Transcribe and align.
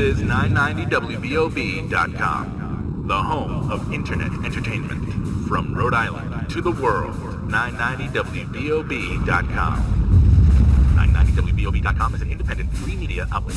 is 0.00 0.18
990WBOB.com, 0.20 3.04
the 3.06 3.22
home 3.22 3.70
of 3.70 3.92
internet 3.92 4.32
entertainment. 4.46 5.46
From 5.46 5.74
Rhode 5.74 5.92
Island 5.92 6.48
to 6.48 6.62
the 6.62 6.70
world, 6.70 7.14
990WBOB.com. 7.50 9.76
990WBOB.com 10.96 12.14
is 12.14 12.22
an 12.22 12.30
independent 12.30 12.72
free 12.78 12.96
media 12.96 13.28
outlet. 13.30 13.56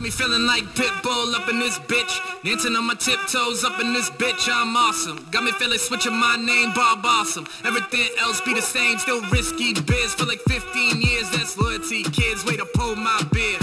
Me 0.00 0.10
feeling 0.10 0.46
like 0.46 0.61
Pitbull 0.74 1.34
up 1.34 1.48
in 1.48 1.58
this 1.58 1.78
bitch. 1.80 2.42
Dancing 2.44 2.74
on 2.76 2.86
my 2.86 2.94
tiptoes 2.94 3.62
up 3.64 3.78
in 3.80 3.92
this 3.92 4.08
bitch. 4.10 4.48
I'm 4.50 4.74
awesome. 4.76 5.26
Got 5.30 5.44
me 5.44 5.52
feeling 5.52 5.78
switching 5.78 6.14
my 6.14 6.36
name, 6.36 6.72
Bob 6.74 7.04
Awesome. 7.04 7.46
Everything 7.64 8.08
else 8.20 8.40
be 8.40 8.54
the 8.54 8.62
same, 8.62 8.98
still 8.98 9.20
risky 9.30 9.74
biz. 9.74 10.14
For 10.14 10.24
like 10.24 10.40
15 10.48 11.00
years, 11.00 11.30
that's 11.30 11.58
loyalty. 11.58 12.02
Kids, 12.04 12.44
way 12.44 12.56
to 12.56 12.64
pull 12.74 12.96
my 12.96 13.20
beer. 13.32 13.58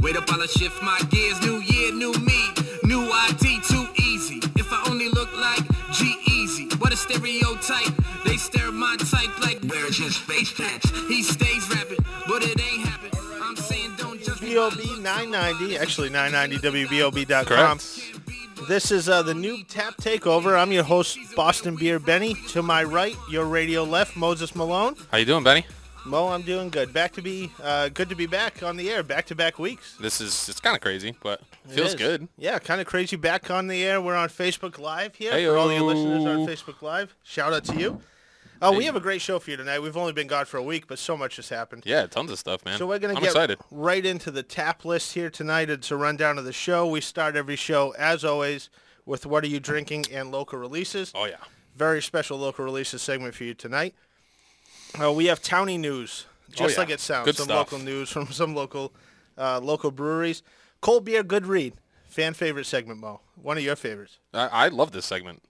Wait 0.00 0.16
up 0.16 0.30
while 0.30 0.42
I 0.42 0.46
shift 0.46 0.82
my 0.82 0.98
gears. 1.10 1.40
New 1.42 1.60
year, 1.60 1.92
new 1.94 2.12
me. 2.20 2.40
New 2.84 3.02
ID, 3.02 3.60
too 3.68 3.86
easy. 4.02 4.40
If 4.56 4.72
I 4.72 4.82
only 4.88 5.08
look 5.08 5.34
like 5.36 5.64
G-Eazy. 5.94 6.74
What 6.80 6.92
a 6.92 6.96
stereotype. 6.96 7.94
They 8.24 8.36
stare 8.36 8.72
my 8.72 8.96
type 8.98 9.30
like, 9.40 9.60
where's 9.70 9.98
your 9.98 10.10
space 10.10 10.52
tats? 10.52 10.90
He 11.06 11.22
stays 11.22 11.68
rapping, 11.70 12.03
WBOB 14.54 14.76
looks 14.76 14.98
990, 15.00 15.78
actually 15.78 16.10
990WBOB.com. 16.10 17.78
Correct. 17.78 18.68
This 18.68 18.92
is 18.92 19.08
uh, 19.08 19.22
the 19.22 19.34
new 19.34 19.64
Tap 19.64 19.96
Takeover. 19.96 20.56
I'm 20.56 20.70
your 20.70 20.84
host, 20.84 21.18
Boston 21.34 21.74
Beer 21.74 21.98
Benny. 21.98 22.34
To 22.50 22.62
my 22.62 22.84
right, 22.84 23.16
your 23.28 23.46
radio 23.46 23.82
left, 23.82 24.16
Moses 24.16 24.54
Malone. 24.54 24.94
How 25.10 25.18
you 25.18 25.24
doing, 25.24 25.42
Benny? 25.42 25.66
Mo, 26.06 26.28
I'm 26.28 26.42
doing 26.42 26.68
good. 26.68 26.92
Back 26.92 27.14
to 27.14 27.22
be, 27.22 27.50
uh, 27.64 27.88
good 27.88 28.08
to 28.10 28.14
be 28.14 28.26
back 28.26 28.62
on 28.62 28.76
the 28.76 28.90
air, 28.90 29.02
back-to-back 29.02 29.58
weeks. 29.58 29.96
This 29.96 30.20
is 30.20 30.48
it's 30.48 30.60
kind 30.60 30.76
of 30.76 30.82
crazy, 30.82 31.16
but 31.20 31.40
feels 31.66 31.96
good. 31.96 32.28
Yeah, 32.38 32.60
kind 32.60 32.80
of 32.80 32.86
crazy 32.86 33.16
back 33.16 33.50
on 33.50 33.66
the 33.66 33.82
air. 33.82 34.00
We're 34.00 34.14
on 34.14 34.28
Facebook 34.28 34.78
Live 34.78 35.16
here 35.16 35.32
for 35.32 35.56
all 35.58 35.72
your 35.72 35.82
listeners 35.82 36.24
on 36.24 36.46
Facebook 36.46 36.80
Live. 36.80 37.16
Shout 37.24 37.52
out 37.52 37.64
to 37.64 37.76
you. 37.76 38.00
Oh, 38.64 38.76
we 38.76 38.84
have 38.86 38.96
a 38.96 39.00
great 39.00 39.20
show 39.20 39.38
for 39.38 39.50
you 39.50 39.56
tonight. 39.56 39.80
We've 39.80 39.96
only 39.96 40.12
been 40.12 40.26
gone 40.26 40.46
for 40.46 40.56
a 40.56 40.62
week, 40.62 40.86
but 40.86 40.98
so 40.98 41.16
much 41.16 41.36
has 41.36 41.50
happened. 41.50 41.82
Yeah, 41.84 42.06
tons 42.06 42.30
of 42.30 42.38
stuff, 42.38 42.64
man. 42.64 42.78
So 42.78 42.86
we're 42.86 42.98
gonna 42.98 43.14
I'm 43.14 43.20
get 43.20 43.30
excited. 43.30 43.58
right 43.70 44.04
into 44.04 44.30
the 44.30 44.42
tap 44.42 44.84
list 44.84 45.12
here 45.12 45.28
tonight. 45.28 45.68
It's 45.68 45.90
a 45.90 45.96
rundown 45.96 46.38
of 46.38 46.44
the 46.44 46.52
show. 46.52 46.86
We 46.86 47.00
start 47.00 47.36
every 47.36 47.56
show 47.56 47.94
as 47.98 48.24
always 48.24 48.70
with 49.04 49.26
what 49.26 49.44
are 49.44 49.48
you 49.48 49.60
drinking 49.60 50.06
and 50.10 50.32
local 50.32 50.58
releases. 50.58 51.12
Oh 51.14 51.26
yeah. 51.26 51.36
Very 51.76 52.00
special 52.00 52.38
local 52.38 52.64
releases 52.64 53.02
segment 53.02 53.34
for 53.34 53.44
you 53.44 53.54
tonight. 53.54 53.94
Uh, 55.00 55.12
we 55.12 55.26
have 55.26 55.42
towny 55.42 55.76
news, 55.76 56.24
just 56.50 56.74
yeah. 56.74 56.80
like 56.80 56.90
it 56.90 57.00
sounds. 57.00 57.26
Good 57.26 57.36
some 57.36 57.44
stuff. 57.44 57.72
local 57.72 57.84
news 57.84 58.08
from 58.08 58.26
some 58.32 58.54
local 58.54 58.92
uh, 59.36 59.60
local 59.60 59.90
breweries. 59.90 60.42
Cold 60.80 61.04
beer, 61.04 61.22
good 61.22 61.46
read. 61.46 61.74
Fan 62.06 62.32
favorite 62.32 62.66
segment, 62.66 63.00
Mo. 63.00 63.20
One 63.42 63.58
of 63.58 63.64
your 63.64 63.74
favorites. 63.74 64.18
I, 64.32 64.46
I 64.46 64.68
love 64.68 64.92
this 64.92 65.04
segment. 65.04 65.42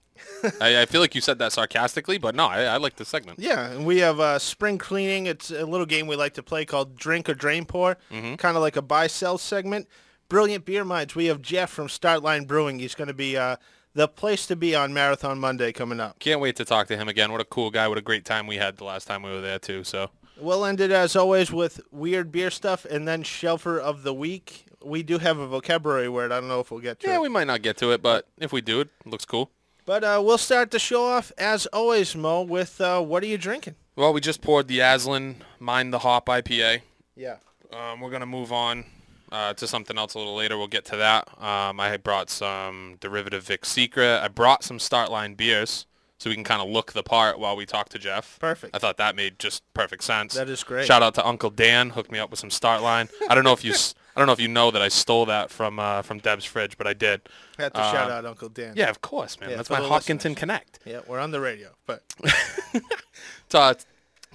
I, 0.61 0.81
I 0.81 0.85
feel 0.85 1.01
like 1.01 1.15
you 1.15 1.21
said 1.21 1.39
that 1.39 1.51
sarcastically, 1.51 2.17
but 2.17 2.35
no, 2.35 2.45
I, 2.45 2.63
I 2.63 2.77
like 2.77 2.95
this 2.95 3.09
segment. 3.09 3.39
Yeah, 3.39 3.69
and 3.71 3.85
we 3.85 3.99
have 3.99 4.19
uh, 4.19 4.39
spring 4.39 4.77
cleaning. 4.77 5.25
It's 5.25 5.51
a 5.51 5.65
little 5.65 5.85
game 5.85 6.07
we 6.07 6.15
like 6.15 6.33
to 6.35 6.43
play 6.43 6.65
called 6.65 6.95
Drink 6.95 7.29
or 7.29 7.33
Drain 7.33 7.65
Pour, 7.65 7.97
Mm-hmm. 8.11 8.35
kind 8.35 8.55
of 8.57 8.61
like 8.61 8.75
a 8.75 8.81
buy 8.81 9.07
sell 9.07 9.37
segment. 9.37 9.87
Brilliant 10.29 10.65
beer 10.65 10.83
minds. 10.83 11.15
We 11.15 11.25
have 11.25 11.41
Jeff 11.41 11.69
from 11.69 11.87
Startline 11.87 12.47
Brewing. 12.47 12.79
He's 12.79 12.95
going 12.95 13.09
to 13.09 13.13
be 13.13 13.37
uh, 13.37 13.57
the 13.93 14.07
place 14.07 14.47
to 14.47 14.55
be 14.55 14.73
on 14.75 14.93
Marathon 14.93 15.39
Monday 15.39 15.71
coming 15.71 15.99
up. 15.99 16.17
Can't 16.19 16.39
wait 16.41 16.55
to 16.55 16.65
talk 16.65 16.87
to 16.87 16.97
him 16.97 17.07
again. 17.07 17.31
What 17.31 17.41
a 17.41 17.45
cool 17.45 17.69
guy. 17.69 17.87
What 17.87 17.97
a 17.97 18.01
great 18.01 18.25
time 18.25 18.47
we 18.47 18.55
had 18.57 18.77
the 18.77 18.83
last 18.85 19.05
time 19.05 19.21
we 19.21 19.29
were 19.29 19.41
there 19.41 19.59
too. 19.59 19.83
So 19.83 20.09
We'll 20.37 20.65
end 20.65 20.81
it 20.81 20.91
as 20.91 21.15
always 21.15 21.51
with 21.53 21.79
weird 21.91 22.31
beer 22.31 22.49
stuff 22.51 22.83
and 22.85 23.07
then 23.07 23.23
shelfer 23.23 23.79
of 23.79 24.03
the 24.03 24.13
week. 24.13 24.65
We 24.83 25.01
do 25.03 25.17
have 25.19 25.37
a 25.37 25.47
vocabulary 25.47 26.09
word. 26.09 26.31
I 26.33 26.39
don't 26.39 26.49
know 26.49 26.59
if 26.59 26.71
we'll 26.71 26.81
get 26.81 26.99
to 27.01 27.07
yeah, 27.07 27.15
it. 27.17 27.21
we 27.21 27.29
might 27.29 27.47
not 27.47 27.61
get 27.61 27.77
to 27.77 27.91
it, 27.91 28.01
but 28.01 28.27
if 28.39 28.51
we 28.51 28.59
do, 28.61 28.81
it 28.81 28.89
looks 29.05 29.23
cool. 29.25 29.49
But 29.85 30.03
uh, 30.03 30.21
we'll 30.23 30.37
start 30.39 30.71
the 30.71 30.79
show 30.79 31.05
off 31.05 31.31
as 31.37 31.65
always, 31.67 32.15
Mo, 32.15 32.41
with 32.41 32.81
uh, 32.81 33.01
what 33.01 33.21
are 33.23 33.27
you 33.27 33.37
drinking? 33.37 33.75
Well, 33.95 34.13
we 34.13 34.19
just 34.21 34.41
poured 34.41 34.67
the 34.67 34.79
Aslan 34.79 35.43
Mind 35.59 35.93
the 35.93 35.99
Hop 35.99 36.25
IPA. 36.25 36.81
Yeah. 37.15 37.37
Um, 37.71 37.99
we're 38.01 38.09
gonna 38.09 38.25
move 38.25 38.51
on 38.51 38.85
uh, 39.31 39.53
to 39.53 39.67
something 39.67 39.97
else 39.97 40.13
a 40.15 40.17
little 40.17 40.35
later. 40.35 40.57
We'll 40.57 40.67
get 40.67 40.85
to 40.85 40.97
that. 40.97 41.27
Um, 41.41 41.79
I 41.79 41.97
brought 41.97 42.29
some 42.29 42.97
derivative 42.99 43.43
Vic 43.43 43.63
Secret. 43.65 44.19
I 44.21 44.27
brought 44.27 44.63
some 44.63 44.79
Startline 44.79 45.37
beers 45.37 45.85
so 46.17 46.29
we 46.29 46.35
can 46.35 46.43
kind 46.45 46.61
of 46.61 46.69
look 46.69 46.93
the 46.93 47.03
part 47.03 47.37
while 47.39 47.55
we 47.55 47.65
talk 47.65 47.89
to 47.89 47.99
Jeff. 47.99 48.39
Perfect. 48.39 48.75
I 48.75 48.79
thought 48.79 48.97
that 48.97 49.15
made 49.15 49.37
just 49.37 49.61
perfect 49.73 50.03
sense. 50.03 50.33
That 50.33 50.49
is 50.49 50.63
great. 50.63 50.85
Shout 50.87 51.03
out 51.03 51.13
to 51.15 51.25
Uncle 51.27 51.49
Dan, 51.49 51.91
hooked 51.91 52.11
me 52.11 52.19
up 52.19 52.31
with 52.31 52.39
some 52.39 52.49
Startline. 52.49 53.09
I 53.29 53.35
don't 53.35 53.43
know 53.43 53.53
if 53.53 53.63
you 53.63 53.71
s- 53.73 53.93
I 54.15 54.19
don't 54.21 54.27
know 54.27 54.33
if 54.33 54.39
you 54.39 54.47
know 54.47 54.71
that 54.71 54.81
I 54.81 54.87
stole 54.87 55.25
that 55.25 55.51
from 55.51 55.77
uh, 55.77 56.01
from 56.01 56.19
Deb's 56.19 56.45
fridge, 56.45 56.77
but 56.77 56.87
I 56.87 56.93
did. 56.93 57.21
Had 57.57 57.73
to 57.73 57.81
shout 57.81 58.09
out 58.09 58.25
Uncle 58.25 58.47
Dan. 58.49 58.73
Yeah, 58.75 58.89
of 58.89 59.01
course, 59.01 59.39
man. 59.39 59.49
Yeah, 59.49 59.57
That's 59.57 59.69
my 59.69 59.81
the 59.81 59.87
listeners. 59.87 60.35
Connect. 60.37 60.79
Yeah, 60.85 61.01
we're 61.07 61.19
on 61.19 61.31
the 61.31 61.41
radio. 61.41 61.69
But 61.85 62.03
To- 63.49 63.77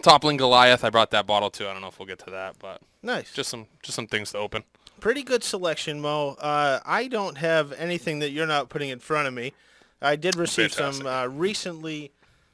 Toppling 0.02 0.36
Goliath, 0.36 0.84
I 0.84 0.91
brought 0.91 1.10
that 1.12 1.26
bottle 1.26 1.50
too. 1.50 1.66
I 1.66 1.72
don't 1.72 1.82
know 1.82 1.88
if 1.88 1.98
we'll 1.98 2.06
get 2.08 2.18
to 2.20 2.30
that, 2.30 2.56
but 2.58 2.80
nice. 3.02 3.32
just 3.32 3.48
some 3.50 3.66
just 3.82 3.96
some 3.96 4.06
things 4.06 4.32
to 4.32 4.38
open. 4.38 4.64
Pretty 5.00 5.22
good 5.22 5.42
selection, 5.42 6.00
Mo. 6.00 6.36
Uh, 6.38 6.80
I 6.84 7.08
don't 7.08 7.38
have 7.38 7.72
anything 7.72 8.18
that 8.18 8.30
you're 8.30 8.47
not 8.47 8.68
putting 8.68 8.91
in 8.91 8.98
front 8.98 9.28
of 9.28 9.34
me. 9.34 9.54
I 10.02 10.16
did 10.16 10.36
receive 10.36 10.72
some 10.72 10.92
Fantastic. 10.92 11.06
uh, 11.06 11.28
recently 11.30 12.12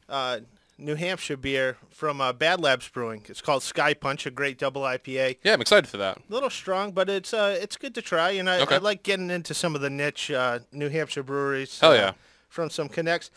uh, 0.08 0.40
New 0.78 0.94
Hampshire 0.94 1.36
beer 1.38 1.78
from 1.90 2.20
uh, 2.20 2.32
Bad 2.32 2.60
Labs 2.60 2.88
Brewing. 2.88 3.22
It's 3.28 3.40
called 3.40 3.62
Sky 3.62 3.94
Punch, 3.94 4.26
a 4.26 4.30
great 4.30 4.58
double 4.58 4.82
IPA. 4.82 5.38
Yeah, 5.42 5.54
I'm 5.54 5.60
excited 5.62 5.88
for 5.88 5.96
that. 5.96 6.18
A 6.18 6.20
little 6.32 6.50
strong, 6.50 6.92
but 6.92 7.08
it's 7.08 7.32
uh, 7.32 7.56
it's 7.60 7.76
good 7.76 7.94
to 7.94 8.02
try. 8.02 8.32
And 8.32 8.48
I, 8.50 8.60
Okay. 8.60 8.74
I 8.74 8.78
like 8.78 9.02
getting 9.02 9.30
into 9.30 9.54
some 9.54 9.74
of 9.74 9.80
the 9.80 9.88
niche 9.90 10.30
uh, 10.30 10.58
New 10.72 10.88
Hampshire 10.90 11.22
breweries. 11.22 11.80
Hell 11.80 11.92
uh, 11.92 11.94
yeah. 11.94 12.12
From 12.48 12.68
some 12.70 12.88
connects. 12.88 13.30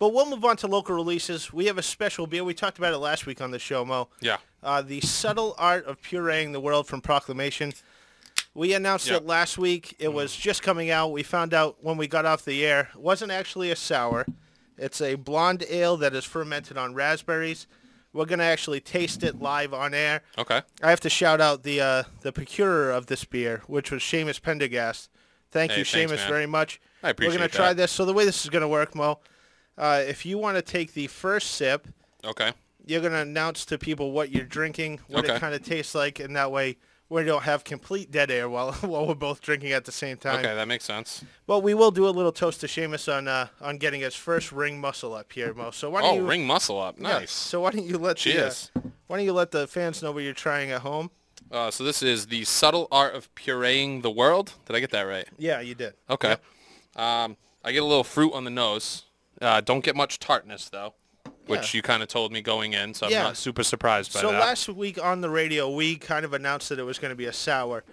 But 0.00 0.14
we'll 0.14 0.28
move 0.30 0.44
on 0.44 0.56
to 0.58 0.66
local 0.66 0.94
releases. 0.96 1.52
We 1.52 1.66
have 1.66 1.76
a 1.78 1.82
special 1.82 2.26
beer. 2.26 2.42
We 2.42 2.54
talked 2.54 2.78
about 2.78 2.94
it 2.94 2.98
last 2.98 3.26
week 3.26 3.40
on 3.40 3.50
the 3.50 3.58
show, 3.58 3.84
Mo. 3.84 4.08
Yeah. 4.20 4.38
Uh, 4.62 4.80
the 4.82 5.00
subtle 5.02 5.54
art 5.58 5.84
of 5.86 6.00
pureeing 6.00 6.52
the 6.52 6.60
world 6.60 6.86
from 6.86 7.00
Proclamation. 7.02 7.72
We 8.54 8.72
announced 8.72 9.08
Yeah. 9.08 9.16
it 9.18 9.26
last 9.26 9.58
week. 9.58 9.94
It 9.98 10.12
was 10.12 10.34
just 10.34 10.62
coming 10.62 10.90
out. 10.90 11.12
We 11.12 11.22
found 11.22 11.52
out 11.54 11.76
when 11.82 11.98
we 11.98 12.06
got 12.08 12.24
off 12.24 12.44
the 12.44 12.64
air. 12.64 12.88
It 12.94 13.00
wasn't 13.00 13.30
actually 13.30 13.70
a 13.70 13.76
sour. 13.76 14.24
It's 14.80 15.00
a 15.02 15.14
blonde 15.16 15.64
ale 15.68 15.96
that 15.98 16.14
is 16.14 16.24
fermented 16.24 16.78
on 16.78 16.94
raspberries. 16.94 17.66
We're 18.12 18.24
gonna 18.24 18.44
actually 18.44 18.80
taste 18.80 19.22
it 19.22 19.40
live 19.40 19.72
on 19.74 19.94
air. 19.94 20.22
Okay. 20.38 20.62
I 20.82 20.90
have 20.90 21.00
to 21.00 21.10
shout 21.10 21.40
out 21.40 21.62
the 21.62 21.80
uh, 21.80 22.02
the 22.22 22.32
procurer 22.32 22.90
of 22.90 23.06
this 23.06 23.24
beer, 23.24 23.62
which 23.66 23.90
was 23.92 24.02
Seamus 24.02 24.40
Pendergast. 24.42 25.10
Thank 25.52 25.72
Hey, 25.72 25.78
you, 25.80 25.84
thanks, 25.84 26.12
Seamus, 26.12 26.16
man. 26.16 26.28
very 26.28 26.46
much. 26.46 26.80
I 27.02 27.10
appreciate 27.10 27.32
We're 27.34 27.38
gonna 27.38 27.48
try 27.50 27.72
this. 27.72 27.92
So 27.92 28.04
the 28.04 28.12
way 28.14 28.24
this 28.24 28.42
is 28.42 28.50
gonna 28.50 28.66
work, 28.68 28.94
Mo, 28.94 29.20
uh, 29.78 30.02
if 30.06 30.24
you 30.26 30.38
want 30.38 30.56
to 30.56 30.62
take 30.62 30.94
the 30.94 31.06
first 31.08 31.52
sip, 31.52 31.86
Okay. 32.24 32.52
you're 32.86 33.00
gonna 33.02 33.18
announce 33.20 33.64
to 33.66 33.78
people 33.78 34.10
what 34.12 34.30
you're 34.30 34.44
drinking, 34.46 35.00
what 35.08 35.24
it 35.24 35.40
kind 35.40 35.54
of 35.54 35.62
tastes 35.62 35.94
like, 35.94 36.18
and 36.20 36.34
that 36.36 36.50
way 36.50 36.78
we 37.10 37.24
don't 37.24 37.42
have 37.42 37.64
complete 37.64 38.10
dead 38.10 38.30
air 38.30 38.48
while 38.48 38.72
while 38.80 39.06
we're 39.06 39.14
both 39.14 39.42
drinking 39.42 39.72
at 39.72 39.84
the 39.84 39.92
same 39.92 40.16
time. 40.16 40.38
Okay, 40.40 40.54
that 40.54 40.66
makes 40.66 40.84
sense. 40.84 41.22
But 41.46 41.58
we 41.60 41.74
will 41.74 41.90
do 41.90 42.08
a 42.08 42.10
little 42.10 42.32
toast 42.32 42.60
to 42.62 42.66
Seamus 42.66 43.14
on 43.14 43.28
uh, 43.28 43.48
on 43.60 43.76
getting 43.76 44.00
his 44.00 44.14
first 44.14 44.50
ring 44.52 44.80
muscle 44.80 45.12
up 45.12 45.30
here, 45.32 45.52
Mo. 45.52 45.70
So 45.72 45.90
why 45.90 46.00
don't 46.00 46.14
Oh, 46.14 46.16
you 46.22 46.26
ring 46.26 46.46
muscle 46.46 46.80
up. 46.80 46.96
yeah, 46.98 47.08
Nice. 47.18 47.32
So 47.32 47.60
why 47.60 47.72
don't 47.72 47.84
you 47.84 47.98
let 47.98 48.16
Cheers. 48.16 48.70
the 48.72 48.80
uh, 48.80 48.82
why 49.08 49.16
don't 49.18 49.26
you 49.26 49.32
let 49.34 49.50
the 49.50 49.66
fans 49.66 50.02
know 50.02 50.12
what 50.12 50.22
you're 50.22 50.32
trying 50.32 50.70
at 50.70 50.80
home? 50.80 51.10
Uh, 51.50 51.70
so 51.70 51.82
this 51.82 52.00
is 52.02 52.26
the 52.28 52.44
subtle 52.44 52.86
art 52.92 53.14
of 53.14 53.34
pureeing 53.34 54.02
the 54.02 54.10
world. 54.10 54.54
Did 54.66 54.76
I 54.76 54.80
get 54.80 54.90
that 54.92 55.02
right? 55.02 55.26
Yeah, 55.36 55.60
you 55.60 55.74
did. 55.74 55.94
Okay. 56.08 56.28
Yep. 56.28 56.44
Um, 56.96 57.36
I 57.64 57.72
get 57.72 57.82
a 57.82 57.86
little 57.86 58.04
fruit 58.04 58.32
on 58.32 58.44
the 58.44 58.50
nose. 58.50 59.04
Uh, 59.42 59.60
don't 59.60 59.82
get 59.84 59.96
much 59.96 60.18
tartness 60.20 60.68
though, 60.68 60.94
which 61.50 61.74
Yeah. 61.74 61.78
you 61.78 61.82
kind 61.82 62.02
of 62.02 62.08
told 62.08 62.32
me 62.32 62.40
going 62.40 62.72
in, 62.72 62.94
so 62.94 63.06
I'm 63.06 63.12
Yeah. 63.12 63.22
not 63.24 63.36
super 63.36 63.62
surprised 63.64 64.12
by 64.14 64.20
So 64.20 64.30
that. 64.32 64.40
So 64.40 64.46
last 64.46 64.68
week 64.68 65.02
on 65.02 65.20
the 65.20 65.28
radio, 65.30 65.68
we 65.70 65.96
kind 65.96 66.24
of 66.24 66.32
announced 66.32 66.68
that 66.70 66.78
it 66.78 66.84
was 66.84 66.98
going 66.98 67.10
to 67.10 67.16
be 67.16 67.26
a 67.26 67.32
sour. 67.32 67.84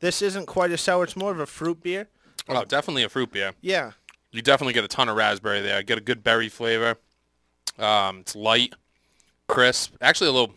This 0.00 0.22
isn't 0.22 0.46
quite 0.46 0.70
a 0.70 0.78
sour. 0.78 1.04
It's 1.04 1.16
more 1.16 1.30
of 1.32 1.40
a 1.40 1.46
fruit 1.46 1.82
beer. 1.82 2.08
oh, 2.48 2.64
definitely 2.64 3.02
a 3.02 3.08
fruit 3.08 3.30
beer. 3.32 3.52
Yeah. 3.60 3.92
You 4.32 4.42
definitely 4.42 4.72
get 4.74 4.84
a 4.84 4.88
ton 4.88 5.08
of 5.08 5.16
raspberry 5.16 5.60
there. 5.60 5.82
Get 5.82 5.98
a 5.98 6.00
good 6.00 6.22
berry 6.24 6.48
flavor. 6.48 6.96
Um, 7.78 8.20
it's 8.20 8.34
light, 8.34 8.74
crisp. 9.48 9.94
Actually, 10.00 10.28
a 10.28 10.32
little, 10.32 10.54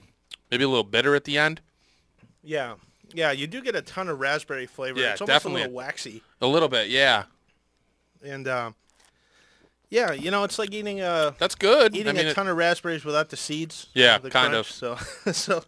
maybe 0.52 0.64
a 0.64 0.68
little 0.70 0.84
bitter 0.84 1.16
at 1.16 1.24
the 1.26 1.38
end. 1.38 1.60
Yeah. 2.44 2.76
Yeah, 3.14 3.32
you 3.32 3.48
do 3.48 3.62
get 3.62 3.76
a 3.76 3.82
ton 3.82 4.10
of 4.10 4.20
raspberry 4.20 4.66
flavor. 4.66 5.00
Yeah, 5.00 5.12
it's 5.14 5.22
almost 5.22 5.36
definitely. 5.36 5.62
a 5.62 5.66
little 5.66 5.76
waxy. 5.78 6.24
A 6.42 6.48
little 6.48 6.70
bit, 6.70 6.90
yeah. 6.90 7.24
And 8.24 8.48
um, 8.48 8.76
yeah, 9.94 10.12
you 10.12 10.31
know, 10.31 10.44
it's 10.44 10.57
like 10.57 10.74
eating 10.74 11.01
a 11.01 11.36
That's 11.38 11.54
good. 11.56 11.95
eating 11.95 12.10
I 12.10 12.13
mean, 12.13 12.25
a 12.25 12.30
it- 12.31 12.34
ton 12.34 12.48
of 12.48 12.57
raspberries 12.57 13.06
without 13.06 13.30
the 13.30 13.38
seeds. 13.38 13.88
Yeah, 13.94 14.18
the 14.18 14.31
kind 14.31 14.51
crunch. 14.51 14.74
So 14.74 14.95
so 15.31 15.63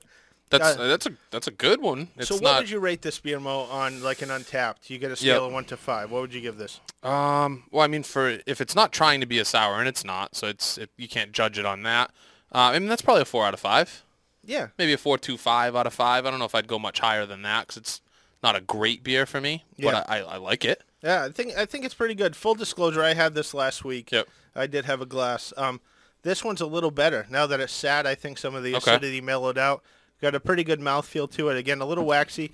that's 0.49 0.77
uh, 0.77 0.87
that's 0.87 1.05
a 1.05 1.11
that's 1.29 1.47
a 1.47 1.51
good 1.51 1.79
one. 1.81 2.07
It's 2.17 2.29
so 2.29 2.35
what 2.35 2.43
not. 2.43 2.59
would 2.61 2.69
you 2.71 2.79
rate 2.79 3.01
this 3.03 3.19
beer 3.19 3.39
mo 3.39 3.61
on 3.61 4.01
like 4.01 4.21
an 4.23 4.29
Untappd? 4.29 4.89
You 4.89 4.97
get 4.97 5.11
a 5.11 5.15
scale 5.15 5.45
of 5.45 5.53
1 5.53 5.65
to 5.65 5.77
5. 5.77 6.09
What 6.11 6.21
would 6.21 6.33
you 6.33 6.41
give 6.41 6.57
this? 6.57 6.79
Um, 7.03 7.63
well, 7.71 7.83
I 7.83 7.87
mean, 7.87 8.01
for 8.03 8.39
if 8.47 8.59
it's 8.61 8.75
not 8.75 8.91
trying 8.91 9.19
to 9.21 9.27
be 9.27 9.37
a 9.39 9.45
sour, 9.45 9.79
and 9.79 9.87
it's 9.87 10.03
not, 10.03 10.35
so 10.35 10.47
it's 10.47 10.77
it, 10.79 10.89
you 10.97 11.07
can't 11.07 11.31
judge 11.31 11.59
it 11.59 11.65
on 11.65 11.83
that. 11.83 12.11
Uh, 12.53 12.71
I 12.73 12.79
mean, 12.79 12.89
that's 12.89 13.01
probably 13.03 13.21
a 13.21 13.25
four 13.25 13.45
out 13.45 13.53
of 13.53 13.59
five. 13.59 14.03
Yeah. 14.43 14.67
Maybe 14.77 14.93
a 14.93 14.97
four 14.97 15.17
two 15.17 15.37
five 15.37 15.75
out 15.75 15.87
of 15.87 15.93
five. 15.93 16.25
I 16.25 16.29
don't 16.31 16.39
know 16.39 16.45
if 16.45 16.55
I'd 16.55 16.67
go 16.67 16.79
much 16.79 16.99
higher 16.99 17.25
than 17.25 17.41
that 17.43 17.67
because 17.67 17.77
it's 17.77 18.01
not 18.43 18.55
a 18.55 18.61
great 18.61 19.03
beer 19.03 19.25
for 19.25 19.41
me, 19.41 19.65
Yeah. 19.77 19.91
but 19.91 20.09
I, 20.09 20.19
I, 20.19 20.33
I 20.33 20.37
like 20.37 20.63
it. 20.65 20.83
Yeah, 21.03 21.23
I 21.25 21.29
think 21.29 21.55
I 21.57 21.65
think 21.65 21.85
it's 21.85 21.93
pretty 21.93 22.15
good. 22.15 22.35
Full 22.35 22.55
disclosure, 22.55 23.01
I 23.03 23.13
had 23.13 23.33
this 23.35 23.53
last 23.53 23.83
week. 23.85 24.11
Yep. 24.11 24.27
I 24.55 24.67
did 24.67 24.85
have 24.85 25.01
a 25.01 25.05
glass. 25.05 25.53
Um, 25.57 25.81
this 26.23 26.43
one's 26.43 26.61
a 26.61 26.65
little 26.65 26.91
better 26.91 27.27
now 27.29 27.45
that 27.45 27.59
it's 27.59 27.73
sat. 27.73 28.07
I 28.07 28.15
think 28.15 28.37
some 28.37 28.55
of 28.55 28.63
the 28.63 28.75
Okay. 28.75 28.91
acidity 28.91 29.21
mellowed 29.21 29.57
out. 29.57 29.83
Got 30.21 30.33
a 30.33 30.39
pretty 30.39 30.63
good 30.63 30.79
mouthfeel 30.79 31.29
to 31.35 31.49
it. 31.49 31.57
Again, 31.57 31.81
a 31.81 31.85
little 31.85 32.05
waxy, 32.05 32.51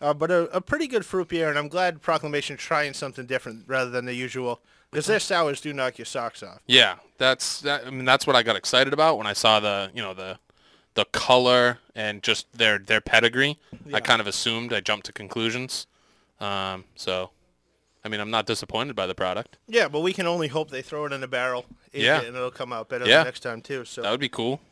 uh, 0.00 0.14
but 0.14 0.30
a, 0.30 0.42
a 0.54 0.60
pretty 0.60 0.86
good 0.86 1.04
fruit 1.04 1.28
beer. 1.28 1.48
And 1.48 1.58
I'm 1.58 1.68
glad 1.68 2.00
Proclamation 2.02 2.56
trying 2.56 2.92
something 2.92 3.26
different 3.26 3.64
rather 3.66 3.90
than 3.90 4.04
the 4.04 4.14
usual 4.14 4.60
because 4.90 5.06
their 5.06 5.18
sours 5.18 5.60
do 5.60 5.72
knock 5.72 5.98
your 5.98 6.04
socks 6.04 6.42
off. 6.42 6.60
Yeah, 6.66 6.96
that's 7.16 7.60
that, 7.62 7.86
I 7.86 7.90
mean 7.90 8.04
that's 8.04 8.26
what 8.26 8.36
I 8.36 8.42
got 8.42 8.54
excited 8.56 8.92
about 8.92 9.18
when 9.18 9.26
I 9.26 9.32
saw 9.32 9.58
the 9.58 9.90
you 9.94 10.02
know 10.02 10.14
the 10.14 10.38
the 10.94 11.06
color 11.06 11.78
and 11.96 12.22
just 12.22 12.46
their 12.56 12.78
their 12.78 13.00
pedigree. 13.00 13.58
I 13.92 14.00
kind 14.00 14.20
of 14.20 14.26
assumed. 14.26 14.72
I 14.72 14.80
jumped 14.80 15.06
to 15.06 15.12
conclusions. 15.12 15.86
Um, 16.40 16.84
so, 16.94 17.30
I 18.08 18.10
mean, 18.10 18.20
I'm 18.20 18.30
not 18.30 18.46
disappointed 18.46 18.96
by 18.96 19.06
the 19.06 19.14
product. 19.14 19.58
Yeah, 19.66 19.86
but 19.88 20.00
we 20.00 20.14
can 20.14 20.26
only 20.26 20.48
hope 20.48 20.70
they 20.70 20.80
throw 20.80 21.04
it 21.04 21.12
in 21.12 21.22
a 21.22 21.28
barrel, 21.28 21.66
Yeah. 21.92 22.22
it, 22.22 22.28
and 22.28 22.34
it'll 22.34 22.50
come 22.50 22.72
out 22.72 22.88
better 22.88 23.04
Yeah. 23.06 23.18
the 23.18 23.24
next 23.24 23.40
time 23.40 23.60
too. 23.60 23.84
So 23.84 24.00
That 24.00 24.10
would 24.10 24.18
be 24.18 24.30
cool. 24.30 24.62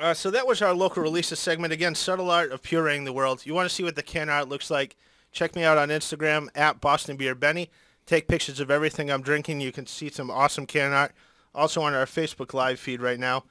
Uh, 0.00 0.14
so 0.14 0.30
that 0.30 0.46
was 0.46 0.62
our 0.62 0.72
local 0.72 1.02
releases 1.02 1.38
segment. 1.38 1.74
Again, 1.74 1.94
subtle 1.94 2.30
art 2.30 2.52
of 2.52 2.62
pureeing 2.62 3.04
the 3.04 3.12
world. 3.12 3.44
You 3.44 3.52
want 3.52 3.68
to 3.68 3.74
see 3.74 3.82
what 3.82 3.94
the 3.94 4.02
can 4.02 4.30
art 4.30 4.48
looks 4.48 4.70
like? 4.70 4.96
Check 5.32 5.54
me 5.54 5.64
out 5.64 5.76
on 5.76 5.90
Instagram 5.90 6.48
at 6.54 6.80
Boston 6.80 7.18
Beer 7.18 7.34
Benny. 7.34 7.70
Take 8.06 8.26
pictures 8.26 8.58
of 8.58 8.70
everything 8.70 9.10
I'm 9.10 9.20
drinking. 9.22 9.60
You 9.60 9.70
can 9.72 9.86
see 9.86 10.08
some 10.10 10.30
awesome 10.30 10.64
can 10.64 10.92
art. 10.92 11.12
Also 11.54 11.82
on 11.82 11.92
our 11.92 12.06
Facebook 12.06 12.54
live 12.54 12.80
feed 12.80 13.02
right 13.02 13.18
now, 13.20 13.44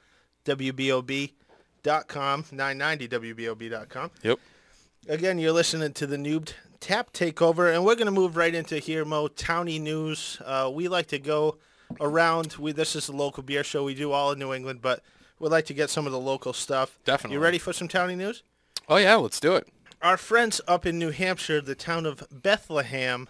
WBOB.com, 0.44 1.30
990WBOB.com. 2.44 4.10
Yep. 4.22 4.38
Again, 5.08 5.38
you're 5.38 5.52
listening 5.52 5.92
to 5.92 6.06
the 6.08 6.16
Noobed 6.16 6.54
Tap 6.80 7.12
Takeover, 7.12 7.72
and 7.74 7.84
we're 7.84 7.94
going 7.94 8.06
to 8.06 8.12
move 8.12 8.36
right 8.36 8.54
into 8.54 8.78
here, 8.78 9.04
Mo, 9.04 9.28
Towny 9.28 9.78
News. 9.78 10.38
Uh, 10.44 10.70
we 10.72 10.88
like 10.88 11.06
to 11.08 11.18
go 11.18 11.56
around. 12.00 12.56
We 12.58 12.72
This 12.72 12.94
is 12.96 13.08
a 13.08 13.12
local 13.12 13.42
beer 13.42 13.64
show. 13.64 13.84
We 13.84 13.94
do 13.94 14.12
all 14.12 14.32
in 14.32 14.38
New 14.38 14.52
England, 14.52 14.80
but 14.82 15.02
we'd 15.38 15.50
like 15.50 15.66
to 15.66 15.74
get 15.74 15.90
some 15.90 16.06
of 16.06 16.12
the 16.12 16.18
local 16.20 16.52
stuff. 16.52 16.98
Definitely. 17.04 17.36
You 17.36 17.40
ready 17.42 17.58
for 17.58 17.72
some 17.72 17.88
Towny 17.88 18.14
News? 18.16 18.42
Oh 18.88 18.96
yeah, 18.96 19.14
let's 19.16 19.40
do 19.40 19.54
it. 19.56 19.68
Our 20.02 20.16
friends 20.16 20.60
up 20.68 20.84
in 20.86 20.98
New 20.98 21.10
Hampshire, 21.10 21.60
the 21.60 21.74
town 21.74 22.06
of 22.06 22.22
Bethlehem, 22.30 23.28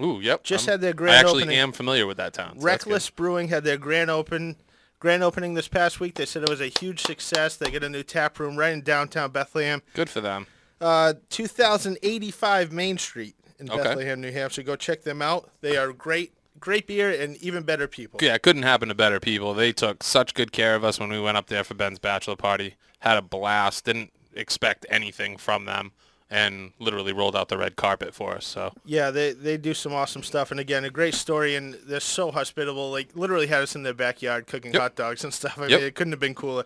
Ooh, 0.00 0.20
yep. 0.20 0.44
Just 0.44 0.68
I'm- 0.68 0.74
had 0.74 0.80
their 0.80 0.92
grand 0.94 1.16
I 1.16 1.20
actually 1.20 1.42
opening. 1.42 1.58
am 1.58 1.72
familiar 1.72 2.06
with 2.06 2.16
that 2.18 2.32
town. 2.32 2.58
so 2.60 2.64
Rek'-Lis 2.64 3.10
Brewing 3.10 3.48
had 3.48 3.64
their 3.64 3.76
grand 3.76 4.10
open 4.10 4.56
grand 5.00 5.22
opening 5.24 5.54
this 5.54 5.66
past 5.68 5.98
week. 6.00 6.14
They 6.14 6.24
said 6.26 6.42
it 6.44 6.48
was 6.48 6.60
a 6.60 6.66
huge 6.68 7.02
success. 7.02 7.56
They 7.56 7.70
get 7.70 7.82
a 7.84 7.88
new 7.88 8.02
tap 8.04 8.38
room 8.38 8.56
right 8.56 8.72
in 8.72 8.82
downtown 8.82 9.30
Bethlehem. 9.32 9.80
good. 9.94 9.94
Good 10.06 10.10
for 10.10 10.20
them. 10.20 10.46
Uh, 10.80 11.14
2085 11.30 12.72
Main 12.72 12.98
Street 12.98 13.34
in 13.58 13.70
Okay. 13.70 13.82
Bethlehem, 13.82 14.20
New 14.20 14.32
Hampshire. 14.32 14.62
Go 14.62 14.76
check 14.76 15.02
them 15.02 15.20
out. 15.22 15.50
They 15.60 15.76
are 15.76 15.92
great, 15.92 16.32
great 16.60 16.86
beer 16.86 17.10
and 17.10 17.36
even 17.38 17.62
better 17.64 17.88
people. 17.88 18.20
Yeah, 18.22 18.34
it 18.34 18.42
couldn't 18.42 18.62
happen 18.62 18.88
to 18.88 18.94
better 18.94 19.20
people. 19.20 19.54
They 19.54 19.72
took 19.72 20.02
such 20.02 20.34
good 20.34 20.52
care 20.52 20.74
of 20.74 20.84
us 20.84 21.00
when 21.00 21.08
we 21.10 21.20
went 21.20 21.36
up 21.36 21.46
there 21.48 21.64
for 21.64 21.74
Ben's 21.74 21.98
bachelor 21.98 22.36
party. 22.36 22.76
Had 23.00 23.16
a 23.16 23.22
blast. 23.22 23.84
Didn't 23.84 24.12
expect 24.34 24.86
anything 24.88 25.36
from 25.36 25.64
them, 25.64 25.90
and 26.30 26.72
literally 26.78 27.12
rolled 27.12 27.34
out 27.34 27.48
the 27.48 27.58
red 27.58 27.74
carpet 27.76 28.14
for 28.14 28.34
us. 28.36 28.44
So 28.46 28.72
Yeah, 28.84 29.10
they 29.10 29.32
they 29.32 29.56
do 29.56 29.74
some 29.74 29.92
awesome 29.92 30.22
stuff. 30.22 30.50
And 30.52 30.60
again, 30.60 30.84
a 30.84 30.90
great 30.90 31.14
story. 31.14 31.54
And 31.56 31.74
they're 31.74 31.98
so 32.00 32.30
hospitable. 32.30 32.90
Like 32.90 33.08
literally 33.16 33.46
had 33.48 33.62
us 33.62 33.74
in 33.74 33.82
their 33.82 33.94
backyard 33.94 34.46
cooking 34.46 34.72
Yep. 34.72 34.80
hot 34.82 34.94
dogs 34.96 35.24
and 35.24 35.32
stuff. 35.34 35.58
I 35.58 35.66
Yep. 35.66 35.78
mean, 35.80 35.88
it 35.88 35.94
couldn't 35.96 36.12
have 36.12 36.20
been 36.20 36.34
cooler. 36.34 36.64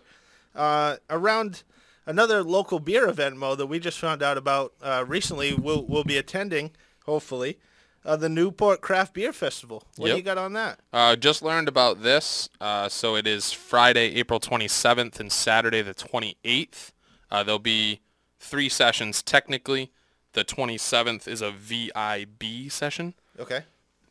Uh, 0.55 0.97
around 1.09 1.63
another 2.05 2.43
local 2.43 2.79
beer 2.79 3.07
event, 3.07 3.37
Mo, 3.37 3.55
that 3.55 3.67
we 3.67 3.79
just 3.79 3.99
found 3.99 4.21
out 4.23 4.37
about 4.37 4.73
uh, 4.81 5.03
recently. 5.07 5.53
We'll 5.53 5.85
we'll 5.85 6.03
be 6.03 6.17
attending, 6.17 6.71
hopefully, 7.05 7.59
uh, 8.05 8.15
the 8.15 8.29
Newport 8.29 8.81
Craft 8.81 9.13
Beer 9.13 9.33
Festival. 9.33 9.83
What 9.97 10.09
do 10.11 10.15
you 10.15 10.21
got 10.21 10.37
on 10.37 10.53
that? 10.53 10.79
Uh, 10.91 11.15
just 11.15 11.41
learned 11.41 11.67
about 11.67 12.01
this. 12.03 12.49
Uh, 12.59 12.89
so 12.89 13.15
it 13.15 13.27
is 13.27 13.51
Friday, 13.51 14.15
April 14.15 14.39
27th 14.39 15.19
and 15.19 15.31
Saturday 15.31 15.81
the 15.81 15.93
28th. 15.93 16.91
Uh, 17.31 17.43
there'll 17.43 17.59
be 17.59 18.01
three 18.39 18.69
sessions 18.69 19.21
technically. 19.23 19.91
The 20.33 20.43
27th 20.43 21.27
is 21.27 21.41
a 21.41 21.51
VIB 21.51 22.71
session 22.71 23.13
Okay. 23.39 23.61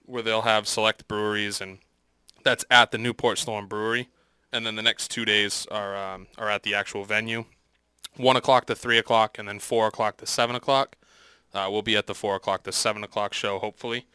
where 0.06 0.22
they'll 0.22 0.42
have 0.42 0.68
select 0.68 1.08
breweries 1.08 1.60
and 1.60 1.78
that's 2.44 2.64
at 2.70 2.90
the 2.92 2.98
Newport 2.98 3.38
Storm 3.38 3.66
Brewery. 3.66 4.08
And 4.52 4.64
then 4.66 4.76
the 4.76 4.82
next 4.82 5.10
two 5.10 5.24
days 5.24 5.66
are, 5.70 5.96
um, 5.96 6.26
are 6.38 6.48
at 6.50 6.62
the 6.62 6.74
actual 6.74 7.04
venue. 7.04 7.44
1 8.16 8.36
o'clock 8.36 8.66
to 8.66 8.74
3 8.74 8.98
o'clock 8.98 9.38
and 9.38 9.48
then 9.48 9.58
4 9.58 9.88
o'clock 9.88 10.16
to 10.18 10.26
7 10.26 10.54
o'clock. 10.56 10.96
Uh, 11.54 11.68
we'll 11.70 11.82
be 11.82 11.96
at 11.96 12.06
the 12.06 12.14
4 12.14 12.36
o'clock 12.36 12.62
to 12.64 12.72
7 12.72 13.02
o'clock 13.04 13.32
show 13.34 13.58
hopefully. 13.58 14.06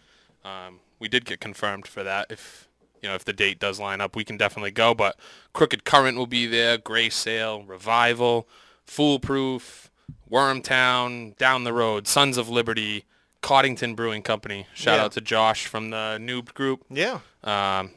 Um, 0.46 0.80
we 1.00 1.08
did 1.08 1.26
get 1.26 1.40
confirmed 1.40 1.88
for 1.88 2.04
that. 2.04 2.28
If 2.32 2.68
you 3.02 3.10
know 3.10 3.16
if 3.16 3.24
the 3.26 3.34
date 3.34 3.60
does 3.60 3.80
line 3.80 4.02
up, 4.02 4.16
we 4.16 4.24
can 4.24 4.38
definitely 4.38 4.72
go. 4.72 4.94
But 4.94 5.20
Crooked 5.54 5.84
Current 5.84 6.18
will 6.18 6.26
be 6.28 6.46
there, 6.48 6.78
Grey 6.78 7.10
Sail, 7.10 7.64
Revival, 7.64 8.48
Foolproof, 8.86 9.92
Wormtown, 10.32 11.38
down 11.38 11.64
the 11.64 11.74
road, 11.74 12.08
Sons 12.08 12.38
of 12.38 12.50
Liberty, 12.50 13.06
Coddington 13.42 13.96
Brewing 13.96 14.24
Company. 14.24 14.68
Shout 14.74 14.98
Yeah. 14.98 15.06
out 15.06 15.12
to 15.14 15.22
Josh 15.22 15.68
from 15.68 15.90
the 15.92 16.18
Noob 16.20 16.54
Group. 16.54 16.84
Yeah. 16.90 17.20
Um, 17.44 17.92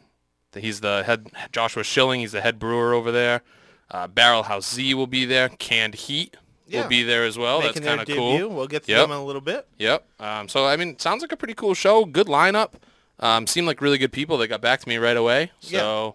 he's 0.55 0.81
the 0.81 1.03
head. 1.05 1.29
Joshua 1.53 1.83
Schilling. 1.85 2.21
He's 2.21 2.33
the 2.33 2.41
head 2.43 2.59
brewer 2.59 2.93
over 2.93 3.11
there. 3.11 3.43
Uh, 3.91 4.07
Barrel 4.07 4.45
House 4.45 4.73
Z 4.75 4.95
will 4.95 5.07
be 5.07 5.25
there. 5.25 5.49
Canned 5.49 5.95
Heat 5.95 6.37
Yeah. 6.67 6.83
will 6.83 6.89
be 6.89 7.03
there 7.03 7.25
as 7.25 7.37
well. 7.37 7.61
Making 7.61 7.83
That's 7.83 7.97
kind 7.97 8.09
of 8.09 8.17
cool. 8.17 8.49
We'll 8.49 8.67
get 8.69 8.85
to 8.85 8.93
Yep. 8.93 9.01
them 9.03 9.11
in 9.11 9.17
a 9.17 9.25
little 9.25 9.41
bit. 9.41 9.67
Yep. 9.79 10.05
Um, 10.21 10.49
so 10.49 10.67
I 10.67 10.77
mean, 10.77 10.99
sounds 10.99 11.23
like 11.23 11.33
a 11.33 11.37
pretty 11.37 11.55
cool 11.55 11.75
show. 11.75 12.05
Good 12.05 12.27
lineup. 12.29 12.73
Um, 13.19 13.47
seemed 13.47 13.67
like 13.67 13.81
really 13.81 13.99
good 13.99 14.13
people. 14.13 14.39
They 14.39 14.47
got 14.47 14.61
back 14.61 14.81
to 14.81 14.89
me 14.89 14.97
right 14.97 15.17
away. 15.17 15.51
So, 15.61 16.15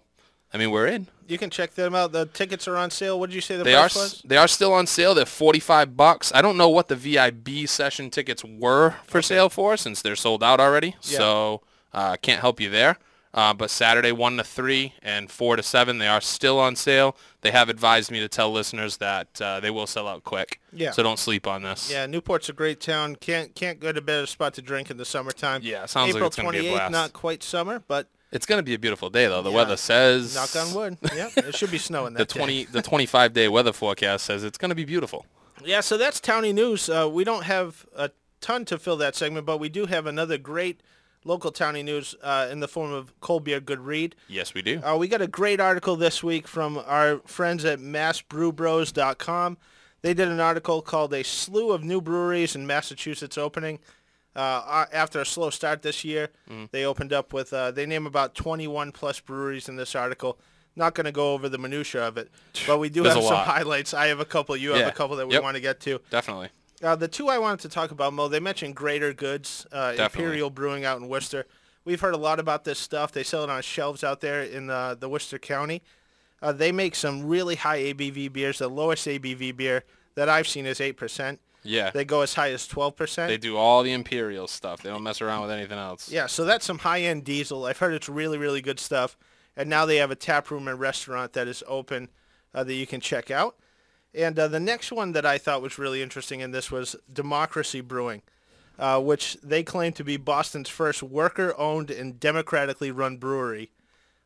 I 0.52 0.58
mean, 0.58 0.70
we're 0.72 0.86
in. 0.88 1.06
You 1.28 1.38
can 1.38 1.50
check 1.50 1.74
them 1.74 1.94
out. 1.94 2.12
The 2.12 2.26
tickets 2.26 2.66
are 2.68 2.76
on 2.76 2.90
sale. 2.90 3.18
What 3.20 3.30
did 3.30 3.34
you 3.34 3.40
say 3.40 3.56
the 3.56 3.64
They 3.64 3.74
are 3.74 3.82
price 3.88 3.96
s- 3.96 4.02
was? 4.02 4.22
they 4.24 4.36
are 4.36 4.48
still 4.48 4.72
on 4.72 4.86
sale. 4.86 5.12
They're 5.14 5.26
forty 5.26 5.58
five 5.60 5.96
bucks. 5.96 6.32
I 6.34 6.40
don't 6.40 6.56
know 6.56 6.68
what 6.68 6.88
the 6.88 6.96
VIB 6.96 7.66
session 7.68 8.10
tickets 8.10 8.42
were 8.44 8.94
for 9.04 9.20
sale 9.22 9.48
for 9.48 9.76
since 9.76 10.02
they're 10.02 10.16
sold 10.16 10.42
out 10.42 10.60
already. 10.60 10.94
Yeah. 11.02 11.18
So 11.18 11.62
uh, 11.92 12.16
can't 12.22 12.40
help 12.40 12.60
you 12.60 12.70
there. 12.70 12.96
Uh, 13.36 13.52
but 13.52 13.68
Saturday 13.70 14.12
one 14.12 14.38
to 14.38 14.42
three 14.44 14.94
and 15.02 15.30
four 15.30 15.56
to 15.56 15.62
seven 15.62 15.98
they 15.98 16.08
are 16.08 16.22
still 16.22 16.58
on 16.58 16.74
sale. 16.74 17.14
They 17.42 17.50
have 17.50 17.68
advised 17.68 18.10
me 18.10 18.18
to 18.20 18.28
tell 18.28 18.50
listeners 18.50 18.96
that 18.96 19.40
uh, 19.42 19.60
they 19.60 19.70
will 19.70 19.86
sell 19.86 20.08
out 20.08 20.24
quick. 20.24 20.58
Yeah. 20.72 20.90
So 20.92 21.02
don't 21.02 21.18
sleep 21.18 21.46
on 21.46 21.62
this. 21.62 21.90
Yeah, 21.90 22.06
Newport's 22.06 22.48
a 22.48 22.54
great 22.54 22.80
town. 22.80 23.14
Can't 23.16 23.54
can't 23.54 23.78
go 23.78 23.92
to 23.92 24.00
better 24.00 24.24
spot 24.26 24.54
to 24.54 24.62
drink 24.62 24.90
in 24.90 24.96
the 24.96 25.04
summertime. 25.04 25.60
Yeah, 25.62 25.84
sounds 25.84 26.08
like 26.14 26.16
April 26.16 26.26
it's 26.28 26.36
gonna 26.36 26.50
be 26.52 26.58
a 26.58 26.62
28th, 26.62 26.72
blast. 26.72 26.92
not 26.92 27.12
quite 27.12 27.42
summer, 27.42 27.82
but 27.86 28.08
It's 28.32 28.46
gonna 28.46 28.62
be 28.62 28.72
a 28.74 28.78
beautiful 28.78 29.10
day 29.10 29.26
though. 29.26 29.42
The 29.42 29.50
Yeah. 29.50 29.56
weather 29.56 29.76
says 29.76 30.34
knock 30.34 30.56
on 30.56 30.72
wood. 30.74 30.98
yeah, 31.14 31.28
it 31.36 31.54
should 31.54 31.70
be 31.70 31.78
snowing 31.78 32.14
The 32.14 32.20
that 32.20 32.28
day. 32.28 32.38
twenty 32.38 32.64
the 32.64 32.80
twenty 32.82 33.06
five 33.06 33.34
day 33.34 33.48
weather 33.48 33.72
forecast 33.74 34.24
says 34.24 34.44
it's 34.44 34.56
gonna 34.58 34.74
be 34.74 34.86
beautiful. 34.86 35.26
Yeah, 35.62 35.80
so 35.82 35.98
that's 35.98 36.20
Towny 36.20 36.52
News. 36.54 36.88
Uh, 36.88 37.08
we 37.10 37.22
don't 37.22 37.44
have 37.44 37.84
a 37.94 38.10
ton 38.40 38.64
to 38.66 38.78
fill 38.78 38.96
that 38.98 39.14
segment, 39.14 39.44
but 39.46 39.58
we 39.58 39.68
do 39.68 39.86
have 39.86 40.06
another 40.06 40.38
great 40.38 40.80
local 41.26 41.50
Towny 41.50 41.82
News 41.82 42.14
uh, 42.22 42.48
in 42.50 42.60
the 42.60 42.68
form 42.68 42.92
of 42.92 43.12
Cold 43.20 43.44
Beer 43.44 43.60
Good 43.60 43.80
Read. 43.80 44.14
Yes, 44.28 44.54
we 44.54 44.62
do. 44.62 44.80
Uh, 44.82 44.96
we 44.96 45.08
got 45.08 45.20
a 45.20 45.26
great 45.26 45.60
article 45.60 45.96
this 45.96 46.22
week 46.22 46.46
from 46.46 46.78
our 46.86 47.18
friends 47.26 47.64
at 47.64 47.80
massbrewbros.com. 47.80 49.58
They 50.02 50.14
did 50.14 50.28
an 50.28 50.40
article 50.40 50.82
called 50.82 51.12
"A 51.12 51.24
Slew 51.24 51.72
of 51.72 51.82
New 51.82 52.00
Breweries 52.00 52.54
in 52.54 52.66
Massachusetts 52.66 53.36
Opening." 53.38 53.78
Uh, 54.34 54.84
after 54.92 55.18
a 55.20 55.24
slow 55.26 55.48
start 55.48 55.80
this 55.80 56.04
year, 56.04 56.28
Mm. 56.50 56.70
they 56.70 56.84
opened 56.84 57.12
up 57.12 57.32
with 57.32 57.52
uh, 57.54 57.70
they 57.70 57.86
name 57.86 58.06
about 58.06 58.34
21 58.34 58.92
plus 58.92 59.18
breweries 59.18 59.66
in 59.68 59.76
this 59.76 59.94
article. 59.94 60.38
Not 60.78 60.94
going 60.94 61.06
to 61.06 61.12
go 61.12 61.32
over 61.32 61.48
the 61.48 61.56
minutia 61.56 62.06
of 62.06 62.18
it, 62.18 62.30
but 62.66 62.76
we 62.78 62.90
do 62.90 63.02
There's 63.02 63.14
have 63.14 63.24
some 63.24 63.36
highlights. 63.36 63.94
I 63.94 64.08
have 64.08 64.20
a 64.20 64.26
couple. 64.26 64.54
You 64.58 64.72
have 64.72 64.86
a 64.86 64.92
couple 64.92 65.16
that 65.16 65.26
we 65.26 65.32
Yep. 65.34 65.42
want 65.42 65.54
to 65.54 65.60
get 65.62 65.80
to. 65.80 66.00
Definitely. 66.10 66.50
Uh, 66.82 66.94
the 66.94 67.08
two 67.08 67.28
I 67.28 67.38
wanted 67.38 67.60
to 67.60 67.68
talk 67.68 67.90
about, 67.90 68.12
Mo, 68.12 68.28
they 68.28 68.40
mentioned 68.40 68.76
Greater 68.76 69.12
Goods, 69.12 69.66
uh, 69.72 69.94
Imperial 69.98 70.50
Brewing 70.50 70.84
out 70.84 71.00
in 71.00 71.08
Worcester. 71.08 71.46
We've 71.84 72.00
heard 72.00 72.14
a 72.14 72.18
lot 72.18 72.38
about 72.40 72.64
this 72.64 72.78
stuff. 72.78 73.12
They 73.12 73.22
sell 73.22 73.44
it 73.44 73.50
on 73.50 73.62
shelves 73.62 74.04
out 74.04 74.20
there 74.20 74.42
in 74.42 74.68
uh, 74.68 74.96
the 74.96 75.08
Worcester 75.08 75.38
County. 75.38 75.82
Uh, 76.42 76.52
they 76.52 76.72
make 76.72 76.94
some 76.94 77.26
really 77.26 77.54
high 77.54 77.78
ABV 77.78 78.32
beers. 78.32 78.58
The 78.58 78.68
lowest 78.68 79.06
ABV 79.06 79.56
beer 79.56 79.84
that 80.16 80.28
I've 80.28 80.48
seen 80.48 80.66
is 80.66 80.80
8%. 80.80 81.38
Yeah. 81.62 81.90
They 81.90 82.04
go 82.04 82.20
as 82.20 82.34
high 82.34 82.50
as 82.52 82.68
12%. 82.68 83.26
They 83.26 83.38
do 83.38 83.56
all 83.56 83.82
the 83.82 83.92
imperial 83.92 84.46
stuff. 84.46 84.82
They 84.82 84.90
don't 84.90 85.02
mess 85.02 85.20
around 85.20 85.42
with 85.42 85.50
anything 85.50 85.78
else. 85.78 86.10
Yeah, 86.10 86.26
so 86.26 86.44
that's 86.44 86.64
some 86.64 86.78
high-end 86.78 87.24
diesel. 87.24 87.64
I've 87.64 87.78
heard 87.78 87.94
it's 87.94 88.08
really, 88.08 88.38
really 88.38 88.60
good 88.60 88.78
stuff. 88.78 89.16
And 89.56 89.70
now 89.70 89.86
they 89.86 89.96
have 89.96 90.10
a 90.10 90.16
tap 90.16 90.50
room 90.50 90.68
and 90.68 90.78
restaurant 90.78 91.32
that 91.32 91.48
is 91.48 91.64
open 91.66 92.08
uh, 92.54 92.64
that 92.64 92.74
you 92.74 92.86
can 92.86 93.00
check 93.00 93.30
out. 93.30 93.56
And 94.16 94.38
uh, 94.38 94.48
the 94.48 94.58
next 94.60 94.90
one 94.90 95.12
that 95.12 95.26
I 95.26 95.36
thought 95.38 95.60
was 95.62 95.78
really 95.78 96.00
interesting 96.02 96.40
in 96.40 96.50
this 96.50 96.70
was 96.70 96.96
Democracy 97.12 97.82
Brewing, 97.82 98.22
uh, 98.78 98.98
which 99.00 99.36
they 99.42 99.62
claim 99.62 99.92
to 99.92 100.02
be 100.04 100.16
Boston's 100.16 100.70
first 100.70 101.02
worker-owned 101.02 101.90
and 101.90 102.18
democratically 102.18 102.90
run 102.90 103.18
brewery. 103.18 103.70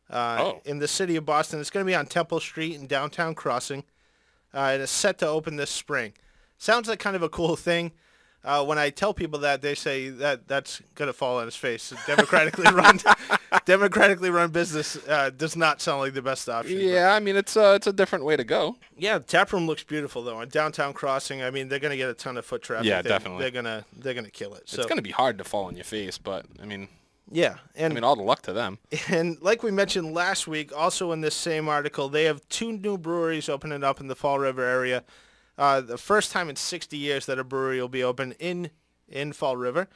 uh, 0.09 0.37
Oh. 0.41 0.61
in 0.65 0.79
the 0.79 0.89
city 0.89 1.15
of 1.15 1.25
Boston. 1.25 1.61
It's 1.61 1.69
going 1.69 1.85
to 1.85 1.89
be 1.89 1.95
on 1.95 2.05
Temple 2.05 2.41
Street 2.41 2.75
in 2.75 2.85
downtown 2.85 3.33
Crossing. 3.33 3.85
Uh, 4.53 4.73
it 4.75 4.81
is 4.81 4.89
set 4.91 5.17
to 5.19 5.27
open 5.27 5.55
this 5.55 5.69
spring. 5.71 6.11
Sounds 6.57 6.89
like 6.89 6.99
kind 6.99 7.15
of 7.15 7.23
a 7.23 7.29
cool 7.29 7.55
thing. 7.55 7.93
Uh, 8.43 8.65
when 8.65 8.79
I 8.79 8.89
tell 8.89 9.13
people 9.13 9.39
that, 9.41 9.61
they 9.61 9.75
say 9.75 10.09
that 10.09 10.47
that's 10.47 10.81
going 10.95 11.07
to 11.07 11.13
fall 11.13 11.37
on 11.37 11.45
his 11.45 11.55
face. 11.55 11.93
Democratically 12.07 12.65
run, 12.73 12.99
democratically 13.65 14.29
run 14.29 14.49
business 14.51 14.97
uh, 15.07 15.29
does 15.29 15.55
not 15.55 15.81
sound 15.81 15.99
like 16.01 16.13
the 16.13 16.21
best 16.21 16.49
option. 16.49 16.75
but- 16.77 16.83
Yeah, 16.83 17.13
I 17.13 17.19
mean 17.19 17.35
it's 17.35 17.55
uh, 17.55 17.73
it's 17.75 17.87
a 17.87 17.93
different 17.93 18.25
way 18.25 18.35
to 18.37 18.43
go. 18.43 18.77
yeah, 18.97 19.19
tap 19.19 19.53
room 19.53 19.67
looks 19.67 19.83
beautiful 19.83 20.23
though. 20.23 20.37
On 20.37 20.47
downtown 20.49 20.93
crossing, 20.93 21.41
I 21.43 21.51
mean, 21.51 21.67
they're 21.69 21.79
gonna 21.79 21.97
get 21.97 22.09
a 22.09 22.13
ton 22.13 22.37
of 22.37 22.45
foot 22.45 22.61
traffic. 22.63 22.87
Yeah, 22.87 23.01
They- 23.01 23.09
definitely. 23.09 23.41
They're 23.43 23.51
gonna 23.51 23.85
they're 23.97 24.13
gonna 24.13 24.29
kill 24.31 24.53
it. 24.55 24.63
So 24.69 24.81
it's 24.81 24.89
gonna 24.89 25.01
be 25.01 25.11
hard 25.11 25.37
to 25.37 25.43
fall 25.43 25.65
on 25.65 25.75
your 25.75 25.83
face, 25.85 26.17
but 26.17 26.45
I 26.61 26.65
mean, 26.65 26.87
yeah, 27.31 27.55
and 27.75 27.91
I 27.91 27.95
mean 27.95 28.03
all 28.03 28.15
the 28.15 28.23
luck 28.23 28.41
to 28.43 28.53
them. 28.53 28.79
and 29.07 29.39
like 29.41 29.63
we 29.63 29.71
mentioned 29.71 30.13
last 30.13 30.47
week, 30.47 30.75
also 30.75 31.11
in 31.11 31.21
this 31.21 31.35
same 31.35 31.69
article, 31.69 32.09
they 32.09 32.23
have 32.25 32.47
two 32.49 32.71
new 32.73 32.97
breweries 32.97 33.49
opening 33.49 33.83
up 33.83 33.99
in 33.99 34.07
the 34.07 34.15
Fall 34.15 34.39
River 34.39 34.63
area. 34.63 35.03
Uh, 35.61 35.79
the 35.79 35.95
first 35.95 36.31
time 36.31 36.49
in 36.49 36.55
60 36.55 36.97
years 36.97 37.27
that 37.27 37.37
a 37.37 37.43
brewery 37.43 37.79
will 37.79 37.87
be 37.87 38.03
open 38.03 38.31
in 38.39 38.71
in 39.07 39.31
Fall 39.31 39.55
River. 39.55 39.87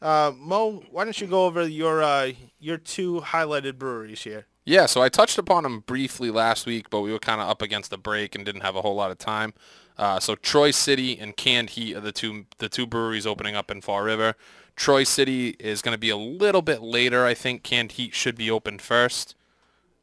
Uh, 0.00 0.32
Mo, 0.34 0.82
why 0.90 1.04
don't 1.04 1.20
you 1.20 1.26
go 1.26 1.44
over 1.44 1.68
your 1.68 2.02
uh, 2.02 2.32
your 2.58 2.78
two 2.78 3.20
highlighted 3.20 3.76
breweries 3.76 4.22
here? 4.22 4.46
Yeah, 4.64 4.86
so 4.86 5.02
I 5.02 5.10
touched 5.10 5.36
upon 5.36 5.64
them 5.64 5.80
briefly 5.80 6.30
last 6.30 6.64
week, 6.64 6.88
but 6.88 7.02
we 7.02 7.12
were 7.12 7.18
kind 7.18 7.42
of 7.42 7.50
up 7.50 7.60
against 7.60 7.90
the 7.90 7.98
break 7.98 8.34
and 8.34 8.46
didn't 8.46 8.62
have 8.62 8.76
a 8.76 8.80
whole 8.80 8.94
lot 8.94 9.10
of 9.10 9.18
time. 9.18 9.52
Uh, 9.98 10.20
so 10.20 10.36
Troy 10.36 10.70
City 10.70 11.18
and 11.18 11.36
Canned 11.36 11.70
Heat 11.70 11.96
are 11.96 12.00
the 12.00 12.12
two 12.12 12.46
the 12.56 12.70
two 12.70 12.86
breweries 12.86 13.26
opening 13.26 13.54
up 13.54 13.70
in 13.70 13.82
Fall 13.82 14.00
River. 14.00 14.36
Troy 14.74 15.04
City 15.04 15.50
is 15.58 15.82
going 15.82 15.94
to 15.94 15.98
be 15.98 16.08
a 16.08 16.16
little 16.16 16.62
bit 16.62 16.80
later. 16.80 17.26
I 17.26 17.34
think 17.34 17.62
Canned 17.62 17.92
Heat 17.92 18.14
should 18.14 18.36
be 18.36 18.50
open 18.50 18.78
first. 18.78 19.34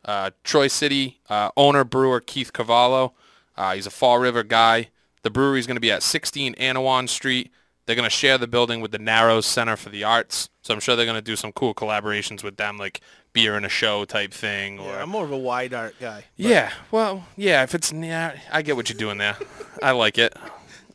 Uh, 0.05 0.29
Troy 0.43 0.67
City 0.67 1.21
uh, 1.27 1.49
owner 1.57 1.83
brewer 1.83 2.21
Keith 2.21 2.53
Cavallo. 2.53 3.15
Uh, 3.55 3.73
he's 3.73 3.87
a 3.87 3.89
Fall 3.89 4.19
River 4.19 4.43
guy. 4.43 4.89
The 5.27 5.31
brewery 5.31 5.59
is 5.59 5.67
going 5.67 5.75
to 5.75 5.81
be 5.81 5.91
at 5.91 6.03
16 6.03 6.55
Anawan 6.55 7.09
Street. 7.09 7.51
They're 7.85 7.97
going 7.97 8.05
to 8.05 8.09
share 8.09 8.37
the 8.37 8.47
building 8.47 8.79
with 8.79 8.91
the 8.91 8.97
Narrows 8.97 9.45
Center 9.45 9.75
for 9.75 9.89
the 9.89 10.05
Arts. 10.05 10.47
So 10.61 10.73
I'm 10.73 10.79
sure 10.79 10.95
they're 10.95 11.05
going 11.05 11.17
to 11.17 11.21
do 11.21 11.35
some 11.35 11.51
cool 11.51 11.75
collaborations 11.75 12.45
with 12.45 12.55
them, 12.55 12.77
like 12.77 13.01
beer 13.33 13.57
and 13.57 13.65
a 13.65 13.69
show 13.69 14.05
type 14.05 14.33
thing. 14.33 14.79
Or 14.79 14.87
Yeah, 14.87 15.01
I'm 15.01 15.09
more 15.09 15.25
of 15.25 15.33
a 15.33 15.37
wide 15.37 15.73
art 15.73 15.95
guy. 15.99 16.23
yeah, 16.37 16.71
well, 16.91 17.25
yeah, 17.35 17.63
if 17.63 17.75
it's 17.75 17.91
yeah, 17.91 18.39
I 18.53 18.61
get 18.61 18.77
what 18.77 18.87
you're 18.87 18.97
doing 18.97 19.17
there. 19.17 19.35
I 19.83 19.91
like 19.91 20.17
it. 20.17 20.33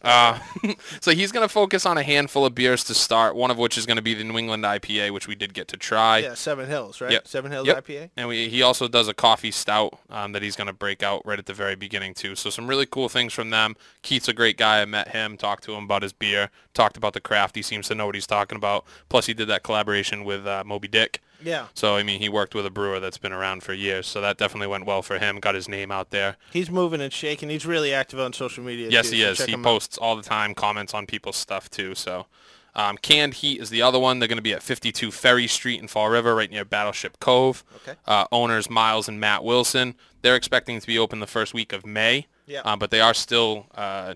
Uh, 0.02 0.38
so 1.00 1.12
he's 1.12 1.30
going 1.32 1.46
to 1.46 1.52
focus 1.52 1.86
on 1.86 1.96
a 1.96 2.02
handful 2.02 2.44
of 2.44 2.54
beers 2.54 2.84
to 2.84 2.94
start, 2.94 3.36
one 3.36 3.50
of 3.50 3.58
which 3.58 3.78
is 3.78 3.86
going 3.86 3.96
to 3.96 4.02
be 4.02 4.14
the 4.14 4.24
New 4.24 4.36
England 4.36 4.64
IPA, 4.64 5.12
which 5.12 5.28
we 5.28 5.34
did 5.34 5.54
get 5.54 5.68
to 5.68 5.76
try. 5.76 6.18
Yeah, 6.18 6.34
Seven 6.34 6.68
Hills, 6.68 7.00
right? 7.00 7.12
Yep. 7.12 7.28
Seven 7.28 7.52
Hills 7.52 7.66
Yep. 7.66 7.86
IPA. 7.86 8.10
And 8.16 8.28
we, 8.28 8.48
he 8.48 8.62
also 8.62 8.88
does 8.88 9.08
a 9.08 9.14
coffee 9.14 9.50
stout 9.50 9.98
um, 10.10 10.32
that 10.32 10.42
he's 10.42 10.56
going 10.56 10.66
to 10.66 10.72
break 10.72 11.02
out 11.02 11.24
right 11.24 11.38
at 11.38 11.46
the 11.46 11.54
very 11.54 11.76
beginning 11.76 12.14
too. 12.14 12.34
So 12.34 12.50
some 12.50 12.66
really 12.66 12.86
cool 12.86 13.08
things 13.08 13.32
from 13.32 13.50
them. 13.50 13.76
Keith's 14.02 14.28
a 14.28 14.32
great 14.32 14.56
guy. 14.56 14.82
I 14.82 14.84
met 14.84 15.08
him, 15.08 15.36
talked 15.36 15.64
to 15.64 15.74
him 15.74 15.84
about 15.84 16.02
his 16.02 16.12
beer, 16.12 16.50
talked 16.74 16.96
about 16.96 17.12
the 17.12 17.20
craft. 17.20 17.56
He 17.56 17.62
seems 17.62 17.88
to 17.88 17.94
know 17.94 18.06
what 18.06 18.14
he's 18.14 18.26
talking 18.26 18.56
about. 18.56 18.84
Plus 19.08 19.26
he 19.26 19.34
did 19.34 19.48
that 19.48 19.62
collaboration 19.62 20.24
with 20.24 20.46
uh, 20.46 20.64
Moby 20.66 20.88
Dick. 20.88 21.20
Yeah, 21.44 21.66
So 21.74 21.96
I 21.96 22.02
mean, 22.02 22.20
he 22.20 22.28
worked 22.28 22.54
with 22.54 22.64
a 22.66 22.70
brewer 22.70 23.00
that's 23.00 23.18
been 23.18 23.32
around 23.32 23.62
for 23.62 23.72
years. 23.72 24.06
So 24.06 24.20
that 24.20 24.38
definitely 24.38 24.68
went 24.68 24.86
well 24.86 25.02
for 25.02 25.18
him. 25.18 25.38
Got 25.40 25.54
his 25.54 25.68
name 25.68 25.90
out 25.90 26.10
there. 26.10 26.36
he's 26.52 26.70
moving 26.70 27.00
and 27.00 27.12
shaking. 27.12 27.48
He's 27.50 27.66
really 27.66 27.92
active 27.92 28.20
on 28.20 28.32
social 28.32 28.62
media. 28.64 28.88
Yes, 28.90 29.10
too, 29.10 29.16
he 29.16 29.22
so 29.22 29.28
is. 29.30 29.44
He 29.44 29.52
him 29.52 29.60
out. 29.60 29.64
posts 29.64 29.98
all 29.98 30.16
the 30.16 30.22
time, 30.22 30.54
comments 30.54 30.94
on 30.94 31.06
people's 31.06 31.36
stuff 31.36 31.68
too. 31.70 31.94
So, 31.94 32.26
um, 32.74 32.96
Canned 32.96 33.34
Heat 33.34 33.60
is 33.60 33.70
the 33.70 33.82
other 33.82 33.98
one. 33.98 34.18
They're 34.18 34.28
going 34.28 34.36
to 34.38 34.42
be 34.42 34.54
at 34.54 34.62
52 34.62 35.10
Ferry 35.10 35.46
Street 35.46 35.80
in 35.80 35.88
Fall 35.88 36.08
River, 36.08 36.34
right 36.34 36.50
near 36.50 36.64
Battleship 36.64 37.18
Cove. 37.20 37.64
Okay. 37.76 37.98
Uh, 38.06 38.24
owners 38.32 38.70
Miles 38.70 39.08
and 39.08 39.20
Matt 39.20 39.44
Wilson. 39.44 39.94
They're 40.22 40.36
expecting 40.36 40.80
to 40.80 40.86
be 40.86 40.98
open 40.98 41.20
the 41.20 41.26
first 41.26 41.52
week 41.52 41.72
of 41.72 41.84
May. 41.84 42.26
Yeah. 42.46 42.60
Um, 42.60 42.78
but 42.78 42.90
they 42.90 43.00
are 43.00 43.14
still 43.14 43.66
uh, 43.74 44.14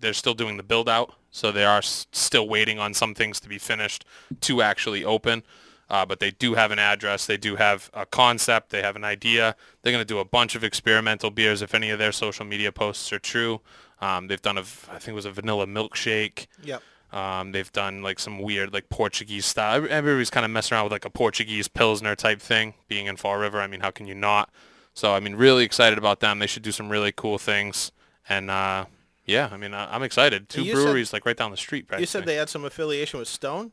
they're 0.00 0.12
still 0.14 0.34
doing 0.34 0.56
the 0.56 0.62
build 0.62 0.88
out, 0.88 1.14
so 1.30 1.50
they 1.52 1.64
are 1.64 1.78
s- 1.78 2.06
still 2.12 2.48
waiting 2.48 2.78
on 2.78 2.94
some 2.94 3.14
things 3.14 3.40
to 3.40 3.48
be 3.48 3.58
finished 3.58 4.04
to 4.42 4.62
actually 4.62 5.04
open. 5.04 5.42
Uh, 5.90 6.04
but 6.04 6.20
they 6.20 6.30
do 6.30 6.54
have 6.54 6.70
an 6.70 6.78
address. 6.78 7.24
They 7.26 7.38
do 7.38 7.56
have 7.56 7.90
a 7.94 8.04
concept. 8.04 8.70
They 8.70 8.82
have 8.82 8.94
an 8.96 9.04
idea. 9.04 9.56
They're 9.82 9.92
going 9.92 10.02
to 10.02 10.14
do 10.14 10.18
a 10.18 10.24
bunch 10.24 10.54
of 10.54 10.62
experimental 10.62 11.30
beers 11.30 11.62
if 11.62 11.74
any 11.74 11.88
of 11.90 11.98
their 11.98 12.12
social 12.12 12.44
media 12.44 12.70
posts 12.72 13.10
are 13.12 13.18
true. 13.18 13.60
Um, 14.00 14.26
they've 14.28 14.42
done 14.42 14.58
a, 14.58 14.60
I 14.60 14.98
think 14.98 15.08
it 15.08 15.12
was 15.14 15.24
a 15.24 15.30
vanilla 15.32 15.66
milkshake. 15.66 16.46
Yep. 16.62 16.82
Um, 17.10 17.52
they've 17.52 17.72
done 17.72 18.02
like 18.02 18.18
some 18.18 18.38
weird 18.38 18.72
like 18.74 18.90
Portuguese 18.90 19.46
style. 19.46 19.86
Everybody's 19.88 20.28
kind 20.28 20.44
of 20.44 20.50
messing 20.52 20.74
around 20.76 20.84
with 20.84 20.92
like 20.92 21.06
a 21.06 21.10
Portuguese 21.10 21.66
Pilsner 21.68 22.14
type 22.14 22.40
thing. 22.40 22.74
Being 22.88 23.06
in 23.06 23.16
Fall 23.16 23.38
River, 23.38 23.60
I 23.60 23.66
mean, 23.66 23.80
how 23.80 23.90
can 23.90 24.06
you 24.06 24.14
not? 24.14 24.50
So 24.92 25.14
I 25.14 25.20
mean, 25.20 25.36
really 25.36 25.64
excited 25.64 25.96
about 25.96 26.20
them. 26.20 26.38
They 26.38 26.46
should 26.46 26.62
do 26.62 26.70
some 26.72 26.90
really 26.90 27.12
cool 27.12 27.38
things. 27.38 27.92
And 28.28 28.50
uh, 28.50 28.84
yeah, 29.24 29.48
I 29.50 29.56
mean, 29.56 29.72
I, 29.72 29.94
I'm 29.94 30.02
excited. 30.02 30.50
Two 30.50 30.62
You 30.64 30.74
said- 30.76 30.82
breweries 30.82 31.12
like 31.14 31.24
right 31.24 31.36
down 31.36 31.50
the 31.50 31.56
street. 31.56 31.86
Right. 31.90 31.98
You 32.00 32.04
said 32.06 32.26
they 32.26 32.34
had 32.34 32.50
some 32.50 32.66
affiliation 32.66 33.18
with 33.18 33.28
Stone. 33.28 33.72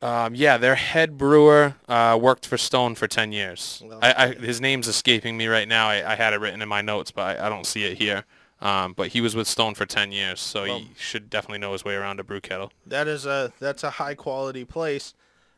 Um, 0.00 0.34
yeah, 0.34 0.58
their 0.58 0.76
head 0.76 1.18
brewer 1.18 1.74
uh, 1.88 2.16
worked 2.20 2.46
for 2.46 2.56
Stone 2.56 2.94
for 2.94 3.08
10 3.08 3.32
years. 3.32 3.82
Well, 3.84 3.98
I, 4.00 4.14
I, 4.16 4.34
his 4.34 4.60
name's 4.60 4.86
escaping 4.86 5.36
me 5.36 5.48
right 5.48 5.66
now. 5.66 5.88
I, 5.88 6.12
I 6.12 6.14
had 6.14 6.32
it 6.32 6.40
written 6.40 6.62
in 6.62 6.68
my 6.68 6.82
notes, 6.82 7.10
but 7.10 7.40
I, 7.40 7.46
I 7.46 7.48
don't 7.48 7.66
see 7.66 7.84
it 7.84 7.98
here. 7.98 8.24
Um, 8.60 8.92
but 8.92 9.08
he 9.08 9.20
was 9.20 9.34
with 9.36 9.46
Stone 9.48 9.74
for 9.74 9.86
10 9.86 10.10
years, 10.12 10.40
so 10.40 10.62
Well- 10.64 10.78
he 10.80 10.90
should 10.96 11.28
definitely 11.30 11.58
know 11.58 11.72
his 11.72 11.84
way 11.84 11.94
around 11.94 12.20
a 12.20 12.24
brew 12.24 12.40
kettle. 12.40 12.72
That 12.86 13.06
is 13.08 13.26
a 13.26 13.52
that's 13.60 13.84
a 13.84 13.90
high 13.90 14.14
quality 14.14 14.64
place. 14.64 15.14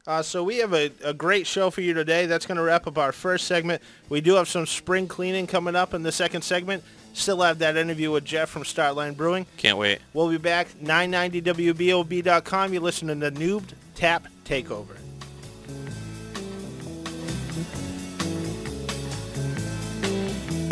Uh, 0.07 0.23
so 0.23 0.43
we 0.43 0.57
have 0.59 0.73
a, 0.73 0.91
a 1.05 1.13
great 1.13 1.47
show 1.47 1.71
for 1.71 1.83
you 1.83 1.93
today. 1.95 2.25
That's 2.27 2.47
going 2.47 2.57
to 2.57 2.63
wrap 2.63 2.87
up 2.87 2.97
our 2.99 3.13
first 3.13 3.47
segment. 3.47 3.83
We 4.09 4.21
do 4.23 4.35
have 4.35 4.49
some 4.49 4.67
spring 4.67 5.07
cleaning 5.07 5.47
coming 5.47 5.77
up 5.77 5.93
in 5.95 6.03
the 6.03 6.13
second 6.13 6.43
segment. 6.43 6.83
Still 7.13 7.43
have 7.43 7.59
that 7.59 7.77
interview 7.77 8.11
with 8.11 8.25
Jeff 8.25 8.49
from 8.49 8.63
Startline 8.63 9.17
Brewing. 9.17 9.45
Can't 9.59 9.77
wait. 9.77 9.99
We'll 10.15 10.31
be 10.31 10.39
back 10.39 10.69
990wbob.com. 10.83 12.73
You're 12.73 12.83
listening 12.83 13.21
to 13.21 13.31
Noobed 13.31 13.73
Tap 14.01 14.27
Takeover. 14.47 14.97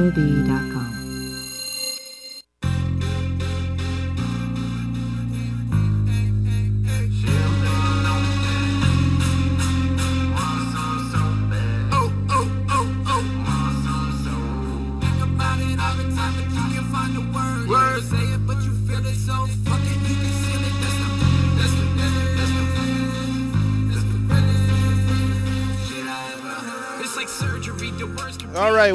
OB.com. 0.00 0.57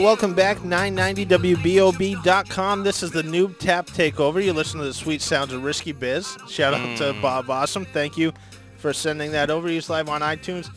welcome 0.03 0.33
back. 0.33 0.57
990wbob.com. 0.57 2.83
This 2.83 3.03
is 3.03 3.12
the 3.12 3.22
Noob 3.22 3.57
Tap 3.57 3.88
Takeover. 3.88 4.43
You 4.43 4.51
listen 4.51 4.81
to 4.81 4.86
the 4.86 4.93
sweet 4.93 5.22
sounds 5.22 5.53
of 5.53 5.63
Risky 5.63 5.93
Biz. 5.93 6.38
Shout 6.50 6.74
out 6.74 6.98
to 6.98 7.13
mm. 7.13 7.22
Bob 7.22 7.50
Awesome. 7.50 7.86
Thank 7.86 8.17
you 8.17 8.33
for 8.75 8.91
sending 8.91 9.31
that 9.31 9.50
over. 9.50 9.69
He's 9.69 9.89
live 9.89 10.10
on 10.10 10.19
iTunes. 10.19 10.69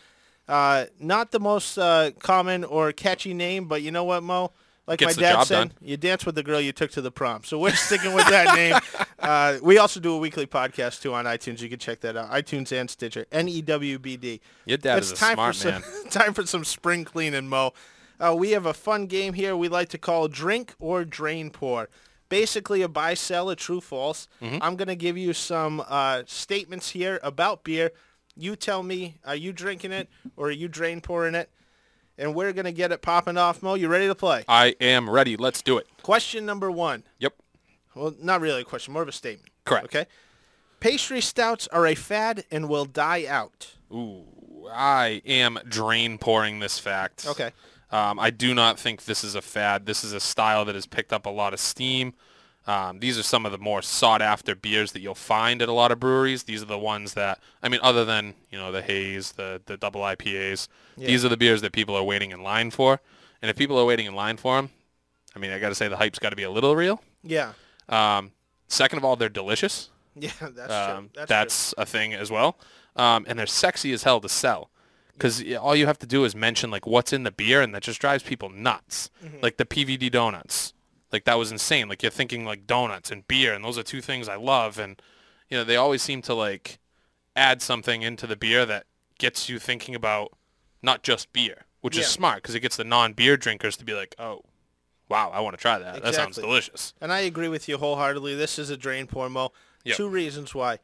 Uh, 0.49 0.87
not 0.99 1.31
the 1.31 1.39
most 1.39 1.77
uh, 1.77 2.13
common 2.19 2.65
or 2.65 2.91
catchy 2.93 3.35
name, 3.35 3.67
but 3.67 3.83
you 3.83 3.91
know 3.91 4.05
what, 4.05 4.23
Mo? 4.23 4.53
like 4.87 5.01
Gets 5.01 5.17
my 5.19 5.23
dad 5.23 5.43
said, 5.45 5.55
done. 5.55 5.73
you 5.83 5.99
dance 5.99 6.25
with 6.25 6.35
the 6.35 6.43
girl 6.43 6.59
you 6.59 6.73
took 6.73 6.91
to 6.93 7.03
the 7.03 7.11
prom. 7.11 7.45
So 7.45 7.59
we're 7.59 7.75
sticking 7.75 8.15
with 8.15 8.27
that 8.29 8.57
name. 8.57 8.75
Uh, 9.21 9.59
we 9.63 9.77
also 9.77 9.99
do 9.99 10.15
a 10.15 10.17
weekly 10.19 10.47
podcast 10.47 11.03
too 11.03 11.13
on 11.13 11.25
iTunes. 11.27 11.61
You 11.61 11.69
can 11.69 11.81
check 11.81 12.01
that 12.01 12.17
out. 12.17 12.31
iTunes 12.31 12.73
and 12.73 12.89
Stitcher. 12.89 13.27
N 13.33 13.49
E 13.49 13.61
W 13.61 13.99
B 13.99 14.17
D. 14.17 14.41
Your 14.65 14.79
dad 14.79 14.99
it's 14.99 15.09
is 15.09 15.13
a 15.13 15.17
time 15.17 15.35
smart 15.35 15.57
for 15.57 15.71
man. 15.71 15.83
Some, 15.83 16.11
time 16.11 16.35
for 16.35 16.47
some 16.47 16.65
spring 16.65 17.05
cleaning, 17.05 17.49
Mo. 17.49 17.73
Uh, 18.19 18.35
we 18.39 18.53
have 18.53 18.65
a 18.65 18.73
fun 18.73 19.07
game 19.07 19.35
here 19.35 19.57
we 19.57 19.69
like 19.69 19.89
to 19.91 19.99
call 19.99 20.29
drink 20.29 20.75
or 20.79 21.05
drain 21.05 21.51
pour. 21.51 21.89
Basically 22.29 22.83
a 22.83 22.89
buy, 22.89 23.15
sell, 23.15 23.49
a 23.51 23.57
true, 23.57 23.81
false. 23.81 24.29
Mm-hmm. 24.43 24.59
I'm 24.63 24.77
going 24.77 24.89
to 24.89 24.97
give 24.97 25.17
you 25.17 25.33
some 25.33 25.83
uh, 25.89 26.23
statements 26.27 26.91
here 26.91 27.19
about 27.23 27.65
beer. 27.65 27.93
You 28.37 28.55
tell 28.55 28.83
me, 28.83 29.17
are 29.25 29.35
you 29.35 29.53
drinking 29.53 29.93
it 29.93 30.09
or 30.37 30.49
are 30.49 30.53
you 30.53 30.69
drain 30.69 31.01
pouring 31.01 31.35
it? 31.35 31.51
And 32.19 32.35
we're 32.35 32.53
going 32.53 32.65
to 32.65 32.73
get 32.73 32.93
it 32.93 33.01
popping 33.01 33.39
off, 33.39 33.63
Mo. 33.63 33.75
You 33.75 33.89
ready 33.89 34.09
to 34.09 34.15
play? 34.15 34.45
I 34.49 34.75
am 34.81 35.09
ready. 35.09 35.37
Let's 35.37 35.63
do 35.63 35.79
it. 35.79 35.87
Question 36.03 36.45
number 36.45 36.71
one. 36.71 37.05
Yep. 37.19 37.35
Well, 37.95 38.15
not 38.21 38.41
really 38.41 38.61
a 38.61 38.65
question, 38.65 38.93
more 38.93 39.03
of 39.03 39.09
a 39.09 39.13
statement. 39.13 39.51
Correct. 39.65 39.87
Okay. 39.87 40.07
Pastry 40.81 41.21
stouts 41.21 41.67
are 41.69 41.87
a 41.87 41.95
fad 41.95 42.45
and 42.51 42.69
will 42.69 42.85
die 42.85 43.27
out. 43.27 43.75
Ooh, 43.93 44.25
I 44.71 45.23
am 45.27 45.59
drain 45.69 46.19
pouring 46.19 46.61
this 46.61 46.79
fact. 46.79 47.27
Okay. 47.27 47.51
Um, 47.91 48.19
I 48.19 48.31
do 48.31 48.55
not 48.55 48.79
think 48.79 49.05
this 49.05 49.25
is 49.25 49.35
a 49.35 49.43
fad. 49.43 49.87
This 49.87 50.05
is 50.05 50.13
a 50.13 50.21
style 50.21 50.65
that 50.67 50.75
has 50.75 50.87
picked 50.87 51.13
up 51.13 51.25
a 51.27 51.31
lot 51.31 51.55
of 51.55 51.61
steam. 51.61 52.13
Um, 52.67 52.99
these 53.01 53.19
are 53.19 53.23
some 53.23 53.47
of 53.47 53.53
the 53.53 53.57
more 53.59 53.81
sought 53.81 54.21
after 54.21 54.55
beers 54.55 54.93
that 54.93 55.01
you'll 55.01 55.15
find 55.15 55.63
at 55.63 55.71
a 55.71 55.73
lot 55.73 55.91
of 55.91 55.99
breweries. 55.99 56.43
These 56.43 56.61
are 56.63 56.67
the 56.67 56.79
ones 56.79 57.15
that, 57.15 57.41
I 57.63 57.71
mean, 57.71 57.81
other 57.83 58.05
than, 58.05 58.35
you 58.51 58.59
know, 58.59 58.71
the 58.71 58.83
haze, 58.83 59.33
the, 59.33 59.63
the 59.65 59.79
double 59.79 60.03
IPAs, 60.03 60.69
these 60.99 61.25
are 61.25 61.31
the 61.31 61.37
beers 61.39 61.63
that 61.63 61.73
people 61.73 61.95
are 61.97 62.03
waiting 62.03 62.31
in 62.31 62.43
line 62.43 62.71
for. 62.71 63.01
And 63.41 63.49
if 63.49 63.57
people 63.57 63.79
are 63.79 63.87
waiting 63.87 64.05
in 64.05 64.15
line 64.15 64.37
for 64.37 64.57
them, 64.57 64.69
I 65.35 65.39
mean, 65.39 65.51
I 65.51 65.59
got 65.59 65.71
to 65.71 65.75
say 65.75 65.89
the 65.89 65.97
hype's 65.97 66.19
got 66.19 66.31
to 66.31 66.37
be 66.37 66.43
a 66.43 66.51
little 66.51 66.77
real. 66.77 67.03
Yeah. 67.23 67.53
Um, 67.89 68.33
second 68.67 68.99
of 68.99 69.05
all, 69.05 69.17
they're 69.17 69.29
delicious. 69.31 69.89
Yeah, 70.21 70.31
that's 70.41 70.73
Um, 70.73 70.97
true. 71.05 71.11
That's, 71.15 71.29
that's 71.29 71.75
a 71.79 71.87
thing 71.87 72.13
as 72.13 72.29
well. 72.29 72.59
Um, 72.97 73.25
and 73.29 73.39
they're 73.39 73.47
sexy 73.47 73.93
as 73.93 74.03
hell 74.03 74.21
to 74.21 74.29
sell. 74.29 74.69
Because 75.19 75.43
all 75.57 75.75
you 75.77 75.87
have 75.87 75.99
to 75.99 76.07
do 76.07 76.25
is 76.25 76.35
mention 76.35 76.71
like 76.71 76.87
what's 76.87 77.13
in 77.13 77.25
the 77.25 77.31
beer, 77.33 77.61
and 77.61 77.75
that 77.75 77.83
just 77.83 78.01
drives 78.01 78.23
people 78.23 78.49
nuts. 78.49 79.11
Mm-hmm. 79.25 79.39
Like 79.43 79.57
the 79.57 79.65
PVD 79.67 80.11
donuts, 80.11 80.73
like 81.13 81.25
that 81.25 81.39
was 81.39 81.51
insane. 81.53 81.89
Like 81.89 82.03
you're 82.03 82.11
thinking 82.11 82.45
like 82.45 82.67
donuts 82.67 83.11
and 83.11 83.27
beer, 83.29 83.53
and 83.53 83.65
those 83.65 83.77
are 83.79 83.83
two 83.83 84.01
things 84.01 84.29
I 84.29 84.37
love. 84.37 84.79
And 84.79 85.01
you 85.49 85.57
know 85.59 85.65
they 85.65 85.77
always 85.77 86.03
seem 86.03 86.23
to 86.23 86.35
like 86.35 86.79
add 87.37 87.63
something 87.63 88.03
into 88.03 88.27
the 88.27 88.37
beer 88.37 88.65
that 88.67 88.85
gets 89.19 89.49
you 89.49 89.59
thinking 89.59 89.95
about 89.95 90.33
not 90.83 91.03
just 91.03 91.33
beer, 91.33 91.67
which 91.81 91.97
Yeah. 91.97 92.03
is 92.03 92.09
smart 92.09 92.43
because 92.43 92.55
it 92.55 92.61
gets 92.61 92.77
the 92.77 92.85
non-beer 92.85 93.37
drinkers 93.37 93.77
to 93.79 93.85
be 93.85 93.95
like, 93.95 94.15
oh, 94.19 94.43
wow, 95.09 95.31
I 95.31 95.41
want 95.41 95.57
to 95.57 95.61
try 95.61 95.79
that. 95.79 96.03
That 96.03 96.15
sounds 96.15 96.37
delicious. 96.37 96.95
And 97.01 97.13
I 97.13 97.21
agree 97.21 97.49
with 97.49 97.69
you 97.69 97.79
wholeheartedly. 97.79 98.35
This 98.37 98.59
is 98.59 98.71
a 98.71 98.77
drain 98.77 99.07
pour, 99.07 99.29
Mo. 99.29 99.53
Yep. 99.85 99.97
Two 99.97 100.09
reasons 100.09 100.55
why. 100.55 100.79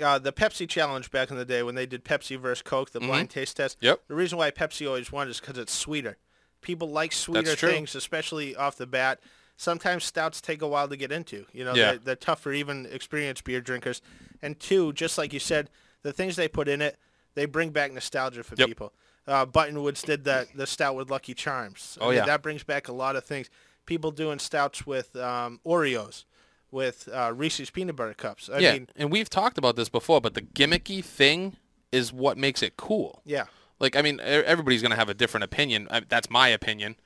Uh, 0.00 0.18
the 0.18 0.32
Pepsi 0.32 0.68
challenge 0.68 1.10
back 1.10 1.30
in 1.30 1.36
the 1.36 1.44
day 1.44 1.62
when 1.62 1.74
they 1.74 1.86
did 1.86 2.04
Pepsi 2.04 2.38
versus 2.38 2.62
Coke, 2.62 2.90
the 2.90 3.00
blind 3.00 3.30
taste 3.30 3.56
test. 3.56 3.76
Mm-hmm. 3.78 3.86
Yep. 3.86 4.00
The 4.08 4.14
reason 4.14 4.38
why 4.38 4.50
Pepsi 4.50 4.86
always 4.86 5.10
won 5.12 5.28
is 5.28 5.40
because 5.40 5.58
it's 5.58 5.72
sweeter. 5.72 6.16
People 6.60 6.90
like 6.90 7.12
sweeter 7.12 7.56
things, 7.56 7.94
especially 7.94 8.54
off 8.56 8.76
the 8.76 8.86
bat. 8.86 9.20
Sometimes 9.56 10.04
stouts 10.04 10.40
take 10.40 10.62
a 10.62 10.66
while 10.66 10.88
to 10.88 10.96
get 10.96 11.12
into. 11.12 11.44
You 11.52 11.64
know, 11.64 11.74
Yeah. 11.74 11.90
they're, 11.92 11.98
they're 11.98 12.16
tough 12.16 12.40
for 12.40 12.52
even 12.52 12.86
experienced 12.90 13.44
beer 13.44 13.60
drinkers. 13.60 14.00
And 14.40 14.58
two, 14.58 14.92
just 14.92 15.18
like 15.18 15.32
you 15.32 15.40
said, 15.40 15.70
the 16.02 16.12
things 16.12 16.36
they 16.36 16.48
put 16.48 16.68
in 16.68 16.80
it, 16.80 16.98
they 17.34 17.44
bring 17.46 17.70
back 17.70 17.92
nostalgia 17.92 18.42
for 18.42 18.54
Yep. 18.56 18.68
people. 18.68 18.92
Uh, 19.26 19.46
Buttonwoods 19.46 20.04
did 20.04 20.24
that 20.24 20.48
the 20.56 20.66
stout 20.66 20.96
with 20.96 21.10
Lucky 21.10 21.34
Charms. 21.34 21.96
I 22.00 22.04
Oh, 22.04 22.08
mean, 22.08 22.16
yeah. 22.18 22.26
that 22.26 22.42
brings 22.42 22.64
back 22.64 22.88
a 22.88 22.92
lot 22.92 23.14
of 23.14 23.24
things. 23.24 23.50
People 23.86 24.10
doing 24.10 24.38
stouts 24.38 24.84
with 24.86 25.14
um, 25.16 25.60
Oreos, 25.66 26.24
with 26.72 27.08
uh, 27.12 27.32
Reese's 27.34 27.70
peanut 27.70 27.94
butter 27.94 28.14
cups. 28.14 28.50
I 28.52 28.58
yeah, 28.58 28.72
mean, 28.72 28.88
and 28.96 29.12
we've 29.12 29.30
talked 29.30 29.58
about 29.58 29.76
this 29.76 29.88
before, 29.88 30.20
but 30.20 30.34
the 30.34 30.42
gimmicky 30.42 31.04
thing 31.04 31.56
is 31.92 32.12
what 32.12 32.36
makes 32.38 32.62
it 32.62 32.76
cool. 32.76 33.20
yeah, 33.24 33.44
Like, 33.78 33.94
I 33.94 34.02
mean, 34.02 34.18
everybody's 34.20 34.80
going 34.82 34.90
to 34.90 34.96
have 34.96 35.10
a 35.10 35.14
different 35.14 35.44
opinion. 35.44 35.86
I, 35.90 36.00
that's 36.08 36.30
my 36.30 36.48
opinion. 36.48 36.96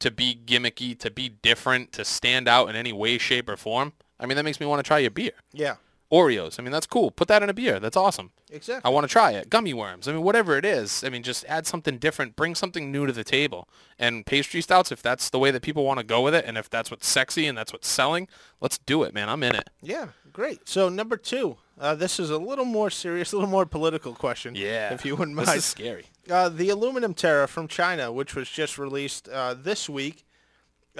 To 0.00 0.10
be 0.10 0.34
gimmicky, 0.46 0.98
to 0.98 1.10
be 1.10 1.28
different, 1.28 1.92
to 1.92 2.04
stand 2.06 2.48
out 2.48 2.70
in 2.70 2.74
any 2.76 2.92
way, 2.92 3.18
shape, 3.18 3.50
or 3.50 3.56
form. 3.58 3.92
I 4.18 4.24
mean, 4.26 4.36
that 4.36 4.44
makes 4.44 4.58
me 4.58 4.64
want 4.66 4.78
to 4.82 4.82
try 4.82 4.98
your 4.98 5.10
beer. 5.10 5.32
yeah, 5.52 5.76
Oreos. 6.12 6.58
I 6.58 6.62
mean, 6.62 6.72
that's 6.72 6.86
cool. 6.86 7.10
Put 7.10 7.28
that 7.28 7.42
in 7.42 7.48
a 7.48 7.54
beer. 7.54 7.78
That's 7.78 7.96
awesome. 7.96 8.32
exactly. 8.50 8.88
I 8.88 8.92
want 8.92 9.04
to 9.04 9.12
try 9.12 9.32
it. 9.32 9.48
Gummy 9.48 9.72
worms. 9.72 10.08
I 10.08 10.12
mean, 10.12 10.22
whatever 10.22 10.56
it 10.56 10.64
is. 10.64 11.04
I 11.04 11.08
mean, 11.08 11.22
just 11.22 11.44
add 11.46 11.66
something 11.66 11.98
different. 11.98 12.34
Bring 12.34 12.54
something 12.54 12.90
new 12.90 13.06
to 13.06 13.12
the 13.12 13.22
table. 13.22 13.68
And 13.98 14.26
pastry 14.26 14.60
stouts, 14.60 14.90
if 14.90 15.02
that's 15.02 15.30
the 15.30 15.38
way 15.38 15.50
that 15.50 15.62
people 15.62 15.84
want 15.84 15.98
to 16.00 16.04
go 16.04 16.20
with 16.20 16.34
it, 16.34 16.44
and 16.46 16.58
if 16.58 16.68
that's 16.68 16.90
what's 16.90 17.06
sexy 17.06 17.46
and 17.46 17.56
that's 17.56 17.72
what's 17.72 17.86
selling, 17.88 18.26
let's 18.60 18.78
do 18.78 19.02
it, 19.04 19.14
man. 19.14 19.28
I'm 19.28 19.42
in 19.44 19.54
it. 19.54 19.70
Yeah, 19.82 20.08
great. 20.32 20.68
So 20.68 20.88
number 20.88 21.16
two, 21.16 21.58
uh, 21.78 21.94
this 21.94 22.18
is 22.18 22.30
a 22.30 22.38
little 22.38 22.64
more 22.64 22.90
serious, 22.90 23.32
a 23.32 23.36
little 23.36 23.50
more 23.50 23.66
political 23.66 24.14
question. 24.14 24.54
Yeah. 24.56 24.92
if 24.92 25.04
you 25.04 25.14
wouldn't 25.14 25.36
mind. 25.36 25.48
This 25.48 25.56
is 25.56 25.64
scary. 25.64 26.06
Uh, 26.28 26.48
the 26.48 26.70
aluminum 26.70 27.14
tariff 27.14 27.50
from 27.50 27.68
China, 27.68 28.12
which 28.12 28.34
was 28.34 28.48
just 28.48 28.78
released 28.78 29.28
uh, 29.28 29.54
this 29.54 29.88
week, 29.88 30.24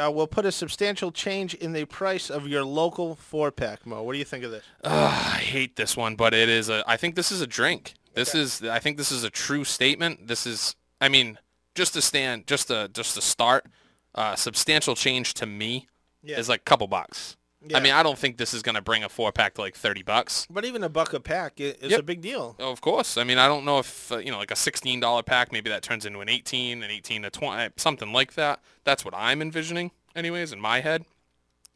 uh, 0.04 0.10
will 0.10 0.26
put 0.26 0.46
a 0.46 0.52
substantial 0.52 1.12
change 1.12 1.54
in 1.54 1.72
the 1.72 1.84
price 1.84 2.30
of 2.30 2.46
your 2.48 2.64
local 2.64 3.14
four-pack. 3.14 3.86
Mo, 3.86 4.02
what 4.02 4.12
do 4.12 4.18
you 4.18 4.24
think 4.24 4.44
of 4.44 4.50
this? 4.50 4.64
I 4.84 5.38
hate 5.40 5.76
this 5.76 5.96
one, 5.96 6.16
but 6.16 6.34
it 6.34 6.48
is 6.48 6.68
a. 6.68 6.82
I 6.86 6.96
think 6.96 7.14
this 7.14 7.30
is 7.30 7.40
a 7.40 7.46
drink. 7.46 7.94
This 8.14 8.34
is. 8.34 8.62
I 8.62 8.78
think 8.78 8.96
this 8.96 9.12
is 9.12 9.24
a 9.24 9.30
true 9.30 9.64
statement. 9.64 10.26
This 10.28 10.46
is. 10.46 10.74
I 11.00 11.08
mean, 11.08 11.38
just 11.74 11.94
to 11.94 12.02
stand, 12.02 12.46
just 12.46 12.68
to 12.68 12.88
just 12.92 13.14
to 13.14 13.20
start, 13.22 13.66
uh, 14.14 14.34
substantial 14.36 14.94
change 14.94 15.34
to 15.34 15.46
me 15.46 15.88
Yeah. 16.22 16.38
is 16.38 16.48
like 16.48 16.60
a 16.60 16.64
couple 16.64 16.86
bucks. 16.88 17.36
Yeah. 17.66 17.76
I 17.76 17.80
mean, 17.80 17.92
I 17.92 18.02
don't 18.02 18.18
think 18.18 18.38
this 18.38 18.54
is 18.54 18.62
gonna 18.62 18.80
bring 18.80 19.04
a 19.04 19.08
four 19.08 19.32
pack 19.32 19.54
to 19.54 19.60
like 19.60 19.74
thirty 19.74 20.02
bucks. 20.02 20.46
But 20.48 20.64
even 20.64 20.82
a 20.82 20.88
buck 20.88 21.12
a 21.12 21.20
pack 21.20 21.60
is 21.60 21.76
Yep. 21.82 22.00
a 22.00 22.02
big 22.02 22.20
deal. 22.22 22.56
Of 22.58 22.80
course. 22.80 23.18
I 23.18 23.24
mean, 23.24 23.36
I 23.38 23.46
don't 23.46 23.64
know 23.66 23.78
if 23.80 24.10
uh, 24.10 24.16
you 24.18 24.30
know, 24.30 24.38
like 24.38 24.50
a 24.50 24.56
sixteen 24.56 24.98
dollar 25.00 25.22
pack, 25.22 25.52
maybe 25.52 25.68
that 25.68 25.82
turns 25.82 26.06
into 26.06 26.20
an 26.20 26.28
eighteen, 26.28 26.82
an 26.82 26.90
eighteen 26.90 27.22
to 27.22 27.30
twenty, 27.30 27.70
something 27.76 28.12
like 28.12 28.34
that. 28.34 28.60
That's 28.84 29.04
what 29.04 29.12
I'm 29.14 29.42
envisioning, 29.42 29.90
anyways, 30.16 30.52
in 30.52 30.60
my 30.60 30.80
head. 30.80 31.04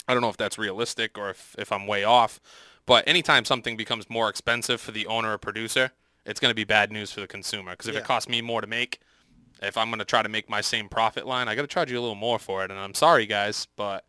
I 0.08 0.12
don't 0.14 0.22
know 0.22 0.28
if 0.30 0.36
that's 0.36 0.58
realistic 0.58 1.16
or 1.18 1.30
if, 1.30 1.54
if 1.58 1.70
I'm 1.72 1.86
way 1.86 2.04
off. 2.04 2.40
But 2.86 3.06
anytime 3.08 3.44
something 3.46 3.76
becomes 3.76 4.10
more 4.10 4.28
expensive 4.28 4.80
for 4.80 4.90
the 4.92 5.06
owner 5.06 5.32
or 5.32 5.38
producer, 5.38 5.92
it's 6.26 6.38
going 6.40 6.50
to 6.50 6.54
be 6.54 6.64
bad 6.64 6.92
news 6.92 7.10
for 7.10 7.20
the 7.20 7.26
consumer. 7.26 7.70
Because 7.70 7.86
if 7.88 7.94
Yeah. 7.94 8.00
it 8.00 8.06
costs 8.06 8.28
me 8.28 8.42
more 8.42 8.60
to 8.60 8.66
make, 8.66 9.00
if 9.62 9.78
I'm 9.78 9.88
going 9.88 10.00
to 10.00 10.04
try 10.04 10.22
to 10.22 10.28
make 10.28 10.50
my 10.50 10.60
same 10.60 10.90
profit 10.90 11.26
line, 11.26 11.48
I 11.48 11.54
got 11.54 11.62
to 11.62 11.68
charge 11.68 11.90
you 11.90 11.98
a 11.98 12.02
little 12.02 12.14
more 12.14 12.38
for 12.38 12.62
it. 12.64 12.70
And 12.70 12.78
I'm 12.78 12.92
sorry, 12.92 13.24
guys, 13.24 13.66
but 13.76 14.04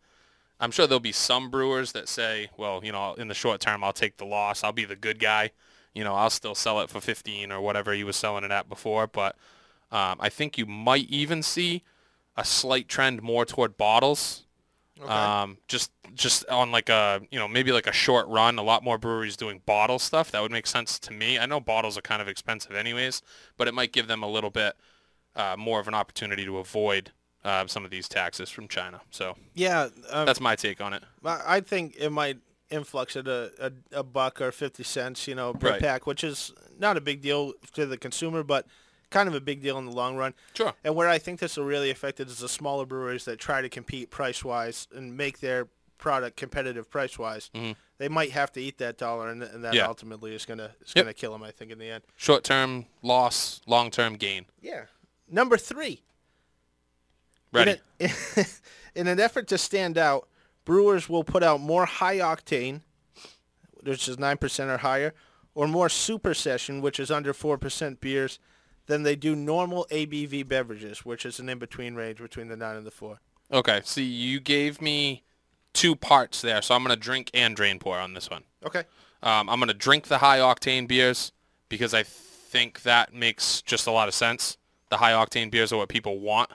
I'm 0.58 0.70
sure 0.70 0.86
there'll 0.86 1.00
be 1.00 1.12
some 1.12 1.50
brewers 1.50 1.92
that 1.92 2.08
say, 2.08 2.48
well, 2.56 2.80
you 2.82 2.92
know, 2.92 3.14
in 3.14 3.28
the 3.28 3.34
short 3.34 3.60
term, 3.60 3.84
I'll 3.84 3.92
take 3.92 4.16
the 4.16 4.24
loss. 4.24 4.64
I'll 4.64 4.72
be 4.72 4.84
the 4.84 4.96
good 4.96 5.18
guy. 5.18 5.50
You 5.94 6.04
know, 6.04 6.14
I'll 6.14 6.30
still 6.30 6.54
sell 6.54 6.80
it 6.80 6.90
for 6.90 7.00
15 7.00 7.52
or 7.52 7.60
whatever 7.60 7.92
he 7.92 8.04
was 8.04 8.16
selling 8.16 8.44
it 8.44 8.50
at 8.50 8.68
before. 8.68 9.06
But 9.06 9.36
um, 9.90 10.16
I 10.20 10.28
think 10.28 10.58
you 10.58 10.66
might 10.66 11.08
even 11.08 11.42
see 11.42 11.82
a 12.36 12.44
slight 12.44 12.88
trend 12.88 13.22
more 13.22 13.44
toward 13.44 13.76
bottles. 13.76 14.44
Um, 15.06 15.58
just 15.68 15.92
just 16.14 16.46
on 16.48 16.72
like 16.72 16.88
a 16.88 17.20
you 17.30 17.38
know 17.38 17.46
maybe 17.46 17.70
like 17.70 17.86
a 17.86 17.92
short 17.92 18.26
run, 18.28 18.58
a 18.58 18.62
lot 18.62 18.82
more 18.82 18.96
breweries 18.96 19.36
doing 19.36 19.60
bottle 19.66 19.98
stuff. 19.98 20.30
That 20.30 20.40
would 20.40 20.52
make 20.52 20.66
sense 20.66 20.98
to 21.00 21.12
me. 21.12 21.38
I 21.38 21.44
know 21.44 21.60
bottles 21.60 21.98
are 21.98 22.02
kind 22.02 22.22
of 22.22 22.28
expensive 22.28 22.72
anyways, 22.74 23.20
but 23.58 23.68
it 23.68 23.74
might 23.74 23.92
give 23.92 24.06
them 24.06 24.22
a 24.22 24.28
little 24.28 24.48
bit 24.48 24.74
uh, 25.34 25.54
more 25.58 25.80
of 25.80 25.88
an 25.88 25.94
opportunity 25.94 26.46
to 26.46 26.56
avoid 26.56 27.12
uh, 27.46 27.66
some 27.66 27.84
of 27.84 27.90
these 27.90 28.08
taxes 28.08 28.50
from 28.50 28.68
China. 28.68 29.00
So 29.10 29.36
Yeah, 29.54 29.88
um, 30.10 30.26
that's 30.26 30.40
my 30.40 30.56
take 30.56 30.80
on 30.80 30.92
it. 30.92 31.02
I 31.24 31.56
I 31.56 31.60
think 31.60 31.96
it 31.98 32.10
might 32.10 32.38
influx 32.68 33.14
at 33.16 33.28
a, 33.28 33.52
a, 33.92 34.00
a 34.00 34.02
buck 34.02 34.40
or 34.40 34.50
50 34.50 34.82
cents, 34.82 35.28
you 35.28 35.34
know, 35.36 35.54
per 35.54 35.70
Right. 35.70 35.80
pack, 35.80 36.06
which 36.06 36.24
is 36.24 36.52
not 36.78 36.96
a 36.96 37.00
big 37.00 37.22
deal 37.22 37.52
to 37.74 37.86
the 37.86 37.96
consumer, 37.96 38.42
but 38.42 38.66
kind 39.10 39.28
of 39.28 39.34
a 39.36 39.40
big 39.40 39.62
deal 39.62 39.78
in 39.78 39.86
the 39.86 39.92
long 39.92 40.16
run. 40.16 40.34
Sure. 40.54 40.72
And 40.82 40.96
where 40.96 41.08
I 41.08 41.18
think 41.18 41.38
this 41.38 41.56
will 41.56 41.64
really 41.64 41.90
affect 41.90 42.18
it 42.18 42.26
is 42.28 42.38
the 42.38 42.48
smaller 42.48 42.84
breweries 42.84 43.24
that 43.26 43.38
try 43.38 43.62
to 43.62 43.68
compete 43.68 44.10
price-wise 44.10 44.88
and 44.92 45.16
make 45.16 45.38
their 45.38 45.68
product 45.98 46.36
competitive 46.36 46.90
price-wise. 46.90 47.50
They 47.98 48.08
might 48.08 48.32
have 48.32 48.50
to 48.52 48.60
eat 48.60 48.78
that 48.78 48.98
dollar, 48.98 49.28
and, 49.30 49.42
and 49.44 49.62
that 49.64 49.68
Mm-hmm. 49.68 49.76
Yeah. 49.76 49.86
ultimately 49.86 50.34
is 50.34 50.44
gonna 50.44 50.72
is 50.84 50.92
Yep. 50.96 51.04
gonna 51.04 51.14
kill 51.14 51.32
them. 51.32 51.44
I 51.44 51.52
think 51.52 51.70
in 51.70 51.78
the 51.78 51.88
end. 51.88 52.02
Short 52.16 52.42
term 52.42 52.86
loss, 53.00 53.60
long 53.66 53.90
term 53.92 54.16
gain. 54.16 54.46
Yeah. 54.60 54.86
Number 55.30 55.56
three. 55.56 56.02
Ready? 57.52 57.76
In, 57.98 58.10
a- 58.36 58.44
in 58.94 59.06
an 59.06 59.20
effort 59.20 59.48
to 59.48 59.58
stand 59.58 59.98
out, 59.98 60.28
brewers 60.64 61.08
will 61.08 61.24
put 61.24 61.42
out 61.42 61.60
more 61.60 61.86
high 61.86 62.18
octane, 62.18 62.82
which 63.82 64.08
is 64.08 64.16
9% 64.16 64.66
or 64.68 64.78
higher, 64.78 65.14
or 65.54 65.66
more 65.66 65.88
super 65.88 66.34
session, 66.34 66.80
which 66.80 67.00
is 67.00 67.10
under 67.10 67.32
4% 67.32 68.00
beers, 68.00 68.38
than 68.86 69.02
they 69.02 69.16
do 69.16 69.34
normal 69.34 69.86
ABV 69.90 70.46
beverages, 70.46 71.04
which 71.04 71.26
is 71.26 71.40
an 71.40 71.48
in-between 71.48 71.94
range 71.94 72.18
between 72.18 72.48
the 72.48 72.56
9 72.56 72.76
and 72.76 72.86
the 72.86 72.90
4. 72.90 73.18
Okay. 73.52 73.80
See, 73.84 74.04
you 74.04 74.40
gave 74.40 74.80
me 74.80 75.24
two 75.72 75.96
parts 75.96 76.40
there, 76.40 76.62
so 76.62 76.74
I'm 76.74 76.82
gonna 76.82 76.96
drink 76.96 77.30
and 77.34 77.54
drain 77.56 77.78
pour 77.78 77.98
on 77.98 78.14
this 78.14 78.30
one. 78.30 78.42
Okay. 78.64 78.84
Um, 79.22 79.48
I'm 79.48 79.58
going 79.58 79.68
to 79.68 79.74
drink 79.74 80.06
the 80.06 80.18
high 80.18 80.38
octane 80.38 80.86
beers 80.86 81.32
because 81.68 81.94
I 81.94 82.02
think 82.02 82.82
that 82.82 83.12
makes 83.12 83.62
just 83.62 83.86
a 83.86 83.90
lot 83.90 84.08
of 84.08 84.14
sense. 84.14 84.56
The 84.90 84.98
high 84.98 85.12
octane 85.12 85.50
beers 85.50 85.72
are 85.72 85.78
what 85.78 85.88
people 85.88 86.20
want. 86.20 86.50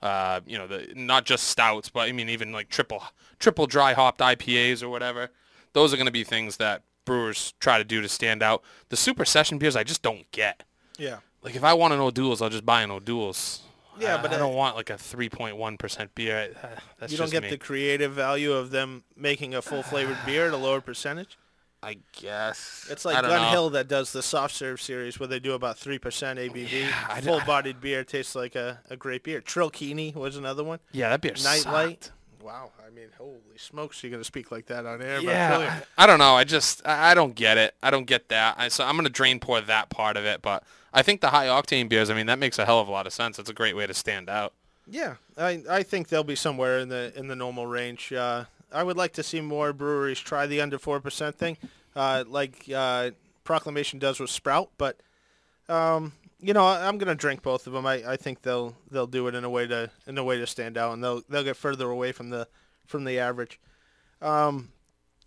Uh, 0.00 0.40
you 0.46 0.56
know, 0.56 0.66
the 0.66 0.92
not 0.94 1.24
just 1.24 1.48
stouts, 1.48 1.88
but 1.88 2.08
I 2.08 2.12
mean 2.12 2.28
even 2.28 2.52
like 2.52 2.68
triple 2.68 3.02
triple 3.38 3.66
dry 3.66 3.94
hopped 3.94 4.20
IPAs 4.20 4.82
or 4.82 4.88
whatever. 4.88 5.30
Those 5.72 5.92
are 5.92 5.96
going 5.96 6.06
to 6.06 6.12
be 6.12 6.24
things 6.24 6.56
that 6.58 6.82
brewers 7.04 7.54
try 7.60 7.78
to 7.78 7.84
do 7.84 8.00
to 8.00 8.08
stand 8.08 8.42
out. 8.42 8.62
The 8.90 8.96
super 8.96 9.24
session 9.24 9.58
beers 9.58 9.74
I 9.76 9.82
just 9.84 10.02
don't 10.02 10.30
get. 10.32 10.62
Yeah. 10.98 11.18
Like 11.42 11.54
if 11.56 11.64
I 11.64 11.74
want 11.74 11.94
an 11.94 12.00
O'Doul's, 12.00 12.40
I'll 12.42 12.48
just 12.50 12.66
buy 12.66 12.82
an 12.82 12.90
O'Doul's. 12.90 13.62
Yeah, 13.98 14.16
I- 14.18 14.22
but 14.22 14.30
I 14.32 14.36
uh, 14.36 14.38
don't 14.38 14.54
want 14.54 14.76
like 14.76 14.90
a 14.90 14.94
3.1% 14.94 16.08
beer. 16.14 16.54
Uh, 16.62 16.68
That's 16.98 17.12
You 17.12 17.18
don't 17.18 17.30
get 17.30 17.42
me. 17.42 17.50
the 17.50 17.58
creative 17.58 18.12
value 18.12 18.52
of 18.52 18.70
them 18.70 19.04
making 19.16 19.54
a 19.54 19.62
full 19.62 19.82
flavored 19.82 20.18
beer 20.24 20.46
at 20.46 20.52
a 20.52 20.56
lower 20.56 20.80
percentage. 20.80 21.36
I 21.82 21.98
guess. 22.12 22.86
It's 22.90 23.04
like 23.04 23.20
Gun 23.22 23.30
know. 23.30 23.50
Hill 23.50 23.70
that 23.70 23.86
does 23.86 24.12
the 24.12 24.22
soft 24.22 24.54
serve 24.54 24.80
series 24.80 25.20
where 25.20 25.28
they 25.28 25.38
do 25.38 25.52
about 25.52 25.78
three 25.78 25.98
percent 25.98 26.38
ABV. 26.38 26.88
I 27.08 27.20
d- 27.20 27.26
Full 27.26 27.40
bodied 27.46 27.80
beer 27.80 28.02
tastes 28.04 28.34
like 28.34 28.56
a, 28.56 28.80
a 28.90 28.96
great 28.96 29.22
beer. 29.22 29.40
Trilkini 29.40 30.14
was 30.14 30.36
another 30.36 30.64
one. 30.64 30.80
Yeah, 30.92 31.10
that 31.10 31.20
beer 31.20 31.32
Night 31.32 31.60
sucked. 31.60 31.66
Light. 31.72 32.10
Wow, 32.42 32.70
I 32.84 32.90
mean, 32.90 33.08
holy 33.18 33.38
smokes! 33.56 34.02
You're 34.02 34.10
gonna 34.12 34.24
speak 34.24 34.50
like 34.50 34.66
that 34.66 34.86
on 34.86 35.02
air? 35.02 35.20
Yeah, 35.20 35.48
brilliant. 35.56 35.84
I 35.98 36.06
don't 36.06 36.18
know. 36.18 36.34
I 36.34 36.44
just 36.44 36.86
I 36.86 37.10
I 37.10 37.14
don't 37.14 37.34
get 37.34 37.58
it. 37.58 37.74
I 37.82 37.90
don't 37.90 38.06
get 38.06 38.28
that. 38.28 38.56
I, 38.58 38.68
so 38.68 38.84
I'm 38.84 38.96
gonna 38.96 39.08
drain 39.08 39.38
pour 39.38 39.60
that 39.60 39.88
part 39.90 40.16
of 40.16 40.24
it. 40.24 40.40
But 40.42 40.62
I 40.94 41.02
think 41.02 41.20
the 41.20 41.30
high 41.30 41.46
octane 41.46 41.88
beers. 41.88 42.10
I 42.10 42.14
mean, 42.14 42.26
that 42.26 42.38
makes 42.38 42.58
a 42.58 42.64
hell 42.64 42.80
of 42.80 42.88
a 42.88 42.90
lot 42.92 43.06
of 43.06 43.12
sense. 43.12 43.38
It's 43.38 43.50
a 43.50 43.54
great 43.54 43.76
way 43.76 43.86
to 43.86 43.94
stand 43.94 44.28
out. 44.28 44.52
Yeah, 44.90 45.16
I 45.36 45.62
I 45.68 45.82
think 45.82 46.08
they'll 46.08 46.24
be 46.24 46.36
somewhere 46.36 46.78
in 46.78 46.88
the 46.88 47.12
in 47.16 47.28
the 47.28 47.36
normal 47.36 47.66
range. 47.66 48.12
Uh, 48.12 48.44
I 48.72 48.82
would 48.82 48.96
like 48.96 49.14
to 49.14 49.22
see 49.22 49.40
more 49.40 49.72
breweries 49.72 50.18
try 50.18 50.46
the 50.46 50.60
under 50.60 50.78
four 50.78 51.00
percent 51.00 51.36
thing, 51.36 51.56
uh, 51.96 52.24
like 52.26 52.64
uh, 52.74 53.10
Proclamation 53.44 53.98
does 53.98 54.20
with 54.20 54.30
Sprout. 54.30 54.70
But 54.78 54.98
um, 55.68 56.12
you 56.40 56.52
know, 56.52 56.64
I, 56.64 56.86
I'm 56.86 56.98
gonna 56.98 57.14
drink 57.14 57.42
both 57.42 57.66
of 57.66 57.72
them. 57.72 57.86
I, 57.86 58.12
I 58.12 58.16
think 58.16 58.42
they'll 58.42 58.76
they'll 58.90 59.06
do 59.06 59.26
it 59.28 59.34
in 59.34 59.44
a 59.44 59.50
way 59.50 59.66
to 59.66 59.90
in 60.06 60.18
a 60.18 60.24
way 60.24 60.38
to 60.38 60.46
stand 60.46 60.76
out, 60.76 60.92
and 60.92 61.02
they'll 61.02 61.22
they'll 61.28 61.44
get 61.44 61.56
further 61.56 61.90
away 61.90 62.12
from 62.12 62.30
the 62.30 62.48
from 62.86 63.04
the 63.04 63.18
average. 63.18 63.58
Um, 64.20 64.70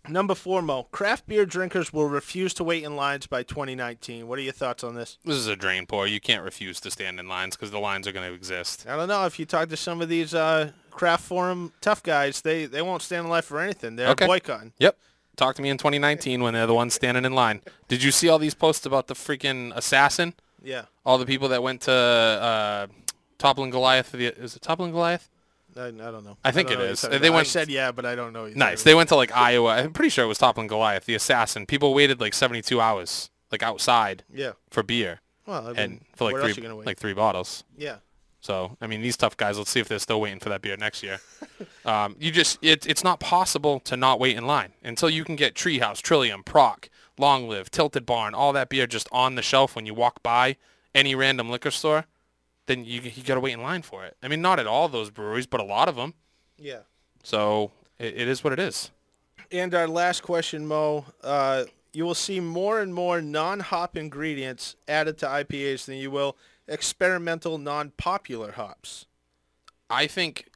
number 0.08 0.34
four, 0.34 0.62
Mo. 0.62 0.84
Craft 0.84 1.26
beer 1.26 1.46
drinkers 1.46 1.92
will 1.92 2.08
refuse 2.08 2.54
to 2.54 2.64
wait 2.64 2.84
in 2.84 2.96
lines 2.96 3.26
by 3.26 3.42
2019. 3.42 4.26
What 4.26 4.38
are 4.38 4.42
your 4.42 4.52
thoughts 4.52 4.82
on 4.84 4.94
this? 4.94 5.18
This 5.24 5.36
is 5.36 5.46
a 5.46 5.56
drain 5.56 5.86
pour. 5.86 6.06
You 6.06 6.20
can't 6.20 6.42
refuse 6.44 6.80
to 6.80 6.90
stand 6.90 7.18
in 7.20 7.28
lines 7.28 7.56
because 7.56 7.70
the 7.70 7.78
lines 7.78 8.06
are 8.08 8.12
going 8.12 8.28
to 8.28 8.34
exist. 8.34 8.86
I 8.88 8.96
don't 8.96 9.08
know 9.08 9.24
if 9.26 9.38
you 9.38 9.46
talk 9.46 9.68
to 9.68 9.76
some 9.76 10.00
of 10.00 10.08
these 10.08 10.34
uh, 10.34 10.72
craft 10.90 11.24
forum 11.24 11.72
tough 11.80 12.02
guys, 12.02 12.40
they 12.42 12.66
they 12.66 12.82
won't 12.82 13.02
stand 13.02 13.24
in 13.26 13.30
line 13.30 13.42
for 13.42 13.60
anything. 13.60 13.96
They're 13.96 14.08
Okay. 14.10 14.26
boycotting. 14.26 14.72
Yep. 14.78 14.98
Talk 15.36 15.54
to 15.56 15.62
me 15.62 15.70
in 15.70 15.78
2019 15.78 16.42
when 16.42 16.52
they're 16.52 16.66
the 16.66 16.74
ones 16.74 16.92
standing 16.94 17.24
in 17.24 17.32
line. 17.34 17.62
Did 17.88 18.02
you 18.02 18.10
see 18.10 18.28
all 18.28 18.38
these 18.38 18.54
posts 18.54 18.84
about 18.84 19.06
the 19.06 19.14
freaking 19.14 19.72
assassin? 19.74 20.34
Yeah, 20.64 20.84
All 21.04 21.18
the 21.18 21.26
people 21.26 21.48
that 21.48 21.60
went 21.62 21.80
to 21.82 21.92
uh, 21.92 22.86
Toppling 23.38 23.70
Goliath. 23.70 24.12
The, 24.12 24.26
is 24.26 24.54
it 24.54 24.62
Toppling 24.62 24.92
Goliath? 24.92 25.28
I, 25.76 25.86
I 25.86 25.90
don't 25.90 26.24
know. 26.24 26.36
I 26.44 26.50
think 26.50 26.68
don't 26.68 26.74
it 26.74 26.78
know 26.78 26.80
what 26.80 26.84
you're 26.84 26.92
is. 26.92 27.00
They 27.02 27.16
about. 27.16 27.24
I 27.26 27.30
went- 27.30 27.46
said 27.48 27.68
yeah, 27.70 27.92
but 27.92 28.04
I 28.06 28.14
don't 28.14 28.32
know. 28.32 28.46
Nice. 28.48 28.82
They 28.82 28.94
went 28.94 29.08
to 29.10 29.16
like 29.16 29.34
Iowa. 29.36 29.70
I'm 29.76 29.92
pretty 29.92 30.10
sure 30.10 30.24
it 30.24 30.28
was 30.28 30.38
Toppling 30.38 30.66
Goliath, 30.68 31.06
the 31.06 31.14
assassin. 31.14 31.66
People 31.66 31.94
waited 31.94 32.20
like 32.20 32.34
72 32.34 32.80
hours, 32.80 33.30
like 33.50 33.62
outside. 33.62 34.24
Yeah. 34.32 34.52
for 34.70 34.82
beer, 34.82 35.20
Well, 35.46 35.64
I 35.68 35.70
mean, 35.70 35.78
and 35.78 36.00
for 36.14 36.30
like 36.30 36.40
three, 36.42 36.52
you 36.54 36.62
gonna 36.62 36.76
wait? 36.76 36.86
like 36.86 36.98
three 36.98 37.14
bottles. 37.14 37.64
yeah. 37.76 37.96
So 38.40 38.76
I 38.80 38.88
mean, 38.88 39.02
these 39.02 39.16
tough 39.16 39.36
guys. 39.36 39.56
Let's 39.56 39.70
see 39.70 39.78
if 39.78 39.86
they're 39.86 40.00
still 40.00 40.20
waiting 40.20 40.40
for 40.40 40.48
that 40.48 40.62
beer 40.62 40.76
next 40.76 41.02
year. 41.04 41.20
um, 41.84 42.16
you 42.18 42.32
just 42.32 42.58
it, 42.60 42.84
it's 42.86 43.04
not 43.04 43.20
possible 43.20 43.78
to 43.80 43.96
not 43.96 44.18
wait 44.18 44.36
in 44.36 44.46
line 44.46 44.72
until 44.82 45.08
you 45.08 45.22
can 45.24 45.36
get 45.36 45.54
Treehouse, 45.54 46.02
Trillium, 46.02 46.42
Proc, 46.42 46.90
Long 47.18 47.48
Live, 47.48 47.70
Tilted 47.70 48.04
Barn, 48.04 48.34
all 48.34 48.52
that 48.52 48.68
beer 48.68 48.88
just 48.88 49.08
on 49.12 49.36
the 49.36 49.42
shelf 49.42 49.76
when 49.76 49.86
you 49.86 49.94
walk 49.94 50.24
by 50.24 50.56
any 50.92 51.14
random 51.14 51.50
liquor 51.50 51.70
store. 51.70 52.06
Then 52.66 52.84
you 52.84 53.00
you 53.00 53.22
got 53.22 53.34
to 53.34 53.40
wait 53.40 53.54
in 53.54 53.62
line 53.62 53.82
for 53.82 54.04
it. 54.04 54.16
I 54.22 54.28
mean, 54.28 54.40
not 54.40 54.58
at 54.58 54.66
all 54.66 54.88
those 54.88 55.10
breweries, 55.10 55.46
but 55.46 55.60
a 55.60 55.64
lot 55.64 55.88
of 55.88 55.96
them. 55.96 56.14
Yeah. 56.58 56.80
So 57.22 57.72
it, 57.98 58.14
it 58.16 58.28
is 58.28 58.44
what 58.44 58.52
it 58.52 58.58
is. 58.58 58.90
And 59.50 59.74
our 59.74 59.88
last 59.88 60.22
question, 60.22 60.66
Mo. 60.66 61.04
Uh, 61.22 61.64
you 61.92 62.04
will 62.04 62.14
see 62.14 62.40
more 62.40 62.80
and 62.80 62.94
more 62.94 63.20
non-hop 63.20 63.96
ingredients 63.96 64.76
added 64.88 65.18
to 65.18 65.26
IPAs 65.26 65.84
than 65.84 65.96
you 65.96 66.10
will 66.10 66.36
experimental 66.66 67.58
non-popular 67.58 68.52
hops. 68.52 69.06
I 69.90 70.06
think, 70.06 70.48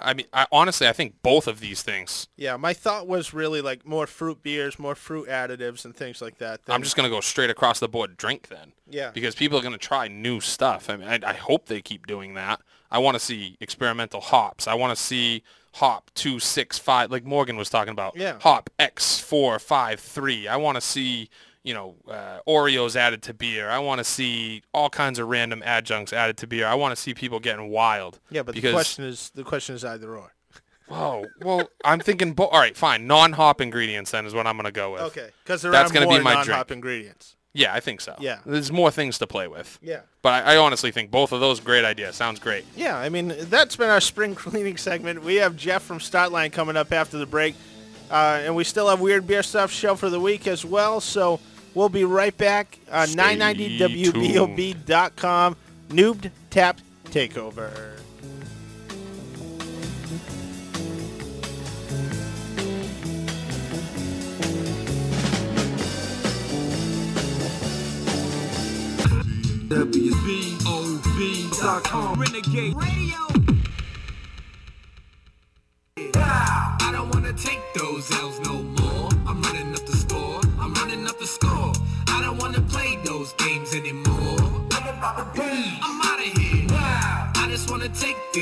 I 0.00 0.14
mean, 0.14 0.26
I, 0.32 0.46
honestly, 0.52 0.86
I 0.86 0.92
think 0.92 1.22
both 1.22 1.46
of 1.46 1.60
these 1.60 1.82
things. 1.82 2.28
Yeah, 2.36 2.56
my 2.56 2.72
thought 2.72 3.06
was 3.06 3.32
really 3.32 3.60
like 3.60 3.86
more 3.86 4.06
fruit 4.06 4.42
beers, 4.42 4.78
more 4.78 4.94
fruit 4.94 5.28
additives, 5.28 5.84
and 5.84 5.94
things 5.94 6.20
like 6.20 6.38
that. 6.38 6.60
I'm 6.68 6.82
just 6.82 6.96
gonna 6.96 7.08
go 7.08 7.20
straight 7.20 7.50
across 7.50 7.80
the 7.80 7.88
board 7.88 8.16
drink 8.16 8.48
then. 8.48 8.72
Yeah. 8.88 9.10
Because 9.10 9.34
people 9.34 9.58
are 9.58 9.62
gonna 9.62 9.78
try 9.78 10.08
new 10.08 10.40
stuff. 10.40 10.90
I 10.90 10.96
mean, 10.96 11.08
I, 11.08 11.18
I 11.24 11.34
hope 11.34 11.66
they 11.66 11.80
keep 11.80 12.06
doing 12.06 12.34
that. 12.34 12.60
I 12.90 12.98
want 12.98 13.14
to 13.14 13.20
see 13.20 13.56
experimental 13.60 14.20
hops. 14.20 14.68
I 14.68 14.74
want 14.74 14.96
to 14.96 15.02
see 15.02 15.42
hop 15.74 16.10
two 16.14 16.38
six 16.38 16.78
five, 16.78 17.10
like 17.10 17.24
Morgan 17.24 17.56
was 17.56 17.70
talking 17.70 17.92
about. 17.92 18.16
Yeah. 18.16 18.38
Hop 18.40 18.70
X 18.78 19.18
four 19.18 19.58
five 19.58 19.98
three. 19.98 20.46
I 20.46 20.56
want 20.56 20.76
to 20.76 20.80
see 20.82 21.30
you 21.62 21.74
know 21.74 21.94
uh, 22.08 22.38
Oreos 22.46 22.96
added 22.96 23.22
to 23.22 23.34
beer. 23.34 23.68
I 23.70 23.78
want 23.78 23.98
to 23.98 24.04
see 24.04 24.62
all 24.72 24.90
kinds 24.90 25.18
of 25.18 25.28
random 25.28 25.62
adjuncts 25.64 26.12
added 26.12 26.36
to 26.38 26.46
beer. 26.46 26.66
I 26.66 26.74
want 26.74 26.94
to 26.94 27.00
see 27.00 27.14
people 27.14 27.40
getting 27.40 27.68
wild. 27.70 28.20
Yeah, 28.30 28.42
but 28.42 28.54
because, 28.54 28.70
the 28.70 28.74
question 28.74 29.04
is 29.04 29.30
the 29.34 29.44
question 29.44 29.74
is 29.74 29.84
either 29.84 30.16
or. 30.16 30.32
Oh 30.90 31.24
Well, 31.40 31.68
I'm 31.84 32.00
thinking. 32.00 32.34
Bo- 32.34 32.48
all 32.48 32.60
right, 32.60 32.76
fine. 32.76 33.06
Non-hop 33.06 33.60
ingredients 33.60 34.10
then 34.10 34.26
is 34.26 34.34
what 34.34 34.46
I'm 34.46 34.56
gonna 34.56 34.72
go 34.72 34.92
with. 34.92 35.02
Okay, 35.02 35.30
because 35.44 35.62
there 35.62 35.72
That's 35.72 35.90
are 35.90 35.94
gonna 35.94 36.06
more 36.06 36.18
be 36.18 36.24
my 36.24 36.34
non-hop 36.34 36.66
drink. 36.66 36.78
ingredients. 36.78 37.36
Yeah, 37.54 37.74
I 37.74 37.80
think 37.80 38.00
so. 38.00 38.16
Yeah. 38.18 38.38
There's 38.46 38.72
more 38.72 38.90
things 38.90 39.18
to 39.18 39.26
play 39.26 39.46
with. 39.46 39.78
Yeah. 39.82 40.00
But 40.22 40.44
I, 40.44 40.54
I 40.54 40.56
honestly 40.56 40.90
think 40.90 41.10
both 41.10 41.32
of 41.32 41.40
those 41.40 41.60
great 41.60 41.84
ideas. 41.84 42.16
Sounds 42.16 42.40
great. 42.40 42.64
Yeah, 42.74 42.96
I 42.96 43.08
mean 43.10 43.34
that's 43.42 43.76
been 43.76 43.90
our 43.90 44.00
spring 44.00 44.34
cleaning 44.44 44.76
segment. 44.76 45.22
We 45.22 45.36
have 45.36 45.56
Jeff 45.56 45.82
from 45.82 45.98
Startline 45.98 46.52
coming 46.52 46.76
up 46.76 46.92
after 46.92 47.18
the 47.18 47.26
break, 47.26 47.54
uh, 48.10 48.40
and 48.42 48.56
we 48.56 48.64
still 48.64 48.88
have 48.88 49.00
weird 49.00 49.26
beer 49.26 49.42
stuff 49.42 49.70
show 49.70 49.94
for 49.94 50.10
the 50.10 50.20
week 50.20 50.46
as 50.46 50.64
well. 50.64 51.00
So 51.00 51.40
we'll 51.74 51.88
be 51.88 52.04
right 52.04 52.36
back. 52.36 52.78
Stay 52.86 53.14
990wbob.com. 53.14 55.56
Noobed 55.88 56.30
Tap 56.50 56.78
Takeover. 57.06 57.92
WBOB.com 70.92 72.20
Renegade 72.20 72.76
Radio. 72.76 73.31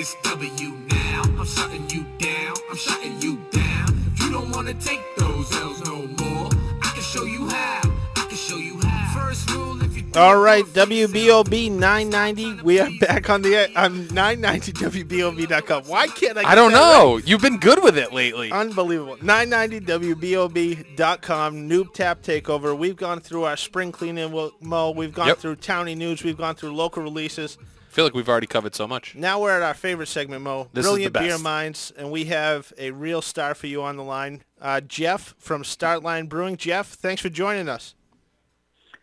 Take 0.05 0.23
W 0.23 0.71
now. 0.89 1.23
I'm 1.39 1.45
shutting 1.47 1.89
you 1.91 2.05
down. 2.19 2.55
I'm 2.71 2.77
shutting 2.77 3.21
you 3.21 3.37
down. 3.51 3.87
You 4.21 4.31
don't 4.33 4.51
wanna 4.51 4.73
take 4.75 5.01
those 5.19 5.53
L's 5.55 5.83
no 5.85 5.97
more, 5.97 6.49
I 6.83 6.91
can 6.95 7.03
show 7.03 7.25
you 7.25 7.47
how. 7.49 7.81
I 8.17 8.25
can 8.29 8.37
show 8.37 8.57
you 8.57 8.81
how. 8.81 9.27
First 9.27 9.51
rule 9.51 9.83
if 9.83 9.95
you 9.97 10.05
All 10.15 10.39
right, 10.39 10.65
WBOB 10.65 11.71
990. 11.71 12.63
We 12.63 12.81
are 12.81 12.89
back 13.01 13.29
on 13.29 13.43
the 13.43 13.69
on 13.79 14.07
990wbob.com. 14.07 15.85
Why 15.85 16.07
can't 16.07 16.39
I? 16.39 16.43
Get 16.43 16.51
I 16.51 16.55
don't 16.55 16.73
that 16.73 16.79
right? 16.79 16.99
know. 16.99 17.17
You've 17.19 17.43
been 17.43 17.59
good 17.59 17.83
with 17.83 17.99
it 17.99 18.13
lately. 18.15 18.51
Unbelievable. 18.51 19.17
990wbob.com, 19.19 21.69
Noob 21.69 21.93
Tap 21.93 22.23
Takeover. 22.23 22.77
We've 22.79 22.97
gone 22.97 23.21
through 23.21 23.45
our 23.45 23.57
spring 23.57 23.93
cleaning, 23.93 24.33
Mo. 24.61 24.91
We've 24.93 25.13
gone 25.13 25.27
Yep. 25.29 25.39
through 25.39 25.57
towny 25.57 25.95
news. 25.95 26.23
We've 26.25 26.39
gone 26.39 26.55
through 26.55 26.73
local 26.75 27.03
releases. 27.03 27.59
I 27.91 27.93
feel 27.93 28.05
like 28.05 28.15
we've 28.15 28.29
already 28.29 28.47
covered 28.47 28.77
so 28.77 28.87
much. 28.87 29.17
Now 29.17 29.41
we're 29.41 29.51
at 29.51 29.63
our 29.63 29.75
favorite 29.75 30.07
segment, 30.07 30.43
Mo. 30.43 30.69
This 30.73 30.87
is 30.87 30.93
the 30.93 31.09
Brilliant 31.11 31.15
Beer. 31.15 31.39
Minds, 31.39 31.93
and 31.97 32.13
we 32.13 32.27
have 32.27 32.73
a 32.79 32.93
real 32.93 33.21
star 33.21 33.53
for 33.53 33.67
you 33.67 33.83
on 33.83 33.97
the 33.97 34.05
line. 34.05 34.45
Uh, 34.61 34.81
Jeff 34.81 35.35
from 35.39 35.65
Startline 35.65 36.29
Brewing. 36.29 36.57
Jeff, 36.57 36.87
thanks 36.93 37.21
for 37.21 37.31
joining 37.31 37.69
us. 37.69 37.97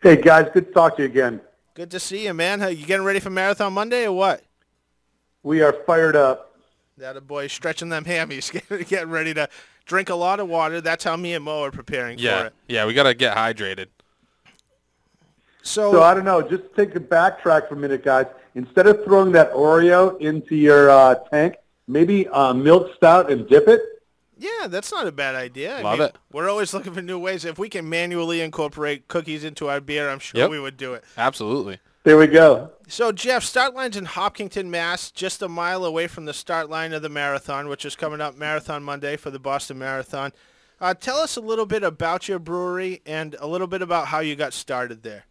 Hey 0.02 0.16
guys, 0.16 0.46
good 0.54 0.68
to 0.68 0.72
talk 0.72 0.96
to 0.96 1.02
you 1.02 1.08
again. 1.08 1.42
Good 1.74 1.90
to 1.90 2.00
see 2.00 2.24
you, 2.24 2.32
man. 2.32 2.60
How, 2.60 2.68
you 2.68 2.86
getting 2.86 3.04
ready 3.04 3.20
for 3.20 3.28
Marathon 3.28 3.74
Monday 3.74 4.06
or 4.06 4.12
what? 4.12 4.42
We 5.42 5.60
are 5.60 5.74
fired 5.86 6.16
up. 6.16 6.56
That 6.96 7.14
a 7.18 7.20
boy 7.20 7.48
stretching 7.48 7.90
them 7.90 8.06
hammies, 8.06 8.50
getting- 8.70 8.86
getting 8.86 9.10
ready 9.10 9.34
to 9.34 9.50
drink 9.84 10.08
a 10.08 10.14
lot 10.14 10.40
of 10.40 10.48
water. 10.48 10.80
That's 10.80 11.04
how 11.04 11.14
me 11.18 11.34
and 11.34 11.44
Mo 11.44 11.64
are 11.64 11.70
preparing 11.70 12.16
for 12.16 12.24
Yeah. 12.24 12.44
it. 12.46 12.54
Yeah, 12.68 12.86
we 12.86 12.94
got 12.94 13.02
to 13.02 13.12
get 13.12 13.36
hydrated. 13.36 13.88
So, 15.62 15.92
So 15.92 16.02
I 16.02 16.14
don't 16.14 16.24
know, 16.24 16.40
just 16.40 16.74
take 16.74 16.94
a 16.96 17.00
backtrack 17.00 17.68
for 17.68 17.74
a 17.74 17.76
minute, 17.76 18.02
guys. 18.02 18.24
Instead 18.54 18.86
of 18.86 19.04
throwing 19.04 19.32
that 19.32 19.52
Oreo 19.52 20.20
into 20.20 20.56
your 20.56 20.90
uh, 20.90 21.14
tank, 21.30 21.56
maybe 21.86 22.26
uh, 22.28 22.52
milk 22.54 22.90
stout 22.96 23.30
and 23.30 23.48
dip 23.48 23.68
it. 23.68 23.80
Yeah, 24.36 24.68
that's 24.68 24.92
not 24.92 25.06
a 25.06 25.12
bad 25.12 25.34
idea. 25.34 25.78
I 25.78 25.82
Love 25.82 25.98
mean, 25.98 26.08
it. 26.08 26.16
We're 26.32 26.48
always 26.48 26.72
looking 26.72 26.92
for 26.94 27.02
new 27.02 27.18
ways. 27.18 27.44
If 27.44 27.58
we 27.58 27.68
can 27.68 27.88
manually 27.88 28.40
incorporate 28.40 29.08
cookies 29.08 29.42
into 29.44 29.68
our 29.68 29.80
beer, 29.80 30.08
I'm 30.08 30.20
sure 30.20 30.38
Yep. 30.40 30.50
we 30.50 30.60
would 30.60 30.76
do 30.76 30.94
it. 30.94 31.02
Absolutely. 31.16 31.78
there 32.04 32.16
we 32.16 32.26
go. 32.28 32.70
So, 32.86 33.10
Jeff, 33.12 33.42
start 33.42 33.74
line's 33.74 33.96
in 33.96 34.04
Hopkinton, 34.06 34.70
Mass., 34.70 35.10
just 35.10 35.42
a 35.42 35.48
mile 35.48 35.84
away 35.84 36.06
from 36.06 36.24
the 36.24 36.32
start 36.32 36.70
line 36.70 36.92
of 36.92 37.02
the 37.02 37.08
marathon, 37.08 37.68
which 37.68 37.84
is 37.84 37.96
coming 37.96 38.20
up 38.20 38.36
Marathon 38.36 38.82
Monday 38.84 39.16
for 39.16 39.30
the 39.30 39.38
Boston 39.40 39.78
Marathon. 39.78 40.32
Uh, 40.80 40.94
tell 40.94 41.16
us 41.16 41.36
a 41.36 41.40
little 41.40 41.66
bit 41.66 41.82
about 41.82 42.28
your 42.28 42.38
brewery 42.38 43.02
and 43.04 43.34
a 43.40 43.46
little 43.48 43.66
bit 43.66 43.82
about 43.82 44.06
how 44.06 44.20
you 44.20 44.36
got 44.36 44.52
started 44.52 45.02
there. 45.02 45.24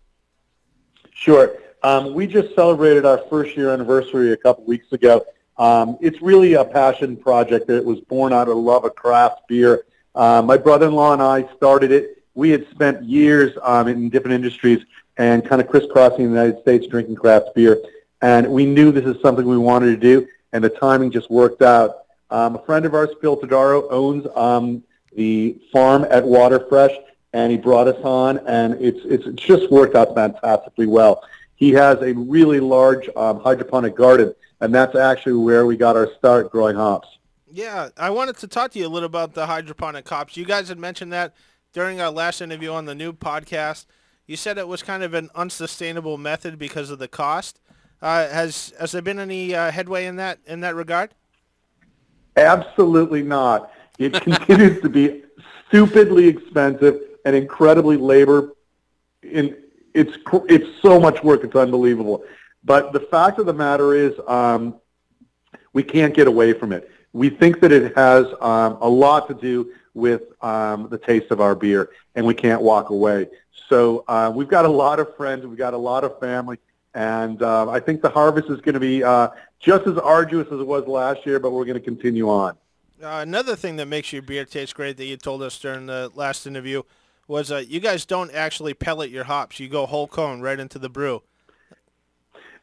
Sure. 1.18 1.58
Um, 1.82 2.14
we 2.14 2.28
just 2.28 2.54
celebrated 2.54 3.04
our 3.04 3.18
first 3.30 3.58
year 3.58 3.72
anniversary 3.72 4.34
a 4.34 4.38
couple 4.38 4.64
weeks 4.66 4.92
ago. 4.92 5.26
Um, 5.58 5.98
it's 6.00 6.22
really 6.22 6.54
a 6.54 6.64
passion 6.64 7.18
project 7.18 7.66
that 7.68 7.84
was 7.84 8.00
born 8.02 8.34
out 8.34 8.48
of 8.48 8.58
love 8.58 8.86
of 8.86 8.96
craft 8.96 9.48
beer. 9.48 9.86
Uh, 10.14 10.44
my 10.44 10.58
brother-in-law 10.58 11.14
and 11.14 11.22
I 11.22 11.52
started 11.56 11.92
it. 11.92 12.24
We 12.36 12.52
had 12.52 12.70
spent 12.70 13.04
years 13.04 13.58
um, 13.64 13.88
in 13.88 14.10
different 14.10 14.36
industries 14.36 14.86
and 15.18 15.44
kind 15.44 15.60
of 15.60 15.68
crisscrossing 15.68 16.18
the 16.18 16.30
United 16.30 16.62
States 16.62 16.86
drinking 16.86 17.16
craft 17.16 17.56
beer. 17.56 17.82
And 18.22 18.48
we 18.48 18.68
knew 18.68 18.92
this 18.92 19.06
is 19.06 19.20
something 19.24 19.46
we 19.48 19.58
wanted 19.58 19.88
to 19.88 19.98
do, 19.98 20.28
and 20.54 20.64
the 20.64 20.70
timing 20.70 21.10
just 21.10 21.32
worked 21.32 21.64
out. 21.64 22.06
Um, 22.30 22.56
a 22.56 22.64
friend 22.64 22.86
of 22.86 22.94
ours, 22.94 23.10
Phil 23.22 23.38
Todaro, 23.38 23.88
owns 23.90 24.28
um, 24.36 24.84
the 25.16 25.60
farm 25.74 26.06
at 26.12 26.24
Waterfresh, 26.24 26.96
and 27.38 27.52
he 27.52 27.58
brought 27.58 27.88
us 27.88 28.04
on, 28.04 28.40
and 28.48 28.74
it's, 28.82 29.00
it's, 29.06 29.28
it's 29.28 29.44
just 29.44 29.70
worked 29.70 29.96
out 29.96 30.16
fantastically 30.16 30.88
well. 30.88 31.24
He 31.56 31.70
has 31.74 32.02
a 32.02 32.14
really 32.14 32.60
large 32.60 33.08
um, 33.16 33.40
hydroponic 33.40 33.96
garden, 33.96 34.34
and 34.60 34.74
that's 34.74 34.96
actually 34.96 35.34
where 35.34 35.68
we 35.68 35.78
got 35.78 35.96
our 35.96 36.12
start 36.18 36.52
growing 36.52 36.76
hops. 36.76 37.08
Yeah, 37.46 37.90
I 37.96 38.10
wanted 38.10 38.38
to 38.38 38.48
talk 38.48 38.72
to 38.72 38.80
you 38.80 38.88
a 38.88 38.90
little 38.90 39.06
about 39.06 39.36
the 39.36 39.46
hydroponic 39.46 40.10
hops. 40.10 40.36
You 40.36 40.46
guys 40.46 40.68
had 40.68 40.80
mentioned 40.80 41.14
that 41.14 41.36
during 41.74 42.02
our 42.02 42.10
last 42.10 42.42
interview 42.42 42.72
on 42.72 42.86
the 42.86 42.96
new 42.96 43.14
podcast. 43.14 43.86
You 44.26 44.36
said 44.36 44.58
it 44.58 44.68
was 44.68 44.82
kind 44.82 45.04
of 45.04 45.14
an 45.14 45.30
unsustainable 45.36 46.18
method 46.18 46.58
because 46.58 46.90
of 46.90 46.98
the 46.98 47.08
cost. 47.08 47.60
Uh, 48.02 48.28
has 48.30 48.74
has 48.80 48.92
there 48.92 49.02
been 49.04 49.20
any 49.20 49.54
uh, 49.54 49.72
headway 49.72 50.06
in 50.08 50.16
that 50.16 50.40
in 50.48 50.62
that 50.62 50.76
regard? 50.76 51.14
Absolutely 52.36 53.22
not. 53.22 53.72
It 54.00 54.14
continues 54.22 54.82
to 54.82 54.90
be 54.90 55.24
stupidly 55.68 56.28
expensive 56.28 57.07
and 57.28 57.36
incredibly 57.36 57.98
labor. 57.98 58.54
In 59.22 59.58
it's 59.94 60.18
it's 60.48 60.82
so 60.82 60.98
much 60.98 61.22
work. 61.24 61.44
It's 61.44 61.56
unbelievable. 61.56 62.24
But 62.64 62.94
the 62.94 63.02
fact 63.02 63.38
of 63.38 63.46
the 63.46 63.54
matter 63.54 63.94
is, 63.94 64.14
um, 64.28 64.76
we 65.74 65.84
can't 65.84 66.14
get 66.14 66.28
away 66.28 66.54
from 66.54 66.72
it. 66.72 66.90
We 67.12 67.30
think 67.30 67.60
that 67.62 67.72
it 67.74 67.96
has 67.98 68.28
um, 68.40 68.78
a 68.80 68.88
lot 68.88 69.28
to 69.28 69.34
do 69.34 69.74
with 69.94 70.22
um, 70.42 70.88
the 70.90 70.98
taste 70.98 71.32
of 71.32 71.42
our 71.42 71.54
beer, 71.54 71.90
and 72.16 72.26
we 72.26 72.34
can't 72.34 72.62
walk 72.62 72.92
away. 72.92 73.28
So 73.68 74.06
uh, 74.08 74.32
we've 74.34 74.48
got 74.48 74.64
a 74.64 74.70
lot 74.70 75.00
of 75.00 75.14
friends, 75.18 75.46
we've 75.46 75.58
got 75.58 75.74
a 75.74 75.78
lot 75.78 76.06
of 76.06 76.18
family, 76.20 76.60
and 76.94 77.42
uh, 77.42 77.70
I 77.70 77.82
think 77.82 78.02
the 78.02 78.10
harvest 78.10 78.50
is 78.50 78.62
going 78.62 78.76
to 78.76 78.80
be 78.80 79.04
uh, 79.04 79.30
just 79.60 79.86
as 79.88 79.98
arduous 79.98 80.48
as 80.48 80.60
it 80.60 80.68
was 80.68 80.88
last 80.88 81.26
year, 81.26 81.40
but 81.40 81.52
we're 81.52 81.66
going 81.66 81.80
to 81.80 81.84
continue 81.84 82.30
on. 82.30 82.56
Uh, 83.02 83.20
another 83.22 83.56
thing 83.56 83.76
that 83.76 83.88
makes 83.88 84.14
your 84.14 84.22
beer 84.22 84.46
taste 84.46 84.76
great 84.76 84.98
that 84.98 85.06
you 85.06 85.18
told 85.18 85.42
us 85.42 85.60
during 85.60 85.86
the 85.88 86.12
last 86.16 86.48
interview 86.48 86.82
was 87.28 87.52
uh, 87.52 87.64
you 87.68 87.80
guys 87.80 88.06
don't 88.06 88.34
actually 88.34 88.74
pellet 88.74 89.10
your 89.10 89.26
hops. 89.26 89.60
You 89.60 89.68
go 89.68 89.86
whole 89.86 90.08
cone 90.08 90.42
right 90.42 90.60
into 90.60 90.80
the 90.80 90.90
brew. 90.90 91.22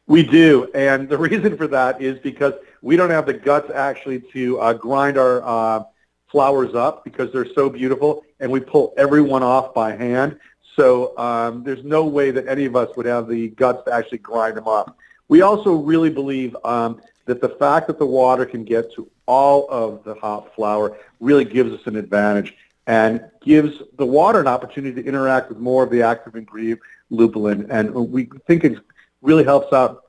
We 0.07 0.23
do, 0.23 0.69
and 0.73 1.09
the 1.09 1.17
reason 1.29 1.57
for 1.57 1.67
that 1.67 2.01
is 2.01 2.19
because 2.19 2.53
we 2.81 2.95
don't 2.95 3.09
have 3.09 3.25
the 3.25 3.33
guts 3.33 3.71
actually 3.73 4.21
to 4.33 4.59
uh, 4.59 4.73
grind 4.73 5.17
our 5.17 5.41
uh, 5.43 5.83
flowers 6.27 6.75
up 6.75 7.03
because 7.03 7.31
they're 7.31 7.51
so 7.53 7.69
beautiful, 7.69 8.23
and 8.39 8.51
we 8.51 8.59
pull 8.59 8.93
everyone 8.97 9.43
off 9.43 9.73
by 9.73 9.95
hand. 9.95 10.37
So 10.75 11.17
um, 11.17 11.63
there's 11.63 11.83
no 11.83 12.05
way 12.05 12.31
that 12.31 12.47
any 12.47 12.65
of 12.65 12.75
us 12.75 12.95
would 12.97 13.05
have 13.05 13.27
the 13.27 13.49
guts 13.49 13.85
to 13.85 13.93
actually 13.93 14.17
grind 14.17 14.57
them 14.57 14.67
up. 14.67 14.97
We 15.27 15.41
also 15.41 15.73
really 15.73 16.09
believe 16.09 16.55
um, 16.63 17.01
that 17.25 17.41
the 17.41 17.49
fact 17.49 17.87
that 17.87 17.97
the 17.97 18.05
water 18.05 18.45
can 18.45 18.63
get 18.63 18.93
to 18.93 19.09
all 19.25 19.67
of 19.69 20.03
the 20.03 20.13
hop 20.15 20.53
flower 20.53 20.97
really 21.19 21.45
gives 21.45 21.71
us 21.71 21.87
an 21.87 21.95
advantage 21.95 22.53
and 22.87 23.23
gives 23.41 23.81
the 23.97 24.05
water 24.05 24.39
an 24.39 24.47
opportunity 24.47 25.01
to 25.01 25.07
interact 25.07 25.49
with 25.49 25.57
more 25.57 25.83
of 25.83 25.89
the 25.89 26.01
active 26.01 26.35
ingredient 26.35 26.79
lupulin. 27.11 27.67
And 27.69 27.93
we 27.93 28.29
think 28.47 28.63
it 28.63 28.77
really 29.21 29.43
helps 29.43 29.73
out 29.73 30.03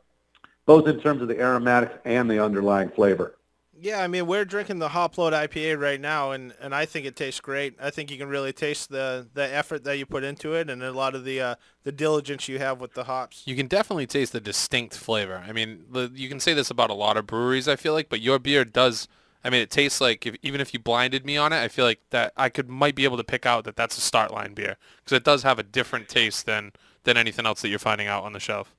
both 0.67 0.87
in 0.89 1.01
terms 1.01 1.23
of 1.23 1.29
the 1.29 1.39
aromatics 1.41 1.95
and 2.05 2.31
the 2.31 2.43
underlying 2.43 2.91
flavor. 2.91 3.37
Yeah, 3.79 4.03
I 4.03 4.07
mean 4.09 4.27
we're 4.27 4.47
drinking 4.47 4.79
the 4.79 4.89
Hopload 4.89 5.33
IPA 5.33 5.79
right 5.79 6.01
now, 6.01 6.33
and, 6.33 6.55
and 6.61 6.75
I 6.75 6.87
think 6.87 7.05
it 7.05 7.15
tastes 7.15 7.41
great. 7.41 7.75
I 7.81 7.91
think 7.91 8.11
you 8.11 8.17
can 8.17 8.29
really 8.29 8.53
taste 8.53 8.89
the, 8.89 9.27
the 9.35 9.55
effort 9.55 9.85
that 9.85 9.99
you 9.99 10.07
put 10.07 10.25
into 10.25 10.55
it, 10.55 10.71
and 10.71 10.83
a 10.83 10.93
lot 10.93 11.15
of 11.15 11.25
the 11.25 11.41
uh, 11.41 11.55
the 11.85 11.93
diligence 11.93 12.49
you 12.49 12.59
have 12.59 12.81
with 12.81 12.95
the 12.95 13.05
hops. 13.05 13.43
You 13.45 13.55
can 13.55 13.67
definitely 13.67 14.07
taste 14.07 14.33
the 14.33 14.41
distinct 14.41 14.97
flavor. 14.97 15.45
I 15.47 15.53
mean, 15.53 15.85
the, 15.91 16.11
you 16.15 16.29
can 16.29 16.41
say 16.41 16.55
this 16.55 16.71
about 16.71 16.89
a 16.89 16.95
lot 16.95 17.19
of 17.19 17.27
breweries. 17.27 17.69
I 17.69 17.77
feel 17.77 17.93
like, 17.93 18.09
but 18.09 18.21
your 18.21 18.39
beer 18.39 18.65
does. 18.65 19.09
I 19.47 19.51
mean, 19.51 19.61
it 19.61 19.71
tastes 19.71 20.01
like 20.01 20.27
if, 20.27 20.35
even 20.43 20.61
if 20.61 20.75
you 20.75 20.81
blinded 20.81 21.25
me 21.25 21.37
on 21.37 21.53
it, 21.53 21.59
I 21.59 21.69
feel 21.69 21.85
like 21.85 22.01
that 22.11 22.33
I 22.37 22.49
could 22.49 22.69
might 22.69 22.97
be 22.97 23.05
able 23.05 23.17
to 23.17 23.23
pick 23.23 23.47
out 23.47 23.63
that 23.65 23.77
that's 23.77 23.97
a 23.97 24.01
start 24.01 24.33
line 24.33 24.55
beer 24.55 24.77
because 24.97 25.17
it 25.17 25.23
does 25.23 25.45
have 25.45 25.61
a 25.61 25.63
different 25.63 26.09
taste 26.09 26.47
than 26.47 26.73
than 27.05 27.17
anything 27.17 27.47
else 27.47 27.63
that 27.63 27.69
you're 27.69 27.79
finding 27.79 28.09
out 28.09 28.25
on 28.25 28.33
the 28.33 28.41
shelf. 28.41 28.75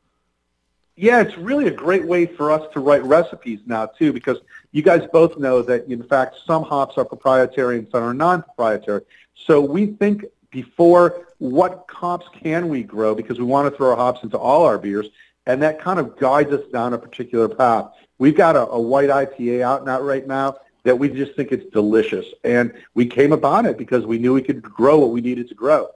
Yeah, 0.97 1.21
it's 1.21 1.37
really 1.37 1.67
a 1.67 1.71
great 1.71 2.05
way 2.05 2.25
for 2.25 2.51
us 2.51 2.63
to 2.73 2.81
write 2.81 3.01
recipes 3.03 3.61
now 3.65 3.85
too, 3.85 4.11
because 4.11 4.39
you 4.73 4.81
guys 4.81 5.07
both 5.13 5.37
know 5.37 5.61
that 5.61 5.85
in 5.85 6.03
fact 6.03 6.35
some 6.45 6.63
hops 6.63 6.97
are 6.97 7.05
proprietary 7.05 7.77
and 7.77 7.87
some 7.89 8.03
are 8.03 8.13
non-proprietary. 8.13 9.03
So 9.35 9.61
we 9.61 9.85
think 9.85 10.25
before 10.51 11.27
what 11.37 11.85
hops 11.89 12.25
can 12.43 12.67
we 12.67 12.83
grow 12.83 13.15
because 13.15 13.39
we 13.39 13.45
want 13.45 13.71
to 13.71 13.77
throw 13.77 13.95
hops 13.95 14.21
into 14.21 14.37
all 14.37 14.65
our 14.65 14.77
beers, 14.77 15.07
and 15.45 15.61
that 15.63 15.79
kind 15.79 15.97
of 15.97 16.19
guides 16.19 16.51
us 16.51 16.65
down 16.73 16.93
a 16.93 16.97
particular 16.97 17.47
path. 17.47 17.89
We've 18.19 18.35
got 18.35 18.55
a, 18.55 18.67
a 18.67 18.79
white 18.79 19.09
IPA 19.09 19.61
out 19.61 19.85
now 19.85 20.01
right 20.01 20.25
now 20.25 20.57
that 20.83 20.97
we 20.97 21.09
just 21.09 21.35
think 21.35 21.51
it's 21.51 21.69
delicious, 21.71 22.25
and 22.43 22.73
we 22.93 23.05
came 23.05 23.33
upon 23.33 23.65
it 23.65 23.77
because 23.77 24.05
we 24.05 24.17
knew 24.17 24.33
we 24.33 24.41
could 24.41 24.61
grow 24.61 24.99
what 24.99 25.11
we 25.11 25.21
needed 25.21 25.49
to 25.49 25.55
grow. 25.55 25.89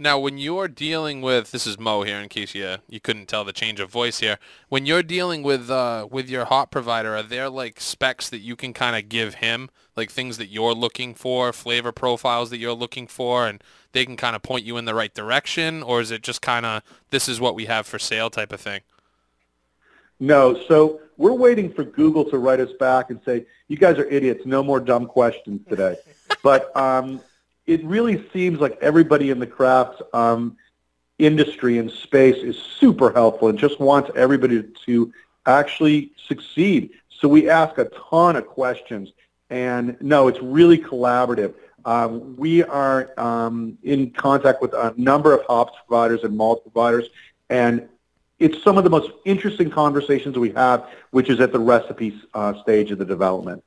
Now, 0.00 0.16
when 0.16 0.38
you're 0.38 0.68
dealing 0.68 1.22
with 1.22 1.50
this 1.50 1.66
is 1.66 1.76
Mo 1.76 2.04
here, 2.04 2.18
in 2.18 2.28
case 2.28 2.54
you 2.54 2.76
you 2.88 3.00
couldn't 3.00 3.26
tell 3.26 3.44
the 3.44 3.52
change 3.52 3.80
of 3.80 3.90
voice 3.90 4.20
here. 4.20 4.38
When 4.68 4.86
you're 4.86 5.02
dealing 5.02 5.42
with 5.42 5.68
uh, 5.68 6.06
with 6.08 6.30
your 6.30 6.44
hop 6.44 6.70
provider, 6.70 7.16
are 7.16 7.22
there 7.24 7.50
like 7.50 7.80
specs 7.80 8.30
that 8.30 8.38
you 8.38 8.54
can 8.54 8.72
kind 8.72 8.94
of 8.94 9.08
give 9.08 9.34
him, 9.34 9.70
like 9.96 10.12
things 10.12 10.38
that 10.38 10.46
you're 10.46 10.74
looking 10.74 11.14
for, 11.14 11.52
flavor 11.52 11.90
profiles 11.90 12.50
that 12.50 12.58
you're 12.58 12.74
looking 12.74 13.08
for, 13.08 13.48
and 13.48 13.60
they 13.90 14.06
can 14.06 14.16
kind 14.16 14.36
of 14.36 14.42
point 14.42 14.64
you 14.64 14.76
in 14.76 14.84
the 14.84 14.94
right 14.94 15.12
direction, 15.12 15.82
or 15.82 16.00
is 16.00 16.12
it 16.12 16.22
just 16.22 16.42
kind 16.42 16.64
of 16.64 16.84
this 17.10 17.28
is 17.28 17.40
what 17.40 17.56
we 17.56 17.64
have 17.64 17.84
for 17.84 17.98
sale 17.98 18.30
type 18.30 18.52
of 18.52 18.60
thing? 18.60 18.82
No, 20.20 20.60
so 20.66 21.00
we're 21.16 21.32
waiting 21.32 21.72
for 21.72 21.84
Google 21.84 22.24
to 22.30 22.38
write 22.38 22.60
us 22.60 22.72
back 22.78 23.10
and 23.10 23.20
say, 23.24 23.46
you 23.68 23.76
guys 23.76 23.98
are 23.98 24.06
idiots, 24.06 24.46
no 24.46 24.62
more 24.62 24.80
dumb 24.80 25.06
questions 25.06 25.60
today. 25.68 25.96
but 26.42 26.74
um, 26.76 27.20
it 27.66 27.84
really 27.84 28.28
seems 28.32 28.60
like 28.60 28.78
everybody 28.80 29.30
in 29.30 29.38
the 29.38 29.46
craft 29.46 30.00
um, 30.12 30.56
industry 31.18 31.78
and 31.78 31.90
space 31.90 32.42
is 32.42 32.56
super 32.56 33.12
helpful 33.12 33.48
and 33.48 33.58
just 33.58 33.80
wants 33.80 34.10
everybody 34.14 34.64
to 34.86 35.12
actually 35.46 36.12
succeed. 36.26 36.90
So 37.10 37.28
we 37.28 37.50
ask 37.50 37.78
a 37.78 37.86
ton 38.10 38.36
of 38.36 38.46
questions, 38.46 39.12
and 39.50 39.96
no, 40.00 40.28
it's 40.28 40.40
really 40.40 40.78
collaborative. 40.78 41.54
Um, 41.84 42.36
we 42.36 42.62
are 42.62 43.12
um, 43.18 43.76
in 43.82 44.10
contact 44.10 44.62
with 44.62 44.72
a 44.74 44.94
number 44.96 45.32
of 45.32 45.44
hops 45.46 45.76
providers 45.86 46.22
and 46.22 46.36
malt 46.36 46.62
providers, 46.62 47.08
and 47.50 47.88
it's 48.38 48.62
some 48.62 48.78
of 48.78 48.84
the 48.84 48.90
most 48.90 49.10
interesting 49.24 49.70
conversations 49.70 50.38
we 50.38 50.50
have, 50.50 50.88
which 51.10 51.28
is 51.28 51.40
at 51.40 51.52
the 51.52 51.58
recipe 51.58 52.20
uh, 52.34 52.60
stage 52.62 52.90
of 52.90 52.98
the 52.98 53.04
development. 53.04 53.64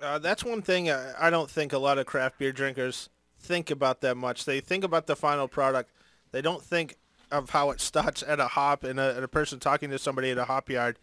Uh, 0.00 0.18
that's 0.18 0.44
one 0.44 0.60
thing 0.60 0.90
I, 0.90 1.30
don't 1.30 1.50
think 1.50 1.72
a 1.72 1.78
lot 1.78 1.96
of 1.98 2.04
craft 2.04 2.38
beer 2.38 2.52
drinkers 2.52 3.08
think 3.40 3.70
about 3.70 4.02
that 4.02 4.16
much. 4.16 4.44
They 4.44 4.60
think 4.60 4.84
about 4.84 5.06
the 5.06 5.16
final 5.16 5.48
product. 5.48 5.90
They 6.32 6.42
don't 6.42 6.62
think 6.62 6.96
of 7.30 7.50
how 7.50 7.70
it 7.70 7.80
starts 7.80 8.22
at 8.26 8.38
a 8.38 8.46
hop 8.46 8.84
and 8.84 9.00
a, 9.00 9.16
and 9.16 9.24
a 9.24 9.28
person 9.28 9.58
talking 9.58 9.90
to 9.90 9.98
somebody 9.98 10.30
at 10.30 10.38
a 10.38 10.44
hop 10.44 10.68
yard. 10.68 10.98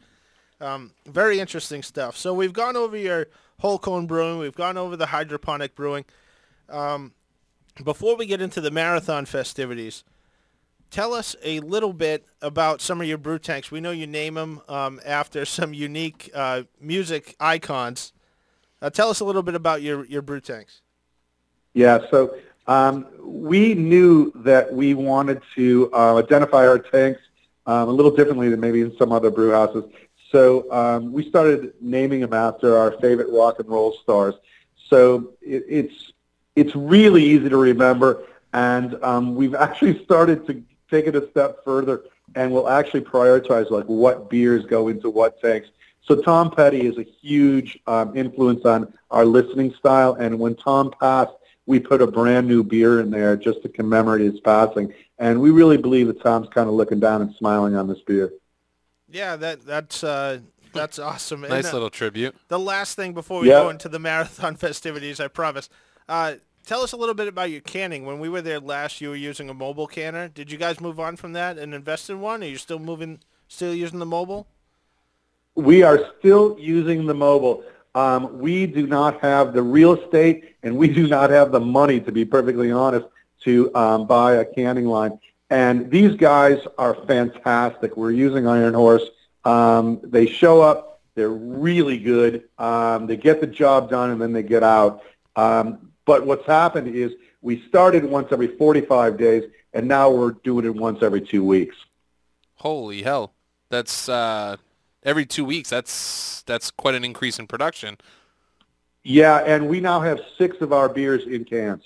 Um, 0.62 0.92
very 1.08 1.40
interesting 1.40 1.82
stuff. 1.82 2.16
So 2.16 2.34
we've 2.34 2.54
gone 2.54 2.78
over 2.78 2.96
your 2.96 3.28
whole 3.60 3.80
cone 3.80 4.06
brewing. 4.06 4.38
We've 4.38 4.56
gone 4.56 4.78
over 4.78 4.96
the 4.96 5.08
hydroponic 5.08 5.76
brewing. 5.76 6.06
Um, 6.70 7.14
before 7.84 8.16
we 8.16 8.28
get 8.28 8.42
into 8.42 8.62
the 8.62 8.72
marathon 8.72 9.26
festivities, 9.26 10.04
tell 10.94 11.14
us 11.14 11.36
a 11.44 11.60
little 11.62 11.92
bit 11.92 12.24
about 12.42 12.80
some 12.80 13.02
of 13.02 13.08
your 13.08 13.18
brew 13.18 13.40
tanks. 13.40 13.72
We 13.72 13.82
know 13.82 13.90
you 13.90 14.06
name 14.06 14.36
them 14.36 14.62
um, 14.70 15.02
after 15.04 15.44
some 15.58 15.74
unique 15.74 16.30
uh, 16.34 16.64
music 16.80 17.36
icons. 17.40 18.14
Uh, 18.82 18.90
tell 18.90 19.10
us 19.10 19.20
a 19.20 19.26
little 19.26 19.44
bit 19.44 19.56
about 19.56 19.82
your, 19.82 20.06
your 20.06 20.22
brew 20.22 20.40
tanks. 20.40 20.82
Yeah, 21.74 22.00
so 22.12 22.36
um, 22.68 23.08
we 23.24 23.74
knew 23.74 24.32
that 24.36 24.72
we 24.72 24.94
wanted 24.94 25.42
to 25.56 25.90
uh, 25.94 26.18
identify 26.18 26.68
our 26.68 26.78
tanks 26.78 27.22
um, 27.66 27.90
a 27.90 27.92
little 27.92 28.16
differently 28.16 28.50
than 28.50 28.60
maybe 28.60 28.82
in 28.82 28.96
some 28.98 29.12
other 29.12 29.32
brew 29.32 29.52
houses. 29.52 29.86
So 30.32 30.72
um, 30.72 31.12
we 31.12 31.28
started 31.28 31.74
naming 31.82 32.20
them 32.20 32.34
after 32.34 32.78
our 32.78 32.92
favorite 33.00 33.30
rock 33.32 33.60
and 33.60 33.68
roll 33.68 33.98
stars. 34.04 34.36
So 34.90 35.34
it, 35.42 35.64
it's 35.68 36.12
it's 36.56 36.76
really 36.76 37.24
easy 37.24 37.50
to 37.50 37.58
remember, 37.58 38.26
and 38.52 39.04
um, 39.04 39.34
we've 39.34 39.56
actually 39.68 40.04
started 40.04 40.46
to 40.46 40.64
take 40.94 41.08
it 41.08 41.16
a 41.16 41.30
step 41.32 41.64
further 41.64 42.04
and 42.36 42.52
we'll 42.52 42.70
actually 42.70 43.02
prioritize 43.02 43.70
like 43.72 43.86
what 43.86 44.30
beers 44.30 44.66
go 44.66 44.88
into 44.88 45.10
what 45.10 45.40
tanks. 45.42 45.70
So 46.04 46.22
Tom 46.22 46.52
Petty 46.52 46.86
is 46.86 46.98
a 46.98 47.04
huge 47.04 47.80
um, 47.88 48.16
influence 48.16 48.66
on 48.66 48.94
our 49.10 49.26
listening 49.26 49.74
style, 49.74 50.16
and 50.16 50.38
when 50.38 50.56
Tom 50.56 50.92
passed, 51.00 51.32
we 51.66 51.80
put 51.80 52.02
a 52.02 52.08
brand 52.08 52.46
new 52.48 52.62
beer 52.62 53.00
in 53.00 53.10
there 53.10 53.38
just 53.38 53.62
to 53.62 53.70
commemorate 53.70 54.22
his 54.22 54.40
passing. 54.42 54.94
And 55.18 55.40
we 55.40 55.50
really 55.52 55.78
believe 55.78 56.08
that 56.08 56.22
Tom's 56.22 56.50
kind 56.50 56.68
of 56.68 56.76
looking 56.76 57.00
down 57.00 57.22
and 57.22 57.34
smiling 57.36 57.76
on 57.76 57.88
this 57.88 58.02
beer. 58.06 58.34
Yeah, 59.10 59.38
that 59.38 59.66
that's 59.66 60.04
uh, 60.04 60.40
that's 60.74 61.00
awesome. 61.00 61.42
Nice 61.48 61.52
And, 61.52 61.66
uh, 61.68 61.74
little 61.74 61.90
tribute. 61.90 62.36
The 62.50 62.60
last 62.60 62.96
thing 62.96 63.14
before 63.14 63.40
we 63.40 63.48
Yeah. 63.48 63.62
go 63.62 63.70
into 63.70 63.88
the 63.88 64.00
marathon 64.10 64.56
festivities, 64.58 65.22
I 65.22 65.30
promise. 65.30 65.70
Uh, 66.10 66.36
tell 66.66 66.82
us 66.82 66.92
a 66.92 66.98
little 66.98 67.16
bit 67.16 67.28
about 67.28 67.52
your 67.52 67.62
canning. 67.62 68.06
When 68.06 68.20
we 68.20 68.30
were 68.30 68.42
there 68.42 68.60
last, 68.60 69.02
you 69.02 69.10
were 69.10 69.16
using 69.16 69.50
a 69.50 69.54
mobile 69.54 69.88
canner. 69.88 70.28
Did 70.28 70.52
you 70.52 70.58
guys 70.58 70.80
move 70.80 71.00
on 71.00 71.16
from 71.16 71.34
that 71.34 71.58
and 71.58 71.74
invest 71.74 72.10
in 72.10 72.22
one? 72.22 72.44
Are 72.44 72.48
you 72.48 72.58
still 72.58 72.80
moving, 72.80 73.20
still 73.48 73.74
using 73.74 74.00
the 74.00 74.06
mobile? 74.06 74.48
We 75.56 75.84
are 75.84 76.00
still 76.20 76.58
using 76.60 77.06
the 77.06 77.14
mobile. 77.14 77.64
Um, 77.96 78.40
we 78.40 78.66
do 78.66 78.88
not 78.88 79.22
have 79.22 79.54
the 79.54 79.62
real 79.62 79.94
estate, 79.94 80.56
and 80.64 80.78
we 80.78 80.88
do 80.94 81.08
not 81.08 81.30
have 81.30 81.52
the 81.52 81.60
money, 81.60 82.00
to 82.02 82.12
be 82.12 82.26
perfectly 82.26 82.72
honest, 82.72 83.06
to 83.42 83.74
um, 83.76 84.08
buy 84.08 84.36
a 84.36 84.46
canning 84.46 84.86
line. 84.86 85.20
And 85.50 85.92
these 85.92 86.16
guys 86.16 86.60
are 86.78 86.96
fantastic. 87.06 87.96
We're 87.96 88.12
using 88.12 88.48
Iron 88.48 88.74
Horse. 88.74 89.04
Um, 89.46 90.00
they 90.04 90.26
show 90.26 90.62
up. 90.62 91.02
They're 91.16 91.30
really 91.30 92.00
good. 92.00 92.50
Um, 92.58 93.06
they 93.06 93.18
get 93.18 93.40
the 93.40 93.46
job 93.46 93.90
done, 93.90 94.10
and 94.10 94.20
then 94.20 94.34
they 94.34 94.42
get 94.42 94.64
out. 94.64 95.04
Um, 95.36 95.93
but 96.06 96.26
what's 96.26 96.46
happened 96.46 96.96
is 96.96 97.12
we 97.42 97.64
started 97.68 98.06
once 98.06 98.30
every 98.32 98.48
45 98.48 99.18
days, 99.18 99.44
and 99.74 99.88
now 99.88 100.10
we're 100.10 100.32
doing 100.32 100.66
it 100.66 100.76
once 100.76 101.02
every 101.02 101.22
two 101.22 101.44
weeks. 101.44 101.76
Holy 102.56 103.04
hell. 103.04 103.34
That's 103.70 104.08
uh, 104.08 104.58
every 105.04 105.26
two 105.26 105.46
weeks. 105.46 105.70
That's 105.70 106.44
that's 106.44 106.72
quite 106.72 106.96
an 106.96 107.04
increase 107.04 107.40
in 107.40 107.48
production. 107.48 107.98
Yeah, 109.04 109.40
and 109.40 109.68
we 109.68 109.82
now 109.82 110.00
have 110.00 110.20
six 110.38 110.62
of 110.62 110.72
our 110.72 110.88
beers 110.88 111.26
in 111.26 111.44
cans. 111.44 111.84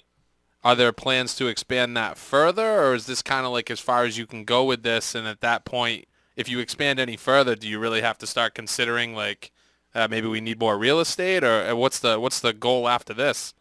Are 0.64 0.76
there 0.76 0.92
plans 0.92 1.36
to 1.36 1.48
expand 1.48 1.96
that 1.98 2.18
further, 2.18 2.82
or 2.82 2.94
is 2.94 3.06
this 3.06 3.22
kind 3.22 3.46
of 3.46 3.52
like 3.52 3.72
as 3.72 3.80
far 3.80 4.04
as 4.04 4.18
you 4.18 4.28
can 4.28 4.44
go 4.44 4.66
with 4.66 4.84
this? 4.84 5.16
And 5.16 5.28
at 5.28 5.42
that 5.42 5.66
point, 5.66 6.06
if 6.36 6.50
you 6.50 6.60
expand 6.60 7.00
any 7.00 7.16
further, 7.16 7.56
do 7.56 7.68
you 7.68 7.80
really 7.80 8.02
have 8.02 8.18
to 8.20 8.28
start 8.28 8.54
considering 8.54 9.16
like 9.16 9.52
uh, 9.96 10.08
maybe 10.10 10.28
we 10.28 10.42
need 10.42 10.60
more 10.60 10.78
real 10.78 11.00
estate, 11.00 11.44
or 11.44 11.70
uh, 11.70 11.76
what's 11.76 12.00
the 12.00 12.20
what's 12.20 12.40
the 12.40 12.54
goal 12.54 12.88
after 12.88 13.14
this? 13.14 13.54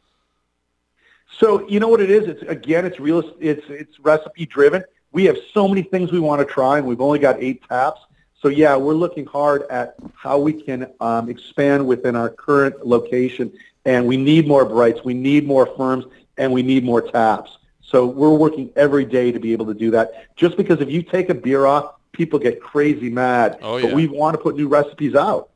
So 1.38 1.68
you 1.68 1.80
know 1.80 1.88
what 1.88 2.00
it 2.00 2.10
is? 2.10 2.26
It's 2.28 2.42
again, 2.42 2.84
it's 2.86 2.98
real. 2.98 3.22
It's 3.40 3.64
it's 3.68 3.98
recipe 4.00 4.46
driven. 4.46 4.84
We 5.12 5.24
have 5.26 5.36
so 5.52 5.68
many 5.68 5.82
things 5.82 6.12
we 6.12 6.20
want 6.20 6.46
to 6.46 6.52
try, 6.52 6.78
and 6.78 6.86
we've 6.86 7.00
only 7.00 7.18
got 7.18 7.42
eight 7.42 7.62
taps. 7.68 8.00
So 8.40 8.48
yeah, 8.48 8.76
we're 8.76 8.94
looking 8.94 9.26
hard 9.26 9.62
at 9.70 9.96
how 10.14 10.38
we 10.38 10.52
can 10.52 10.92
um, 11.00 11.28
expand 11.28 11.86
within 11.86 12.16
our 12.16 12.28
current 12.28 12.86
location, 12.86 13.52
and 13.84 14.06
we 14.06 14.16
need 14.16 14.46
more 14.46 14.64
brights, 14.64 15.00
we 15.04 15.14
need 15.14 15.46
more 15.46 15.66
firms, 15.76 16.04
and 16.36 16.52
we 16.52 16.62
need 16.62 16.84
more 16.84 17.00
taps. 17.00 17.58
So 17.82 18.06
we're 18.06 18.34
working 18.34 18.70
every 18.76 19.04
day 19.04 19.32
to 19.32 19.38
be 19.38 19.52
able 19.52 19.66
to 19.66 19.74
do 19.74 19.90
that. 19.92 20.36
Just 20.36 20.56
because 20.56 20.80
if 20.80 20.90
you 20.90 21.02
take 21.02 21.30
a 21.30 21.34
beer 21.34 21.66
off, 21.66 21.94
people 22.12 22.38
get 22.38 22.60
crazy 22.60 23.08
mad. 23.08 23.58
Oh, 23.62 23.76
yeah. 23.76 23.86
But 23.86 23.94
we 23.94 24.06
want 24.06 24.34
to 24.36 24.42
put 24.42 24.56
new 24.56 24.68
recipes 24.68 25.14
out. 25.14 25.50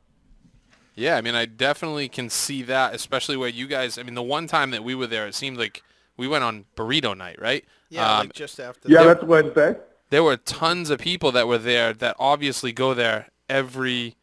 Yeah, 0.95 1.15
I 1.15 1.21
mean, 1.21 1.35
I 1.35 1.45
definitely 1.45 2.09
can 2.09 2.29
see 2.29 2.63
that, 2.63 2.93
especially 2.93 3.37
where 3.37 3.49
you 3.49 3.67
guys. 3.67 3.97
I 3.97 4.03
mean, 4.03 4.15
the 4.15 4.23
one 4.23 4.47
time 4.47 4.71
that 4.71 4.83
we 4.83 4.93
were 4.95 5.07
there, 5.07 5.27
it 5.27 5.35
seemed 5.35 5.57
like 5.57 5.83
we 6.17 6.27
went 6.27 6.43
on 6.43 6.65
burrito 6.75 7.15
night, 7.17 7.39
right? 7.41 7.65
Yeah, 7.89 8.09
Um, 8.19 8.27
like 8.27 8.33
just 8.33 8.59
after. 8.59 8.89
Yeah, 8.89 9.03
the- 9.03 9.07
that's 9.07 9.23
Wednesday. 9.23 9.75
there 10.09 10.23
were 10.23 10.37
tons 10.37 10.89
of 10.89 10.99
people 10.99 11.31
that 11.31 11.47
were 11.47 11.57
there 11.57 11.93
that 11.93 12.15
obviously 12.19 12.71
go 12.73 12.93
there 12.93 13.29
every 13.49 14.15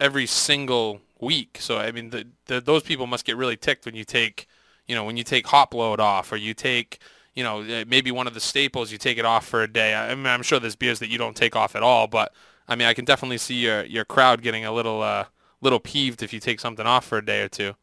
every 0.00 0.26
single 0.26 1.00
week. 1.20 1.58
So 1.60 1.78
I 1.78 1.92
mean, 1.92 2.10
the, 2.10 2.26
the, 2.46 2.60
those 2.60 2.82
people 2.82 3.06
must 3.06 3.24
get 3.24 3.36
really 3.36 3.56
ticked 3.56 3.86
when 3.86 3.94
you 3.94 4.04
take, 4.04 4.46
you 4.86 4.94
know, 4.94 5.04
when 5.04 5.16
you 5.16 5.24
take 5.24 5.46
hop 5.46 5.74
load 5.74 6.00
off, 6.00 6.32
or 6.32 6.36
you 6.36 6.54
take, 6.54 6.98
you 7.34 7.42
know, 7.44 7.62
uh, 7.62 7.84
maybe 7.88 8.10
one 8.10 8.26
of 8.26 8.34
the 8.34 8.40
staples, 8.40 8.92
you 8.92 8.98
take 8.98 9.18
it 9.18 9.24
off 9.24 9.46
for 9.46 9.62
a 9.62 9.68
day. 9.72 9.94
I 9.94 10.14
mean, 10.14 10.26
I'm 10.26 10.42
sure 10.42 10.60
there's 10.60 10.76
beers 10.76 10.98
that 11.00 11.08
you 11.10 11.18
don't 11.18 11.36
take 11.36 11.56
off 11.56 11.76
at 11.76 11.82
all, 11.82 12.06
but 12.06 12.32
I 12.68 12.76
mean, 12.76 12.88
I 12.88 12.94
can 12.94 13.04
definitely 13.04 13.38
see 13.38 13.54
your 13.56 13.84
your 13.84 14.04
crowd 14.04 14.42
getting 14.42 14.64
a 14.64 14.72
little 14.72 15.02
uh, 15.02 15.26
little 15.64 15.80
peeved 15.80 16.22
if 16.22 16.32
you 16.32 16.38
take 16.38 16.60
something 16.60 16.86
off 16.86 17.04
for 17.04 17.18
a 17.18 17.24
day 17.24 17.42
or 17.42 17.48
two. 17.48 17.74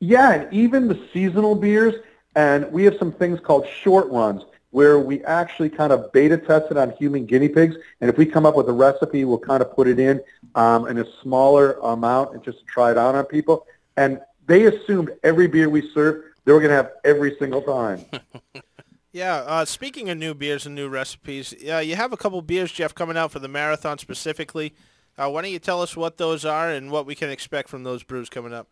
Yeah, 0.00 0.32
and 0.32 0.52
even 0.52 0.88
the 0.88 0.98
seasonal 1.12 1.54
beers, 1.54 1.94
and 2.34 2.70
we 2.72 2.84
have 2.84 2.96
some 2.98 3.12
things 3.12 3.38
called 3.38 3.66
short 3.82 4.08
runs 4.08 4.42
where 4.70 4.98
we 4.98 5.22
actually 5.24 5.68
kind 5.68 5.92
of 5.92 6.10
beta 6.12 6.38
test 6.38 6.70
it 6.70 6.76
on 6.76 6.92
human 6.92 7.26
guinea 7.26 7.48
pigs, 7.48 7.76
and 8.00 8.08
if 8.08 8.16
we 8.16 8.24
come 8.24 8.46
up 8.46 8.56
with 8.56 8.68
a 8.68 8.72
recipe, 8.72 9.24
we'll 9.24 9.38
kind 9.38 9.62
of 9.62 9.74
put 9.74 9.86
it 9.88 9.98
in 9.98 10.20
um, 10.54 10.86
in 10.86 10.98
a 10.98 11.04
smaller 11.22 11.72
amount 11.82 12.34
and 12.34 12.42
just 12.42 12.66
try 12.66 12.90
it 12.90 12.96
out 12.96 13.14
on 13.14 13.24
people. 13.24 13.66
And 13.96 14.20
they 14.46 14.66
assumed 14.66 15.10
every 15.22 15.48
beer 15.48 15.68
we 15.68 15.90
served, 15.92 16.24
they 16.44 16.52
were 16.52 16.60
going 16.60 16.70
to 16.70 16.76
have 16.76 16.92
every 17.04 17.36
single 17.38 17.62
time. 17.62 18.04
Yeah, 19.12 19.38
uh, 19.38 19.64
speaking 19.64 20.08
of 20.08 20.18
new 20.18 20.34
beers 20.34 20.66
and 20.66 20.74
new 20.76 20.88
recipes, 20.88 21.52
yeah, 21.60 21.80
you 21.80 21.96
have 21.96 22.12
a 22.12 22.16
couple 22.16 22.40
beers, 22.42 22.70
Jeff, 22.70 22.94
coming 22.94 23.16
out 23.16 23.32
for 23.32 23.40
the 23.40 23.48
marathon 23.48 23.98
specifically. 23.98 24.72
Uh, 25.20 25.28
why 25.28 25.42
don't 25.42 25.50
you 25.50 25.58
tell 25.58 25.82
us 25.82 25.94
what 25.96 26.16
those 26.16 26.46
are 26.46 26.70
and 26.70 26.90
what 26.90 27.04
we 27.04 27.14
can 27.14 27.28
expect 27.28 27.68
from 27.68 27.82
those 27.82 28.02
brews 28.02 28.30
coming 28.30 28.54
up? 28.54 28.68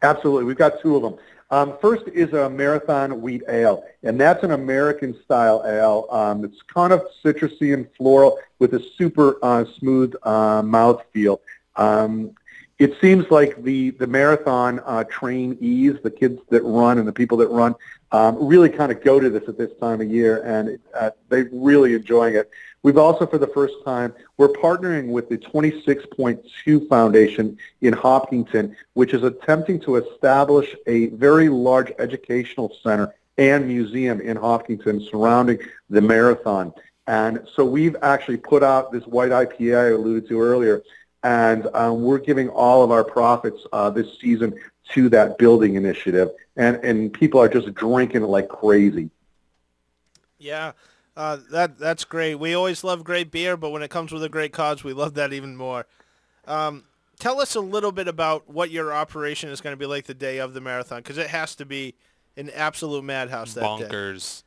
Absolutely. 0.00 0.44
We've 0.44 0.56
got 0.56 0.80
two 0.80 0.96
of 0.96 1.02
them. 1.02 1.16
Um, 1.50 1.76
first 1.82 2.04
is 2.08 2.32
a 2.32 2.48
Marathon 2.48 3.20
Wheat 3.20 3.42
Ale, 3.48 3.84
and 4.02 4.18
that's 4.18 4.42
an 4.42 4.52
American-style 4.52 5.64
ale. 5.66 6.06
Um, 6.10 6.44
it's 6.44 6.62
kind 6.62 6.94
of 6.94 7.02
citrusy 7.22 7.74
and 7.74 7.86
floral 7.96 8.38
with 8.58 8.72
a 8.72 8.82
super 8.96 9.38
uh, 9.42 9.66
smooth 9.78 10.14
uh, 10.22 10.62
mouthfeel. 10.62 11.40
Um, 11.76 12.34
it 12.78 12.94
seems 13.00 13.30
like 13.30 13.62
the, 13.62 13.90
the 13.90 14.06
marathon 14.06 14.80
uh, 14.84 15.04
trainees, 15.04 15.96
the 16.02 16.10
kids 16.10 16.40
that 16.48 16.62
run 16.62 16.98
and 16.98 17.08
the 17.08 17.12
people 17.12 17.36
that 17.38 17.48
run, 17.48 17.74
um, 18.12 18.46
really 18.46 18.68
kind 18.68 18.92
of 18.92 19.02
go 19.02 19.20
to 19.20 19.28
this 19.28 19.48
at 19.48 19.58
this 19.58 19.70
time 19.80 20.00
of 20.00 20.10
year, 20.10 20.42
and 20.44 20.78
uh, 20.94 21.10
they're 21.28 21.48
really 21.52 21.94
enjoying 21.94 22.34
it. 22.34 22.50
We've 22.82 22.96
also, 22.96 23.26
for 23.26 23.38
the 23.38 23.48
first 23.48 23.74
time, 23.84 24.14
we're 24.36 24.48
partnering 24.48 25.08
with 25.08 25.28
the 25.28 25.38
26.2 25.38 26.88
Foundation 26.88 27.58
in 27.80 27.92
Hopkinton, 27.92 28.76
which 28.94 29.14
is 29.14 29.24
attempting 29.24 29.80
to 29.80 29.96
establish 29.96 30.74
a 30.86 31.06
very 31.08 31.48
large 31.48 31.92
educational 31.98 32.74
center 32.82 33.14
and 33.36 33.66
museum 33.66 34.20
in 34.20 34.36
Hopkinton 34.36 35.00
surrounding 35.00 35.58
the 35.90 36.00
marathon. 36.00 36.72
And 37.06 37.46
so 37.54 37.64
we've 37.64 37.96
actually 38.02 38.36
put 38.36 38.62
out 38.62 38.92
this 38.92 39.06
white 39.06 39.30
IPA 39.30 39.78
I 39.78 39.88
alluded 39.90 40.28
to 40.28 40.40
earlier, 40.40 40.82
and 41.22 41.66
um, 41.74 42.02
we're 42.02 42.18
giving 42.18 42.48
all 42.50 42.84
of 42.84 42.90
our 42.90 43.04
profits 43.04 43.60
uh, 43.72 43.90
this 43.90 44.18
season 44.20 44.54
to 44.90 45.08
that 45.08 45.38
building 45.38 45.74
initiative. 45.74 46.30
And, 46.56 46.76
and 46.84 47.12
people 47.12 47.40
are 47.40 47.48
just 47.48 47.72
drinking 47.74 48.22
it 48.22 48.26
like 48.26 48.48
crazy. 48.48 49.10
Yeah, 50.38 50.72
uh, 51.18 51.38
that 51.50 51.78
that's 51.78 52.04
great. 52.04 52.36
We 52.36 52.54
always 52.54 52.84
love 52.84 53.04
great 53.04 53.30
beer, 53.30 53.56
but 53.56 53.70
when 53.70 53.82
it 53.82 53.90
comes 53.90 54.12
with 54.12 54.22
a 54.22 54.28
great 54.28 54.52
cause, 54.52 54.84
we 54.84 54.92
love 54.92 55.14
that 55.14 55.32
even 55.32 55.56
more. 55.56 55.84
Um, 56.46 56.84
tell 57.18 57.40
us 57.40 57.54
a 57.56 57.60
little 57.60 57.92
bit 57.92 58.08
about 58.08 58.48
what 58.48 58.70
your 58.70 58.92
operation 58.92 59.50
is 59.50 59.60
going 59.60 59.72
to 59.72 59.76
be 59.76 59.84
like 59.84 60.06
the 60.06 60.14
day 60.14 60.38
of 60.38 60.54
the 60.54 60.60
marathon, 60.60 61.00
because 61.00 61.18
it 61.18 61.26
has 61.28 61.56
to 61.56 61.66
be 61.66 61.94
an 62.36 62.50
absolute 62.50 63.02
madhouse 63.02 63.54
that 63.54 63.62
day. 63.78 63.88
Bonkers. 63.88 64.44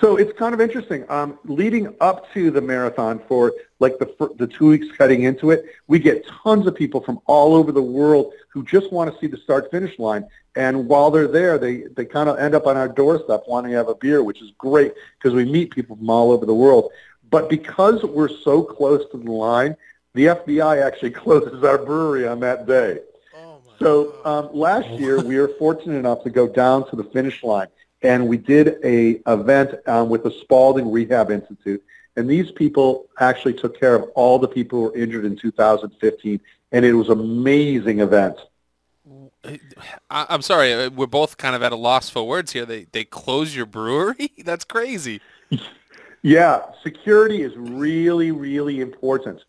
So 0.00 0.16
it's 0.16 0.36
kind 0.38 0.54
of 0.54 0.60
interesting. 0.60 1.04
Um, 1.08 1.38
leading 1.44 1.94
up 2.00 2.32
to 2.32 2.50
the 2.50 2.60
marathon 2.60 3.20
for 3.28 3.52
like 3.78 3.98
the 3.98 4.34
the 4.36 4.46
two 4.46 4.68
weeks 4.68 4.86
cutting 4.96 5.22
into 5.24 5.50
it, 5.50 5.64
we 5.86 5.98
get 5.98 6.26
tons 6.26 6.66
of 6.66 6.74
people 6.74 7.00
from 7.00 7.20
all 7.26 7.54
over 7.54 7.72
the 7.72 7.82
world 7.82 8.32
who 8.48 8.64
just 8.64 8.92
want 8.92 9.12
to 9.12 9.18
see 9.20 9.26
the 9.26 9.36
start 9.36 9.70
finish 9.70 9.98
line. 9.98 10.26
And 10.56 10.88
while 10.88 11.10
they're 11.10 11.28
there, 11.28 11.58
they 11.58 11.84
they 11.96 12.04
kind 12.04 12.28
of 12.28 12.38
end 12.38 12.54
up 12.54 12.66
on 12.66 12.76
our 12.76 12.88
doorstep 12.88 13.44
wanting 13.46 13.72
to 13.72 13.76
have 13.76 13.88
a 13.88 13.94
beer, 13.94 14.22
which 14.22 14.42
is 14.42 14.50
great 14.58 14.92
because 15.18 15.34
we 15.34 15.44
meet 15.44 15.70
people 15.70 15.96
from 15.96 16.08
all 16.10 16.32
over 16.32 16.46
the 16.46 16.54
world. 16.54 16.90
But 17.30 17.48
because 17.48 18.02
we're 18.02 18.28
so 18.28 18.62
close 18.62 19.08
to 19.10 19.18
the 19.18 19.30
line, 19.30 19.76
the 20.14 20.26
FBI 20.26 20.82
actually 20.82 21.10
closes 21.22 21.64
our 21.64 21.78
brewery 21.78 22.26
on 22.26 22.40
that 22.40 22.66
day. 22.66 23.00
Oh 23.34 23.60
my 23.66 23.72
So 23.78 24.14
um, 24.24 24.50
last 24.52 24.88
year 24.90 25.22
we 25.22 25.38
were 25.38 25.48
fortunate 25.58 25.96
enough 25.96 26.22
to 26.24 26.30
go 26.30 26.46
down 26.46 26.88
to 26.90 26.96
the 26.96 27.04
finish 27.04 27.42
line, 27.42 27.68
and 28.02 28.28
we 28.28 28.36
did 28.36 28.76
a 28.84 29.20
event 29.26 29.74
um, 29.86 30.08
with 30.08 30.24
the 30.24 30.30
Spaulding 30.30 30.90
Rehab 30.90 31.30
Institute, 31.30 31.82
and 32.16 32.28
these 32.28 32.50
people 32.50 33.06
actually 33.20 33.54
took 33.54 33.78
care 33.78 33.94
of 33.94 34.04
all 34.14 34.38
the 34.38 34.48
people 34.48 34.78
who 34.78 34.84
were 34.86 34.96
injured 34.96 35.24
in 35.24 35.36
2015, 35.36 36.40
and 36.72 36.84
it 36.84 36.92
was 36.92 37.08
an 37.08 37.20
amazing 37.20 38.00
event. 38.00 38.36
I'm 40.10 40.42
sorry, 40.42 40.72
uh, 40.72 40.90
we're 40.90 41.06
both 41.06 41.36
kind 41.36 41.56
of 41.56 41.62
at 41.62 41.72
a 41.72 41.76
loss 41.76 42.08
for 42.08 42.26
words 42.26 42.52
here. 42.52 42.64
They 42.64 42.86
they 42.92 43.04
close 43.04 43.56
your 43.56 43.66
brewery? 43.66 44.32
That's 44.44 44.64
crazy. 44.64 45.20
Yeah, 46.22 46.62
security 46.84 47.42
is 47.42 47.52
really, 47.56 48.30
really 48.30 48.80
important. 48.80 49.42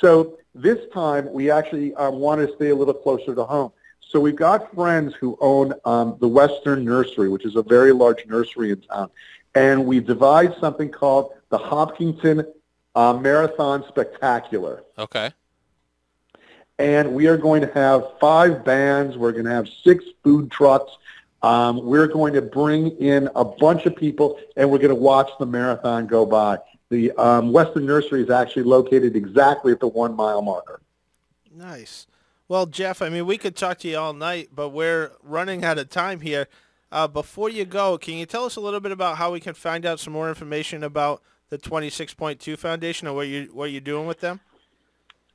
So 0.00 0.38
this 0.54 0.78
time 0.92 1.30
we 1.30 1.50
actually 1.50 1.94
um, 1.94 2.16
wanted 2.18 2.46
to 2.48 2.54
stay 2.56 2.70
a 2.70 2.74
little 2.74 2.94
closer 2.94 3.34
to 3.34 3.44
home. 3.44 3.72
So 4.08 4.20
we've 4.20 4.36
got 4.36 4.72
friends 4.74 5.14
who 5.14 5.36
own 5.40 5.74
um, 5.84 6.16
the 6.20 6.28
Weston 6.28 6.84
Nursery, 6.84 7.28
which 7.28 7.44
is 7.44 7.56
a 7.56 7.62
very 7.62 7.92
large 7.92 8.24
nursery 8.26 8.70
in 8.70 8.80
town. 8.80 9.10
and 9.54 9.84
we 9.86 10.00
devised 10.00 10.58
something 10.60 10.90
called 10.90 11.32
the 11.48 11.58
Hopkinton 11.58 12.44
uh, 12.94 13.14
Marathon 13.14 13.84
Spectacular. 13.88 14.84
Okay. 14.98 15.30
and 16.78 17.12
we 17.14 17.26
are 17.26 17.36
going 17.38 17.62
to 17.62 17.72
have 17.72 18.04
five 18.20 18.64
bands. 18.64 19.16
We're 19.16 19.32
going 19.32 19.46
to 19.46 19.50
have 19.50 19.68
six 19.82 20.04
food 20.22 20.50
trucks. 20.50 20.92
Um, 21.42 21.84
we're 21.84 22.06
going 22.06 22.34
to 22.34 22.42
bring 22.42 22.88
in 22.98 23.28
a 23.34 23.44
bunch 23.44 23.86
of 23.86 23.96
people, 23.96 24.38
and 24.56 24.70
we're 24.70 24.78
going 24.78 24.90
to 24.90 24.94
watch 24.94 25.30
the 25.38 25.46
marathon 25.46 26.06
go 26.06 26.26
by. 26.26 26.58
The 26.90 27.12
um, 27.12 27.52
Weston 27.52 27.86
Nursery 27.86 28.22
is 28.22 28.30
actually 28.30 28.62
located 28.64 29.16
exactly 29.16 29.72
at 29.72 29.80
the 29.80 29.88
one 29.88 30.14
mile 30.14 30.42
marker. 30.42 30.80
Nice. 31.54 32.06
Well, 32.48 32.66
Jeff, 32.66 33.02
I 33.02 33.08
mean, 33.08 33.26
we 33.26 33.38
could 33.38 33.56
talk 33.56 33.78
to 33.78 33.88
you 33.88 33.98
all 33.98 34.12
night, 34.12 34.50
but 34.54 34.68
we're 34.68 35.10
running 35.22 35.64
out 35.64 35.78
of 35.78 35.90
time 35.90 36.20
here. 36.20 36.46
Uh, 36.92 37.08
before 37.08 37.50
you 37.50 37.64
go, 37.64 37.98
can 37.98 38.14
you 38.14 38.24
tell 38.24 38.44
us 38.44 38.54
a 38.54 38.60
little 38.60 38.78
bit 38.78 38.92
about 38.92 39.16
how 39.16 39.32
we 39.32 39.40
can 39.40 39.54
find 39.54 39.84
out 39.84 39.98
some 39.98 40.12
more 40.12 40.28
information 40.28 40.84
about 40.84 41.22
the 41.48 41.58
26.2 41.58 42.56
Foundation 42.56 43.08
and 43.08 43.16
what 43.16 43.26
you 43.26 43.50
what 43.52 43.72
you're 43.72 43.80
doing 43.80 44.06
with 44.06 44.20
them? 44.20 44.38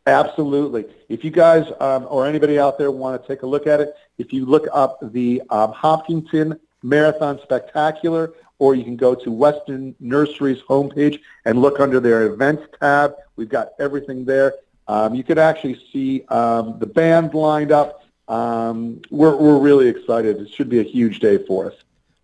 Absolutely. 0.07 0.86
If 1.09 1.26
you 1.26 1.32
guys 1.32 1.66
um, 1.82 2.07
or 2.09 2.26
anybody 2.26 2.57
out 2.57 2.78
there 2.78 2.91
want 2.91 3.22
to 3.22 3.28
take 3.28 3.43
a 3.43 3.45
look 3.45 3.68
at 3.68 3.82
it, 3.82 3.93
if 4.18 4.32
you 4.32 4.45
look 4.45 4.66
up 4.74 4.97
the 5.12 5.41
um, 5.49 5.74
Hopkinton 5.74 6.57
Marathon 6.82 7.39
Spectacular, 7.43 8.34
or 8.57 8.74
you 8.74 8.84
can 8.84 8.95
go 8.95 9.14
to 9.16 9.32
Weston 9.32 9.95
Nursery's 9.99 10.62
homepage 10.62 11.20
and 11.45 11.62
look 11.62 11.80
under 11.80 11.99
their 11.99 12.24
events 12.28 12.64
tab. 12.80 13.16
We've 13.36 13.49
got 13.49 13.70
everything 13.80 14.24
there. 14.24 14.53
Um, 14.92 15.16
you 15.16 15.24
could 15.24 15.39
actually 15.39 15.82
see 15.94 16.26
um, 16.28 16.78
the 16.80 16.86
band 16.86 17.34
lined 17.34 17.72
up. 17.72 18.04
Um, 18.28 19.02
we're, 19.10 19.38
we're 19.38 19.58
really 19.58 19.88
excited. 19.88 20.42
It 20.42 20.50
should 20.50 20.68
be 20.68 20.80
a 20.80 20.84
huge 20.84 21.22
day 21.22 21.38
for 21.46 21.72
us. 21.72 21.78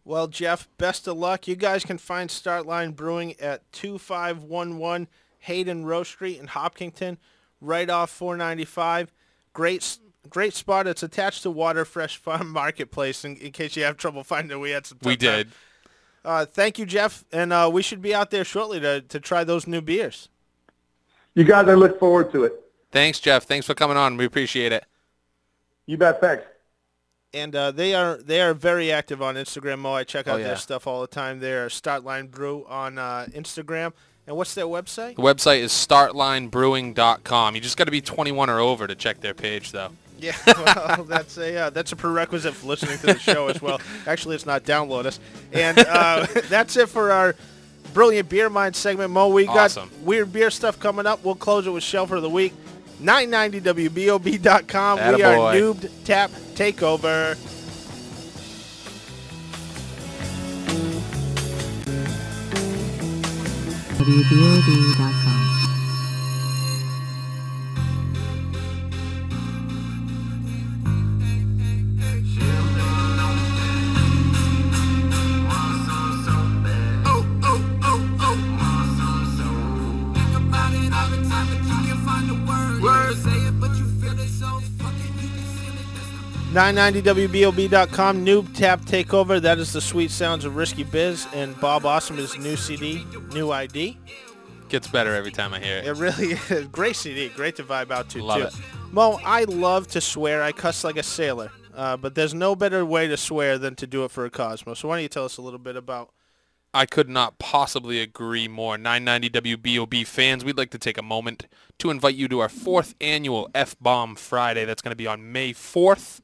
Well, 0.04 0.28
Jeff, 0.28 0.68
best 0.78 1.08
of 1.08 1.18
luck. 1.18 1.48
You 1.48 1.56
guys 1.56 1.86
can 1.86 1.98
find 1.98 2.30
Startline 2.30 2.94
Brewing 2.94 3.40
at 3.40 3.72
2511 3.72 5.08
Hayden 5.40 5.86
Rowe 5.86 6.04
Street 6.04 6.42
in 6.42 6.48
Hopkinton, 6.48 7.18
right 7.62 7.90
off 7.90 8.10
495. 8.10 9.14
Great, 9.54 9.98
great 10.30 10.54
spot. 10.54 10.88
It's 10.88 11.04
attached 11.04 11.44
to 11.44 11.52
Water 11.52 11.86
Fresh 11.86 12.18
Farm 12.22 12.50
Marketplace. 12.50 13.24
In, 13.24 13.38
in 13.38 13.54
case 13.54 13.78
you 13.78 13.84
have 13.86 13.96
trouble 13.96 14.26
finding 14.26 14.58
it, 14.58 14.60
we 14.60 14.72
had 14.72 14.86
some. 14.86 14.98
We 15.04 15.16
did. 15.16 15.52
Uh, 16.26 16.46
thank 16.46 16.78
you, 16.78 16.86
Jeff, 16.86 17.24
and 17.32 17.54
uh, 17.54 17.70
we 17.72 17.82
should 17.82 18.02
be 18.02 18.14
out 18.14 18.30
there 18.30 18.44
shortly 18.44 18.82
to 18.82 19.02
to 19.04 19.22
try 19.22 19.46
those 19.46 19.68
new 19.68 19.80
beers. 19.80 20.28
You 21.38 21.44
guys, 21.44 21.68
I 21.68 21.76
look 21.76 22.00
forward 22.00 22.32
to 22.32 22.46
it. 22.46 22.54
Thanks, 22.92 23.20
Jeff. 23.20 23.44
Thanks 23.44 23.68
for 23.68 23.76
coming 23.76 23.96
on. 23.96 24.18
We 24.18 24.26
appreciate 24.26 24.72
it. 24.72 24.84
You 25.86 25.96
bet. 25.96 26.20
Thanks. 26.20 26.44
And 27.32 27.56
uh, 27.56 27.70
they 27.70 27.94
are 27.94 28.18
they 28.18 28.42
are 28.42 28.56
very 28.56 28.92
active 28.92 29.22
on 29.22 29.36
Instagram. 29.36 29.78
Mo, 29.78 29.94
I 29.94 30.04
check 30.04 30.28
out 30.28 30.36
Oh, 30.36 30.38
yeah. 30.38 30.48
their 30.48 30.56
stuff 30.56 30.88
all 30.88 31.02
the 31.02 31.06
time. 31.08 31.40
They're 31.40 31.68
Startline 31.68 32.32
Brew 32.32 32.66
on 32.68 32.98
uh, 32.98 33.28
Instagram. 33.34 33.94
And 34.26 34.36
what's 34.36 34.56
their 34.56 34.66
website? 34.66 35.18
The 35.18 35.22
website 35.22 35.60
is 35.60 35.72
startlinebrewing.com. 35.72 37.54
You 37.54 37.62
just 37.62 37.78
got 37.78 37.84
to 37.84 37.92
be 37.92 38.02
21 38.02 38.50
or 38.50 38.60
over 38.60 38.88
to 38.88 38.96
check 38.96 39.22
their 39.22 39.36
page, 39.36 39.72
though. 39.72 39.92
Yeah, 40.20 40.36
well, 40.48 41.04
that's 41.04 41.38
a 41.38 41.56
uh, 41.56 41.70
that's 41.70 41.92
a 41.92 41.96
prerequisite 41.96 42.56
for 42.56 42.66
listening 42.66 42.98
to 42.98 43.06
the 43.14 43.20
show 43.20 43.48
as 43.48 43.62
well. 43.62 43.80
Actually, 44.08 44.34
it's 44.34 44.48
not 44.48 44.64
download 44.64 45.06
us. 45.06 45.20
And 45.54 45.78
uh, 45.78 46.26
that's 46.50 46.76
it 46.78 46.90
for 46.90 47.12
our 47.12 47.36
brilliant 47.98 48.30
beer 48.30 48.48
mind 48.48 48.76
segment. 48.76 49.10
Mo, 49.10 49.30
we 49.30 49.48
got 49.48 49.58
Awesome. 49.58 49.90
weird 50.04 50.32
beer 50.32 50.52
stuff 50.52 50.80
coming 50.80 51.08
up. 51.08 51.24
We'll 51.26 51.34
close 51.34 51.66
it 51.66 51.72
with 51.72 51.84
Shelfer 51.84 52.18
of 52.18 52.22
the 52.22 52.30
Week. 52.30 52.54
990wbob.com. 53.02 54.98
We 55.00 55.24
are 55.24 55.34
Attaboy. 55.36 55.60
Noobed 55.74 55.90
Tap 56.06 56.30
Takeover. 56.54 57.36
WBOB.com. 64.20 65.47
990wbob.com. 86.58 88.26
Noob 88.26 88.52
Tap 88.56 88.82
Takeover. 88.82 89.40
That 89.40 89.60
is 89.60 89.74
the 89.74 89.80
sweet 89.80 90.10
sounds 90.10 90.44
of 90.44 90.56
Risky 90.56 90.82
Biz 90.82 91.28
and 91.32 91.60
Bob 91.62 91.86
Awesome 91.86 92.18
his 92.18 92.36
new 92.40 92.56
CD, 92.56 93.06
new 93.32 93.52
ID. 93.52 93.96
Gets 94.68 94.88
better 94.88 95.14
every 95.14 95.30
time 95.30 95.54
I 95.54 95.60
hear 95.60 95.78
it. 95.78 95.86
It 95.86 95.94
really 95.98 96.32
is. 96.50 96.66
Great 96.70 96.96
CD. 96.96 97.30
Great 97.30 97.58
to 97.58 97.64
vibe 97.64 97.92
out 97.92 98.10
to, 98.10 98.24
Love 98.24 98.40
too. 98.40 98.48
it. 98.48 98.56
Mo, 98.92 99.20
I 99.24 99.44
love 99.44 99.86
to 99.90 100.02
swear. 100.02 100.42
I 100.42 100.52
cuss 100.52 100.84
like 100.84 100.98
a 100.98 101.04
sailor. 101.04 101.52
Uh, 101.76 101.96
but 101.96 102.16
there's 102.16 102.34
no 102.34 102.56
better 102.56 102.84
way 102.84 103.08
to 103.08 103.18
swear 103.18 103.60
than 103.60 103.76
to 103.76 103.86
do 103.86 104.04
it 104.04 104.10
for 104.10 104.26
a 104.26 104.32
Cosmo. 104.32 104.74
So 104.74 104.88
why 104.88 104.96
don't 104.96 105.04
you 105.04 105.10
tell 105.10 105.26
us 105.26 105.38
a 105.38 105.44
little 105.44 105.60
bit 105.60 105.76
about... 105.76 106.10
I 106.74 106.88
could 106.88 107.08
not 107.08 107.38
possibly 107.38 108.02
agree 108.02 108.48
more. 108.48 108.80
990 108.80 109.56
WBOB 109.58 110.08
fans, 110.08 110.44
we'd 110.44 110.58
like 110.58 110.72
to 110.72 110.80
take 110.80 110.98
a 110.98 111.04
moment 111.04 111.46
to 111.78 111.92
invite 111.92 112.16
you 112.16 112.28
to 112.30 112.40
our 112.40 112.50
fourth 112.50 112.96
annual 113.00 113.48
F-Bomb 113.54 114.16
Friday. 114.16 114.66
That's 114.66 114.82
going 114.82 114.92
to 114.92 114.98
be 114.98 115.06
on 115.06 115.32
May 115.32 115.54
4th. 115.54 116.22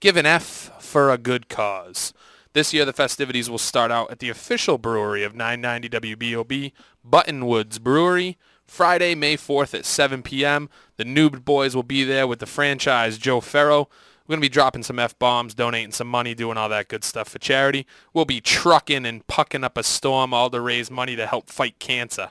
Give 0.00 0.16
an 0.16 0.26
F 0.26 0.70
for 0.78 1.10
a 1.10 1.18
good 1.18 1.48
cause. 1.48 2.12
This 2.52 2.72
year, 2.72 2.84
the 2.84 2.92
festivities 2.92 3.50
will 3.50 3.58
start 3.58 3.90
out 3.90 4.12
at 4.12 4.20
the 4.20 4.28
official 4.28 4.78
brewery 4.78 5.24
of 5.24 5.34
990 5.34 6.14
WBOB, 6.14 6.72
Buttonwoods 7.08 7.80
Brewery. 7.80 8.38
Friday, 8.64 9.16
May 9.16 9.36
4th 9.36 9.74
at 9.74 9.84
7 9.84 10.22
p.m. 10.22 10.68
The 10.98 11.04
Noob 11.04 11.44
Boys 11.44 11.74
will 11.74 11.82
be 11.82 12.04
there 12.04 12.28
with 12.28 12.38
the 12.38 12.46
franchise 12.46 13.18
Joe 13.18 13.40
Ferro. 13.40 13.88
We're 14.26 14.34
going 14.34 14.40
to 14.40 14.44
be 14.44 14.48
dropping 14.50 14.84
some 14.84 15.00
F-bombs, 15.00 15.54
donating 15.54 15.92
some 15.92 16.06
money, 16.08 16.34
doing 16.34 16.56
all 16.56 16.68
that 16.68 16.88
good 16.88 17.02
stuff 17.02 17.28
for 17.28 17.38
charity. 17.38 17.86
We'll 18.12 18.24
be 18.24 18.40
trucking 18.40 19.04
and 19.04 19.26
pucking 19.26 19.64
up 19.64 19.76
a 19.76 19.82
storm, 19.82 20.32
all 20.32 20.50
to 20.50 20.60
raise 20.60 20.90
money 20.92 21.16
to 21.16 21.26
help 21.26 21.48
fight 21.48 21.78
cancer. 21.80 22.30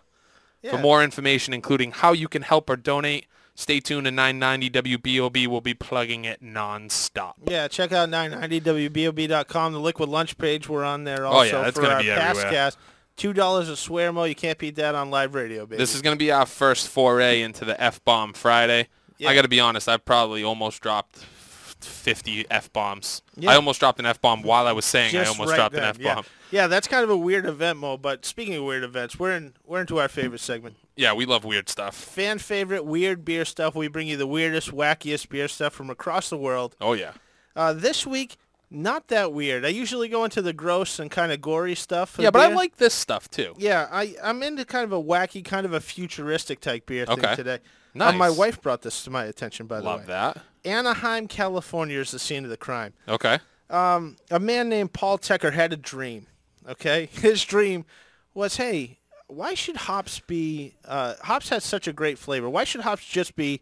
For 0.70 0.78
more 0.78 1.03
information, 1.03 1.53
including 1.53 1.91
how 1.91 2.13
you 2.13 2.28
can 2.28 2.43
help 2.43 2.70
or 2.70 2.76
donate, 2.76 3.26
stay 3.58 3.82
tuned 3.82 4.05
to 4.05 4.12
990 4.12 4.97
WBOB. 4.97 5.47
We'll 5.47 5.60
be 5.60 5.74
plugging 5.74 6.24
it 6.24 6.41
nonstop. 6.41 7.34
Yeah, 7.45 7.68
check 7.68 7.91
out 7.91 8.08
990wbob.com. 8.10 9.74
The 9.74 9.80
Liquid 9.80 10.08
Lunch 10.08 10.38
page, 10.38 10.70
we're 10.70 10.86
on 10.86 11.03
there 11.03 11.26
also 11.26 11.39
Oh, 11.39 11.43
yeah, 11.43 11.64
that's 11.66 11.76
for 11.76 11.82
gonna 11.82 11.95
our 11.95 12.01
be 12.01 12.08
past 12.08 12.39
everywhere. 12.39 12.51
cast. 12.51 12.78
$2 13.18 13.70
a 13.70 13.76
swear, 13.76 14.14
Mo. 14.14 14.26
You 14.26 14.36
can't 14.36 14.60
beat 14.60 14.76
that 14.76 14.93
on 14.93 15.10
live 15.10 15.34
radio, 15.34 15.66
baby. 15.66 15.78
This 15.78 15.95
is 15.95 16.03
going 16.03 16.16
to 16.16 16.20
be 16.20 16.32
our 16.32 16.45
first 16.45 16.88
foray 16.88 17.41
into 17.41 17.66
the 17.66 17.82
F-bomb 17.82 18.34
Friday. 18.34 18.89
Yeah. 19.18 19.30
I 19.30 19.36
got 19.36 19.41
to 19.41 19.47
be 19.47 19.60
honest, 19.60 19.89
I 19.89 19.97
probably 19.97 20.43
almost 20.43 20.82
dropped 20.84 21.18
50 21.18 22.45
F-bombs. 22.51 23.24
Yeah. 23.36 23.49
I 23.51 23.55
almost 23.55 23.80
dropped 23.80 23.97
an 23.99 24.05
F-bomb 24.05 24.43
while 24.43 24.68
I 24.68 24.72
was 24.72 24.86
saying 24.86 25.16
I 25.16 25.26
almost 25.26 25.49
right 25.49 25.55
dropped 25.55 25.74
then, 25.74 25.84
an 25.84 25.89
F-bomb. 25.89 26.26
Yeah. 26.51 26.62
yeah, 26.62 26.68
that's 26.68 26.88
kind 26.88 27.03
of 27.03 27.10
a 27.10 27.18
weird 27.18 27.47
event, 27.47 27.80
Mo. 27.80 27.97
But 27.97 28.24
speaking 28.24 28.53
of 28.53 28.64
weird 28.66 28.84
events, 28.84 29.18
we're 29.18 29.32
in 29.32 29.55
we're 29.66 29.82
into 29.82 29.97
our 29.97 30.08
favorite 30.08 30.41
segment. 30.41 30.76
Yeah, 30.97 31.13
we 31.13 31.25
love 31.25 31.45
weird 31.45 31.69
stuff. 31.69 31.95
fan 31.95 32.39
favorite 32.39 32.83
weird 32.85 33.23
beer 33.23 33.45
stuff. 33.45 33.75
We 33.75 33.87
bring 33.87 34.07
you 34.07 34.17
the 34.17 34.27
weirdest, 34.27 34.71
wackiest 34.71 35.29
beer 35.29 35.47
stuff 35.47 35.73
from 35.73 35.89
across 35.89 36.29
the 36.29 36.37
world. 36.37 36.75
Oh, 36.81 36.93
yeah. 36.93 37.13
Uh, 37.55 37.71
this 37.73 38.05
week, 38.05 38.37
not 38.69 39.07
that 39.07 39.31
weird. 39.31 39.63
I 39.63 39.69
usually 39.69 40.09
go 40.09 40.23
into 40.25 40.41
the 40.41 40.53
gross 40.53 40.99
and 40.99 41.09
kind 41.09 41.31
of 41.31 41.39
gory 41.39 41.75
stuff. 41.75 42.17
Yeah, 42.19 42.31
but 42.31 42.41
I 42.41 42.53
like 42.53 42.77
this 42.77 42.93
stuff 42.93 43.29
too. 43.29 43.55
Yeah, 43.57 43.87
I 43.91 44.15
I'm 44.21 44.43
into 44.43 44.65
kind 44.65 44.83
of 44.83 44.91
a 44.91 45.01
wacky, 45.01 45.43
kind 45.45 45.65
of 45.65 45.71
a 45.73 45.79
futuristic 45.79 46.59
type 46.59 46.85
beer 46.85 47.05
thing 47.05 47.19
Okay. 47.23 47.35
today. 47.35 47.59
Uh, 47.99 48.11
my 48.11 48.29
wife 48.29 48.61
brought 48.61 48.81
this 48.83 49.03
to 49.05 49.09
my 49.09 49.23
attention, 49.25 49.65
by 49.67 49.77
the 49.79 49.85
way. 49.85 49.91
Love 49.91 50.05
that. 50.07 50.41
Anaheim, 50.65 51.27
California 51.27 51.97
is 51.99 52.11
the 52.11 52.19
scene 52.19 52.43
of 52.43 52.49
the 52.51 52.57
crime. 52.57 52.93
Okay. 53.07 53.39
Um, 53.69 54.17
a 54.29 54.39
man 54.39 54.69
named 54.69 54.93
Paul 54.93 55.17
Tecker 55.17 55.53
had 55.53 55.73
a 55.73 55.77
dream. 55.77 56.27
Okay, 56.69 57.05
his 57.11 57.43
dream 57.43 57.85
was, 58.33 58.57
hey, 58.57 58.99
why 59.28 59.53
should 59.53 59.75
hops 59.75 60.19
be? 60.19 60.75
Uh, 60.86 61.15
hops 61.21 61.49
has 61.49 61.63
such 61.63 61.88
a 61.88 61.93
great 61.93 62.17
flavor. 62.17 62.49
Why 62.49 62.63
should 62.63 62.82
hops 62.82 63.05
just 63.05 63.36
be 63.36 63.61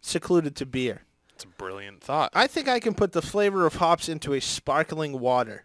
secluded 0.00 0.56
to 0.56 0.66
beer? 0.66 1.02
It's 1.34 1.44
a 1.44 1.48
brilliant 1.48 2.02
thought. 2.02 2.32
I 2.34 2.46
think 2.46 2.68
I 2.68 2.80
can 2.80 2.94
put 2.94 3.12
the 3.12 3.22
flavor 3.22 3.66
of 3.66 3.76
hops 3.76 4.08
into 4.08 4.32
a 4.32 4.40
sparkling 4.40 5.20
water. 5.20 5.64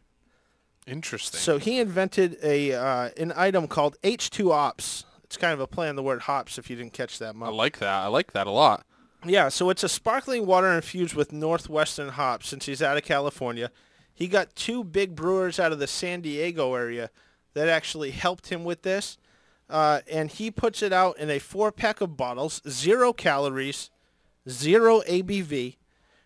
Interesting. 0.86 1.40
So 1.40 1.58
he 1.58 1.80
invented 1.80 2.38
a 2.44 2.74
uh, 2.74 3.10
an 3.18 3.34
item 3.36 3.68
called 3.68 3.98
H2 4.04 4.52
Ops. 4.52 5.06
It's 5.24 5.38
kind 5.38 5.54
of 5.54 5.60
a 5.60 5.68
play 5.68 5.88
on 5.88 5.96
the 5.96 6.04
word 6.04 6.24
hops. 6.24 6.58
If 6.58 6.70
you 6.70 6.76
didn't 6.76 6.94
catch 6.94 7.20
that, 7.20 7.36
much. 7.36 7.48
I 7.48 7.52
like 7.52 7.80
that. 7.80 8.04
I 8.04 8.08
like 8.08 8.34
that 8.34 8.48
a 8.48 8.52
lot. 8.52 8.86
Yeah, 9.24 9.50
so 9.50 9.70
it's 9.70 9.84
a 9.84 9.90
sparkling 9.90 10.46
water 10.46 10.68
infused 10.68 11.14
with 11.14 11.32
Northwestern 11.32 12.10
hops 12.10 12.50
since 12.50 12.66
he's 12.66 12.82
out 12.82 12.98
of 12.98 13.04
California. 13.04 13.72
He 14.14 14.28
got 14.28 14.56
two 14.56 14.84
big 14.84 15.16
brewers 15.16 15.60
out 15.60 15.72
of 15.72 15.80
the 15.80 15.88
San 15.88 16.22
Diego 16.22 16.74
area 16.74 17.12
that 17.54 17.70
actually 17.70 18.12
helped 18.12 18.50
him 18.50 18.64
with 18.64 18.82
this. 18.82 19.18
Uh, 19.72 20.02
and 20.12 20.30
he 20.30 20.52
puts 20.52 20.84
it 20.84 20.92
out 20.94 21.18
in 21.18 21.30
a 21.30 21.40
four-pack 21.40 22.02
of 22.02 22.18
bottles, 22.18 22.62
zero 22.68 23.14
calories, 23.14 23.90
zero 24.50 25.02
ABV, 25.08 25.78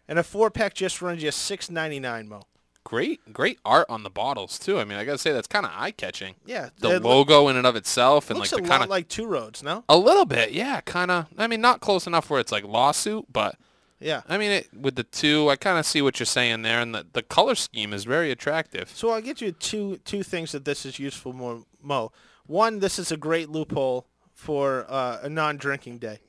and 0.08 0.20
a 0.20 0.24
four-pack 0.24 0.74
just 0.74 1.02
runs 1.02 1.22
you 1.24 1.32
six 1.32 1.70
ninety 1.70 2.00
nine, 2.00 2.28
Mo. 2.28 2.42
great, 2.84 3.34
great 3.34 3.60
art 3.66 3.86
on 3.90 4.04
the 4.04 4.10
bottles 4.10 4.58
too. 4.60 4.80
I 4.80 4.84
mean, 4.84 4.98
I 4.98 5.06
gotta 5.06 5.18
say 5.18 5.32
that's 5.32 5.48
kind 5.48 5.66
of 5.66 5.72
eye 5.76 5.92
catching. 5.92 6.36
Yeah, 6.46 6.70
The 6.80 7.00
logo 7.00 7.48
in 7.48 7.56
and 7.56 7.66
of 7.68 7.76
itself, 7.76 8.30
and 8.30 8.40
looks 8.40 8.52
like 8.52 8.64
the 8.64 8.70
kind 8.70 8.84
of 8.84 8.90
like 8.90 9.08
Two 9.08 9.26
Roads, 9.28 9.62
no? 9.64 9.84
a 9.90 9.98
little 9.98 10.26
bit, 10.26 10.52
yeah, 10.52 10.82
kind 10.82 11.12
of. 11.12 11.28
I 11.38 11.48
mean, 11.48 11.62
not 11.62 11.82
close 11.82 12.08
enough 12.08 12.30
where 12.30 12.40
it's 12.40 12.52
like 12.52 12.64
lawsuit, 12.64 13.26
but 13.32 13.58
Yeah. 14.00 14.22
I 14.28 14.38
mean, 14.38 14.52
it, 14.52 14.70
with 14.74 14.96
the 14.96 15.04
two, 15.04 15.50
I 15.50 15.56
kind 15.56 15.78
of 15.80 15.86
see 15.86 16.02
what 16.02 16.20
you're 16.20 16.26
saying 16.26 16.62
there, 16.64 16.80
and 16.80 16.94
the 16.96 17.06
the 17.14 17.24
color 17.24 17.56
scheme 17.56 17.94
is 17.94 18.06
very 18.06 18.32
attractive. 18.32 18.92
So 18.94 19.10
I'll 19.12 19.22
get 19.22 19.40
you 19.42 19.52
two 19.52 19.98
two 20.06 20.24
things 20.24 20.52
that 20.52 20.66
this 20.66 20.86
is 20.86 20.98
useful 21.00 21.34
more 21.34 21.64
Mo. 21.82 22.12
One, 22.48 22.80
this 22.80 23.00
is 23.00 23.12
a 23.12 23.18
great 23.18 23.50
loophole 23.50 24.08
for 24.34 24.86
uh, 24.90 25.20
a 25.24 25.30
non-drinking 25.30 25.98
day. 26.00 26.20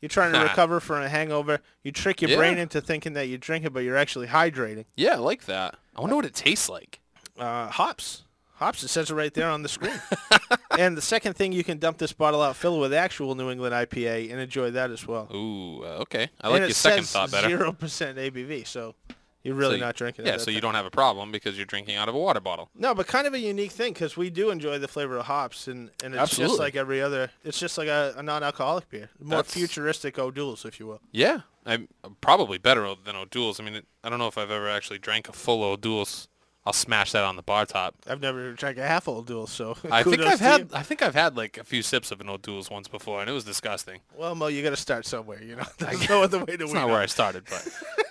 You're 0.00 0.08
trying 0.08 0.32
to 0.32 0.40
recover 0.42 0.80
from 0.80 1.02
a 1.02 1.08
hangover. 1.08 1.60
You 1.82 1.92
trick 1.92 2.22
your 2.22 2.30
Yeah. 2.30 2.36
brain 2.36 2.58
into 2.58 2.80
thinking 2.80 3.12
that 3.14 3.26
you're 3.28 3.38
drinking, 3.38 3.72
but 3.72 3.80
you're 3.84 3.96
actually 3.96 4.28
hydrating. 4.28 4.86
Yeah, 4.96 5.14
I 5.14 5.18
like 5.18 5.44
that. 5.46 5.76
I 5.94 6.00
wonder 6.00 6.16
what 6.16 6.24
it 6.24 6.34
tastes 6.34 6.68
like. 6.68 7.00
Uh, 7.38 7.68
hops. 7.68 8.24
Hops, 8.54 8.82
it 8.82 8.88
says 8.88 9.10
it 9.10 9.14
right 9.14 9.32
there 9.32 9.48
on 9.48 9.62
the 9.62 9.68
screen. 9.70 9.98
and 10.78 10.94
the 10.96 11.00
second 11.02 11.34
thing, 11.34 11.52
you 11.52 11.64
can 11.64 11.78
dump 11.78 11.96
this 11.96 12.12
bottle 12.12 12.42
out, 12.42 12.56
fill 12.56 12.76
it 12.76 12.80
with 12.80 12.92
actual 12.92 13.34
New 13.34 13.50
England 13.50 13.74
IPA, 13.74 14.30
and 14.30 14.38
enjoy 14.40 14.70
that 14.72 14.90
as 14.90 15.06
well. 15.06 15.28
Ooh, 15.34 15.82
uh, 15.82 16.02
okay. 16.02 16.28
I 16.40 16.46
and 16.48 16.52
like 16.52 16.62
it 16.62 16.66
your 16.66 16.74
second 16.74 17.04
says 17.04 17.12
thought 17.12 17.30
better. 17.30 17.48
0% 17.48 17.72
ABV, 17.72 18.66
so 18.66 18.94
you're 19.42 19.54
really 19.54 19.78
So 19.78 19.86
not 19.86 19.96
drinking 19.96 20.26
it. 20.26 20.28
Yeah, 20.28 20.36
so 20.36 20.50
at 20.50 20.54
you 20.54 20.60
don't 20.60 20.74
have 20.74 20.86
a 20.86 20.90
problem 20.90 21.32
because 21.32 21.56
you're 21.56 21.66
drinking 21.66 21.96
out 21.96 22.08
of 22.08 22.14
a 22.14 22.18
water 22.18 22.40
bottle. 22.40 22.68
No, 22.74 22.94
but 22.94 23.06
kind 23.06 23.26
of 23.26 23.34
a 23.34 23.38
unique 23.38 23.72
thing 23.72 23.92
because 23.92 24.16
we 24.16 24.30
do 24.30 24.50
enjoy 24.50 24.78
the 24.78 24.88
flavor 24.88 25.16
of 25.18 25.26
hops, 25.26 25.66
and, 25.68 25.90
and 26.04 26.14
it's 26.14 26.20
Absolutely. 26.22 26.52
just 26.52 26.60
like 26.60 26.76
every 26.76 27.00
other. 27.00 27.30
It's 27.44 27.58
just 27.58 27.78
like 27.78 27.88
a, 27.88 28.14
a 28.16 28.22
non-alcoholic 28.22 28.88
beer, 28.90 29.10
more 29.20 29.38
That's- 29.38 29.54
futuristic 29.54 30.18
O'Doul's, 30.18 30.64
if 30.64 30.78
you 30.78 30.86
will. 30.86 31.00
Yeah, 31.12 31.40
I'm 31.66 31.88
probably 32.20 32.58
better 32.58 32.94
than 33.04 33.16
O'Doul's. 33.16 33.60
I 33.60 33.64
mean, 33.64 33.74
it, 33.76 33.86
I 34.02 34.08
don't 34.10 34.18
know 34.18 34.28
if 34.28 34.36
I've 34.38 34.50
ever 34.50 34.68
actually 34.68 34.98
drank 34.98 35.28
a 35.28 35.32
full 35.32 35.62
O'Doul's. 35.62 36.28
I'll 36.66 36.74
smash 36.74 37.12
that 37.12 37.24
on 37.24 37.36
the 37.36 37.42
bar 37.42 37.64
top. 37.64 37.94
I've 38.06 38.20
never 38.20 38.52
drank 38.52 38.76
a 38.76 38.86
half 38.86 39.08
O'Doul's, 39.08 39.50
so 39.50 39.78
I 39.90 40.02
think 40.02 40.20
I've 40.20 40.40
had 40.40 40.60
you. 40.60 40.68
I 40.74 40.82
think 40.82 41.00
I've 41.02 41.14
had 41.14 41.34
like 41.34 41.56
a 41.56 41.64
few 41.64 41.80
sips 41.82 42.10
of 42.10 42.20
an 42.20 42.28
O'Doul's 42.28 42.68
once 42.70 42.86
before, 42.86 43.20
and 43.22 43.30
it 43.30 43.32
was 43.32 43.44
disgusting. 43.44 44.00
Well, 44.14 44.34
Mo, 44.34 44.48
you 44.48 44.62
got 44.62 44.70
to 44.70 44.76
start 44.76 45.06
somewhere. 45.06 45.42
You 45.42 45.56
know, 45.56 45.64
there's 45.78 46.06
no 46.08 46.22
other 46.22 46.38
way 46.40 46.56
to 46.56 46.58
That's 46.58 46.72
not 46.74 46.88
where 46.88 47.00
I 47.00 47.06
started, 47.06 47.44
but 47.48 47.66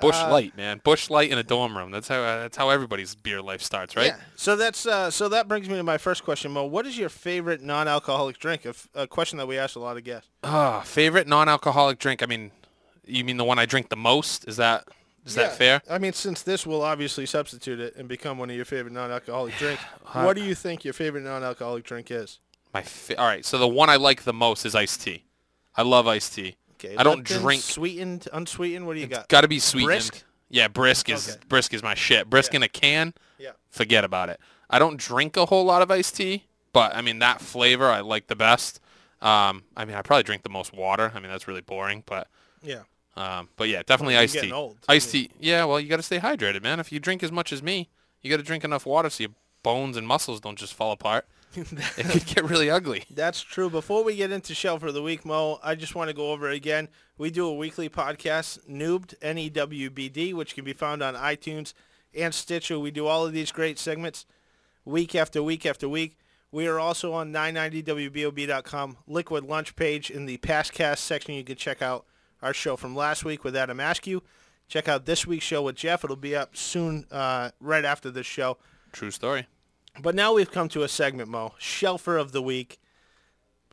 Busch 0.00 0.16
Uh, 0.16 0.30
Light, 0.30 0.56
man, 0.56 0.80
Busch 0.84 1.08
Light 1.10 1.30
in 1.30 1.38
a 1.38 1.42
dorm 1.42 1.76
room. 1.76 1.90
That's 1.90 2.08
how 2.08 2.20
uh, 2.20 2.40
that's 2.42 2.56
how 2.56 2.70
everybody's 2.70 3.14
beer 3.14 3.40
life 3.40 3.62
starts, 3.62 3.96
right? 3.96 4.08
Yeah. 4.08 4.20
So 4.36 4.56
that's 4.56 4.86
uh, 4.86 5.10
so 5.10 5.28
that 5.28 5.48
brings 5.48 5.68
me 5.68 5.76
to 5.76 5.82
my 5.82 5.98
first 5.98 6.24
question, 6.24 6.52
Mo. 6.52 6.64
What 6.64 6.86
is 6.86 6.98
your 6.98 7.08
favorite 7.08 7.62
non-alcoholic 7.62 8.38
drink? 8.38 8.64
A, 8.64 8.70
f- 8.70 8.88
a 8.94 9.06
question 9.06 9.38
that 9.38 9.46
we 9.46 9.56
asked 9.58 9.76
a 9.76 9.80
lot 9.80 9.96
of 9.96 10.04
guests. 10.04 10.28
Ah, 10.42 10.80
favorite 10.80 11.26
non-alcoholic 11.28 11.98
drink. 11.98 12.22
I 12.22 12.26
mean, 12.26 12.50
you 13.06 13.24
mean 13.24 13.36
the 13.36 13.44
one 13.44 13.58
I 13.58 13.66
drink 13.66 13.88
the 13.88 13.96
most? 13.96 14.46
Is 14.48 14.56
that 14.56 14.84
is 15.24 15.34
that 15.36 15.56
fair? 15.56 15.80
I 15.88 15.98
mean, 15.98 16.12
since 16.12 16.42
this 16.42 16.66
will 16.66 16.82
obviously 16.82 17.24
substitute 17.26 17.80
it 17.80 17.96
and 17.96 18.06
become 18.08 18.36
one 18.38 18.50
of 18.50 18.56
your 18.56 18.64
favorite 18.66 18.92
non-alcoholic 18.92 19.56
drinks, 19.56 19.82
what 20.12 20.36
do 20.36 20.42
you 20.44 20.54
think 20.54 20.84
your 20.84 20.92
favorite 20.94 21.24
non-alcoholic 21.24 21.84
drink 21.84 22.10
is? 22.10 22.40
My 22.74 22.82
fa- 22.82 23.18
all 23.18 23.26
right. 23.26 23.44
So 23.44 23.56
the 23.58 23.68
one 23.68 23.88
I 23.88 23.96
like 23.96 24.24
the 24.24 24.32
most 24.34 24.66
is 24.66 24.74
iced 24.74 25.00
tea. 25.02 25.24
I 25.76 25.82
love 25.82 26.06
iced 26.06 26.34
tea. 26.34 26.56
Okay. 26.86 26.96
I 26.96 27.02
don't 27.02 27.18
Lipton, 27.18 27.42
drink. 27.42 27.62
sweetened, 27.62 28.28
unsweetened. 28.32 28.86
What 28.86 28.94
do 28.94 29.00
you 29.00 29.06
got? 29.06 29.28
Got 29.28 29.42
to 29.42 29.48
be 29.48 29.58
sweetened. 29.58 29.86
Brisk? 29.88 30.24
Yeah, 30.50 30.68
brisk 30.68 31.08
is 31.08 31.28
Okay. 31.30 31.38
brisk 31.48 31.74
is 31.74 31.82
my 31.82 31.94
shit. 31.94 32.28
Brisk 32.30 32.54
in 32.54 32.62
a 32.62 32.68
can. 32.68 33.14
Yeah. 33.38 33.50
Forget 33.70 34.04
about 34.04 34.28
it. 34.28 34.38
I 34.70 34.78
don't 34.78 34.96
drink 34.98 35.36
a 35.36 35.46
whole 35.46 35.64
lot 35.64 35.82
of 35.82 35.90
iced 35.90 36.16
tea, 36.16 36.44
but 36.72 36.94
I 36.94 37.00
mean 37.02 37.18
that 37.20 37.40
flavor 37.40 37.88
I 37.90 38.00
like 38.00 38.26
the 38.28 38.36
best. 38.36 38.80
Um, 39.20 39.64
I 39.76 39.84
mean 39.84 39.96
I 39.96 40.02
probably 40.02 40.22
drink 40.22 40.42
the 40.42 40.50
most 40.50 40.72
water. 40.72 41.12
I 41.14 41.20
mean 41.20 41.30
that's 41.30 41.48
really 41.48 41.60
boring, 41.62 42.02
but 42.06 42.28
Yeah. 42.62 42.82
um, 43.16 43.48
but 43.56 43.68
yeah, 43.68 43.82
definitely 43.84 44.14
you're 44.14 44.22
iced 44.22 44.38
tea. 44.38 44.52
old, 44.52 44.76
Iced 44.88 45.10
tea. 45.10 45.30
Yeah, 45.40 45.64
well 45.64 45.80
you 45.80 45.88
got 45.88 45.96
to 45.96 46.02
stay 46.02 46.18
hydrated, 46.18 46.62
man. 46.62 46.78
If 46.80 46.92
you 46.92 47.00
drink 47.00 47.22
as 47.22 47.32
much 47.32 47.52
as 47.52 47.62
me, 47.62 47.88
you 48.20 48.30
got 48.30 48.36
to 48.36 48.42
drink 48.42 48.64
enough 48.64 48.86
water 48.86 49.10
so 49.10 49.24
your 49.24 49.32
bones 49.62 49.96
and 49.96 50.06
muscles 50.06 50.40
don't 50.40 50.58
just 50.58 50.74
fall 50.74 50.92
apart. 50.92 51.26
it 51.96 52.06
could 52.06 52.26
get 52.26 52.44
really 52.44 52.70
ugly. 52.70 53.04
That's 53.10 53.40
true. 53.42 53.70
Before 53.70 54.02
we 54.02 54.16
get 54.16 54.32
into 54.32 54.54
Shelf 54.54 54.80
for 54.80 54.92
the 54.92 55.02
Week, 55.02 55.24
Mo, 55.24 55.58
I 55.62 55.74
just 55.74 55.94
want 55.94 56.08
to 56.08 56.14
go 56.14 56.32
over 56.32 56.48
again. 56.48 56.88
We 57.16 57.30
do 57.30 57.46
a 57.46 57.54
weekly 57.54 57.88
podcast, 57.88 58.68
Noobed, 58.68 59.14
N-E-W-B-D, 59.22 60.34
which 60.34 60.54
can 60.54 60.64
be 60.64 60.72
found 60.72 61.02
on 61.02 61.14
iTunes 61.14 61.72
and 62.16 62.34
Stitcher. 62.34 62.78
We 62.78 62.90
do 62.90 63.06
all 63.06 63.26
of 63.26 63.32
these 63.32 63.52
great 63.52 63.78
segments 63.78 64.26
week 64.84 65.14
after 65.14 65.42
week 65.42 65.64
after 65.64 65.88
week. 65.88 66.18
We 66.50 66.66
are 66.66 66.78
also 66.78 67.12
on 67.12 67.32
990WBOB.com, 67.32 68.98
Liquid 69.06 69.44
Lunch 69.44 69.74
page. 69.76 70.10
In 70.10 70.26
the 70.26 70.36
past 70.38 70.72
cast 70.72 71.04
section, 71.04 71.34
you 71.34 71.44
can 71.44 71.56
check 71.56 71.82
out 71.82 72.04
our 72.42 72.54
show 72.54 72.76
from 72.76 72.94
last 72.94 73.24
week 73.24 73.42
with 73.44 73.56
Adam 73.56 73.80
Askew. 73.80 74.22
Check 74.68 74.88
out 74.88 75.04
this 75.04 75.26
week's 75.26 75.44
show 75.44 75.62
with 75.62 75.76
Jeff. 75.76 76.04
It'll 76.04 76.16
be 76.16 76.36
up 76.36 76.56
soon, 76.56 77.06
uh, 77.10 77.50
right 77.60 77.84
after 77.84 78.10
this 78.10 78.26
show. 78.26 78.56
True 78.92 79.10
story. 79.10 79.46
But 80.00 80.14
now 80.14 80.32
we've 80.34 80.50
come 80.50 80.68
to 80.70 80.82
a 80.82 80.88
segment, 80.88 81.28
Mo. 81.28 81.54
Shelfer 81.60 82.20
of 82.20 82.32
the 82.32 82.42
week. 82.42 82.78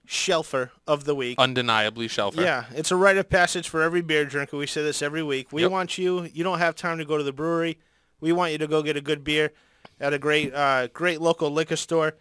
Shelfer 0.07 0.71
of 0.87 1.05
the 1.05 1.15
week. 1.15 1.37
Undeniably 1.39 2.07
shelfer. 2.07 2.41
Yeah, 2.43 2.65
it's 2.71 2.91
a 2.91 2.95
rite 2.95 3.17
of 3.17 3.29
passage 3.29 3.69
for 3.69 3.81
every 3.81 4.01
beer 4.01 4.25
drinker. 4.25 4.57
We 4.57 4.67
say 4.67 4.83
this 4.83 5.01
every 5.01 5.23
week. 5.23 5.51
We 5.51 5.61
Yep. 5.61 5.71
want 5.71 5.97
you. 5.97 6.29
You 6.33 6.43
don't 6.43 6.59
have 6.59 6.75
time 6.75 6.97
to 6.97 7.05
go 7.05 7.17
to 7.17 7.23
the 7.23 7.31
brewery. 7.31 7.77
We 8.19 8.31
want 8.33 8.51
you 8.51 8.57
to 8.59 8.67
go 8.67 8.81
get 8.83 8.97
a 8.97 9.01
good 9.01 9.23
beer 9.23 9.51
at 9.99 10.13
a 10.13 10.19
great, 10.19 10.53
uh, 10.53 10.87
great 10.87 11.21
local 11.21 11.49
liquor 11.49 11.75
store. 11.75 12.15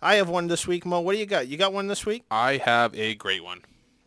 I 0.00 0.16
have 0.16 0.28
one 0.28 0.46
this 0.48 0.66
week, 0.66 0.84
Mo. 0.86 1.00
What 1.00 1.12
do 1.12 1.18
you 1.18 1.26
got? 1.26 1.46
You 1.48 1.56
got 1.56 1.72
one 1.72 1.86
this 1.86 2.06
week? 2.06 2.24
I 2.30 2.56
have 2.58 2.94
a 2.94 3.14
great 3.14 3.44
one. 3.44 3.60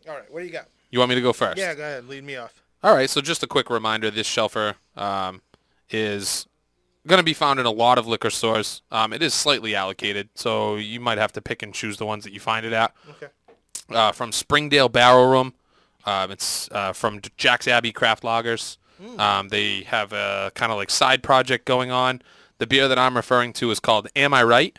All 0.08 0.14
right. 0.14 0.30
What 0.32 0.40
do 0.40 0.46
you 0.46 0.52
got? 0.52 0.68
You 0.90 0.98
want 0.98 1.10
me 1.10 1.14
to 1.14 1.20
go 1.20 1.32
first? 1.32 1.58
Yeah, 1.58 1.74
go 1.74 1.82
ahead. 1.82 2.08
Lead 2.08 2.24
me 2.24 2.36
off. 2.36 2.62
All 2.82 2.94
right, 2.94 3.10
so 3.10 3.20
just 3.20 3.42
a 3.42 3.46
quick 3.46 3.70
reminder, 3.70 4.10
this 4.10 4.28
shelfer 4.28 4.74
um, 4.96 5.42
is 5.90 6.46
going 7.08 7.18
to 7.18 7.24
be 7.24 7.34
found 7.34 7.58
in 7.58 7.66
a 7.66 7.70
lot 7.70 7.98
of 7.98 8.06
liquor 8.06 8.30
stores. 8.30 8.82
Um, 8.92 9.12
it 9.12 9.22
is 9.22 9.34
slightly 9.34 9.74
allocated, 9.74 10.28
so 10.34 10.76
you 10.76 11.00
might 11.00 11.18
have 11.18 11.32
to 11.32 11.42
pick 11.42 11.62
and 11.62 11.74
choose 11.74 11.96
the 11.96 12.06
ones 12.06 12.22
that 12.24 12.32
you 12.32 12.40
find 12.40 12.64
it 12.64 12.72
at. 12.72 12.94
Okay. 13.10 13.26
Uh, 13.90 14.12
from 14.12 14.30
Springdale 14.32 14.88
Barrel 14.88 15.28
Room, 15.30 15.54
um, 16.04 16.30
it's 16.30 16.68
uh, 16.70 16.92
from 16.92 17.20
Jack's 17.36 17.66
Abbey 17.66 17.90
Craft 17.92 18.22
Lagers. 18.22 18.76
Um, 19.18 19.48
they 19.48 19.82
have 19.84 20.12
a 20.12 20.50
kind 20.54 20.72
of 20.72 20.78
like 20.78 20.90
side 20.90 21.22
project 21.22 21.64
going 21.64 21.90
on. 21.90 22.20
The 22.58 22.66
beer 22.66 22.88
that 22.88 22.98
I'm 22.98 23.14
referring 23.16 23.52
to 23.54 23.70
is 23.70 23.78
called 23.80 24.08
Am 24.16 24.34
I 24.34 24.42
Right? 24.42 24.76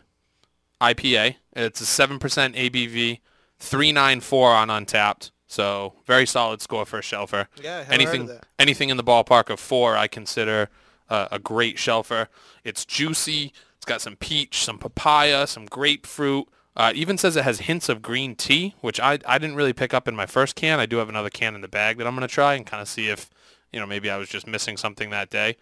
IPA. 0.82 1.36
It's 1.56 1.82
a 1.82 1.86
7% 1.86 2.20
ABV, 2.20 3.20
394 3.60 4.54
on 4.54 4.68
Untappd. 4.70 5.32
So 5.48 5.94
very 6.06 6.26
solid 6.28 6.62
score 6.62 6.86
for 6.86 7.00
a 7.00 7.02
shelfer. 7.02 7.48
Yeah, 7.62 7.78
I 7.78 7.78
haven't 7.80 7.86
heard 7.88 7.94
anything 8.02 8.22
of 8.22 8.28
that. 8.28 8.46
anything 8.60 8.90
in 8.90 8.98
the 8.98 9.04
ballpark 9.04 9.50
of 9.50 9.60
four, 9.60 9.98
I 9.98 10.08
consider 10.08 10.70
uh, 11.10 11.28
a 11.32 11.40
great 11.40 11.78
shelfer. 11.78 12.28
It's 12.64 12.86
juicy. 12.86 13.54
It's 13.78 13.86
got 13.86 14.02
some 14.02 14.16
peach, 14.16 14.64
some 14.64 14.78
papaya, 14.78 15.48
some 15.48 15.66
grapefruit. 15.66 16.48
Uh, 16.76 16.92
even 16.96 17.18
says 17.18 17.36
it 17.36 17.44
has 17.44 17.62
hints 17.62 17.90
of 17.90 18.02
green 18.02 18.36
tea, 18.36 18.74
which 18.82 19.00
I, 19.00 19.20
I 19.26 19.38
didn't 19.38 19.56
really 19.56 19.74
pick 19.74 19.94
up 19.94 20.08
in 20.08 20.16
my 20.16 20.26
first 20.26 20.56
can. 20.56 20.80
I 20.80 20.86
do 20.86 20.98
have 20.98 21.10
another 21.10 21.30
can 21.30 21.56
in 21.56 21.62
the 21.62 21.68
bag 21.68 21.98
that 21.98 22.08
I'm 22.08 22.16
going 22.16 22.28
to 22.28 22.34
try 22.34 22.54
and 22.54 22.66
kind 22.66 22.82
of 22.82 22.88
see 22.88 23.10
if, 23.10 23.30
you 23.74 23.80
know, 23.80 23.86
maybe 23.86 24.10
I 24.10 24.18
was 24.18 24.30
just 24.30 24.48
missing 24.48 24.78
something 24.78 25.10
that 25.10 25.30
day. 25.30 25.58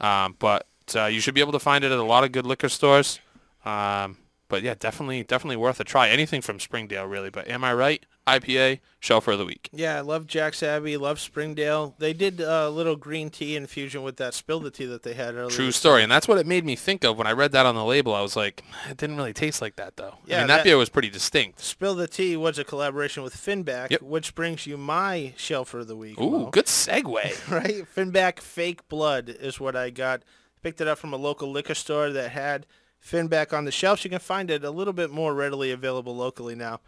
Um, 0.00 0.36
but 0.38 0.66
uh, 0.94 1.06
you 1.06 1.20
should 1.20 1.34
be 1.34 1.40
able 1.40 1.52
to 1.52 1.58
find 1.58 1.82
it 1.84 1.90
at 1.90 1.98
a 1.98 2.04
lot 2.04 2.24
of 2.24 2.32
good 2.32 2.46
liquor 2.46 2.68
stores. 2.68 3.18
Um, 3.64 4.18
but 4.48 4.62
yeah, 4.62 4.74
definitely 4.78 5.22
definitely 5.24 5.56
worth 5.56 5.80
a 5.80 5.84
try. 5.84 6.08
Anything 6.08 6.40
from 6.40 6.60
Springdale, 6.60 7.06
really. 7.06 7.30
But 7.30 7.48
am 7.48 7.64
I 7.64 7.72
right? 7.72 8.04
IPA, 8.38 8.80
shelfer 9.00 9.32
of 9.32 9.38
the 9.38 9.44
week. 9.44 9.68
Yeah, 9.72 9.96
I 9.96 10.00
love 10.00 10.26
Jack's 10.26 10.62
Abbey. 10.62 10.96
Love 10.96 11.18
Springdale. 11.18 11.94
They 11.98 12.12
did 12.12 12.40
a 12.40 12.68
little 12.70 12.96
green 12.96 13.30
tea 13.30 13.56
infusion 13.56 14.02
with 14.02 14.16
that 14.18 14.34
spill 14.34 14.60
the 14.60 14.70
tea 14.70 14.84
that 14.86 15.02
they 15.02 15.14
had 15.14 15.34
earlier. 15.34 15.50
True 15.50 15.70
story, 15.72 16.02
and 16.02 16.10
that's 16.12 16.28
what 16.28 16.38
it 16.38 16.46
made 16.46 16.64
me 16.64 16.76
think 16.76 17.04
of 17.04 17.16
when 17.18 17.26
I 17.26 17.32
read 17.32 17.52
that 17.52 17.66
on 17.66 17.74
the 17.74 17.84
label. 17.84 18.14
I 18.14 18.20
was 18.20 18.36
like, 18.36 18.62
it 18.88 18.96
didn't 18.96 19.16
really 19.16 19.32
taste 19.32 19.60
like 19.62 19.76
that 19.76 19.96
though. 19.96 20.14
Yeah, 20.26 20.36
I 20.36 20.38
mean, 20.40 20.48
that, 20.48 20.56
that- 20.58 20.64
beer 20.64 20.76
was 20.76 20.88
pretty 20.88 21.10
distinct. 21.10 21.60
Spill 21.60 21.94
the 21.94 22.06
Tea 22.08 22.36
was 22.36 22.58
a 22.58 22.64
collaboration 22.64 23.22
with 23.22 23.34
Finback, 23.36 23.90
Yep. 23.90 24.02
which 24.02 24.34
brings 24.34 24.66
you 24.66 24.76
my 24.76 25.32
Shelfer 25.36 25.80
of 25.80 25.88
the 25.88 25.96
Week. 25.96 26.20
Ooh, 26.20 26.30
Mo. 26.30 26.50
good 26.50 26.66
segue. 26.66 27.14
right? 27.50 27.84
Finback 27.96 28.40
Fake 28.40 28.88
Blood 28.88 29.28
is 29.28 29.58
what 29.58 29.74
I 29.76 29.90
got. 29.90 30.22
Picked 30.62 30.80
it 30.82 30.88
up 30.88 30.98
from 30.98 31.12
a 31.14 31.16
local 31.16 31.50
liquor 31.50 31.74
store 31.74 32.10
that 32.10 32.32
had 32.32 32.66
Finback 33.02 33.56
on 33.56 33.64
the 33.64 33.72
shelves. 33.72 34.04
You 34.04 34.10
can 34.10 34.18
find 34.18 34.50
it 34.50 34.62
a 34.62 34.70
little 34.70 34.92
bit 34.92 35.10
more 35.10 35.32
readily 35.34 35.70
available 35.70 36.14
locally 36.14 36.54
now, 36.54 36.80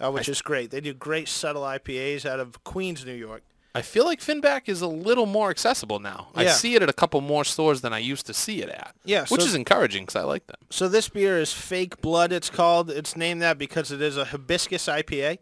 uh, 0.00 0.10
which 0.10 0.28
is 0.28 0.42
great. 0.42 0.70
They 0.70 0.80
do 0.80 0.92
great 0.94 1.28
subtle 1.28 1.62
IPAs 1.62 2.24
out 2.24 2.40
of 2.40 2.62
Queens, 2.64 3.04
New 3.04 3.14
York. 3.14 3.42
I 3.72 3.82
feel 3.82 4.04
like 4.04 4.20
Finback 4.20 4.68
is 4.68 4.80
a 4.80 4.88
little 4.88 5.26
more 5.26 5.48
accessible 5.48 6.00
now. 6.00 6.28
I 6.34 6.46
see 6.48 6.74
it 6.74 6.82
at 6.82 6.88
a 6.88 6.92
couple 6.92 7.20
more 7.20 7.44
stores 7.44 7.82
than 7.82 7.92
I 7.92 7.98
used 7.98 8.26
to 8.26 8.34
see 8.34 8.62
it 8.62 8.68
at. 8.68 8.96
Yeah, 9.04 9.26
which 9.28 9.42
so- 9.42 9.46
is 9.46 9.54
encouraging 9.54 10.04
because 10.06 10.16
I 10.16 10.24
like 10.24 10.46
them. 10.48 10.56
So 10.70 10.88
this 10.88 11.08
beer 11.08 11.38
is 11.38 11.52
Fake 11.52 12.00
Blood. 12.00 12.32
It's 12.32 12.50
called. 12.50 12.90
It's 12.90 13.16
named 13.16 13.42
that 13.42 13.58
because 13.58 13.92
it 13.92 14.02
is 14.02 14.16
a 14.16 14.24
hibiscus 14.24 14.86
IPA. 14.86 15.38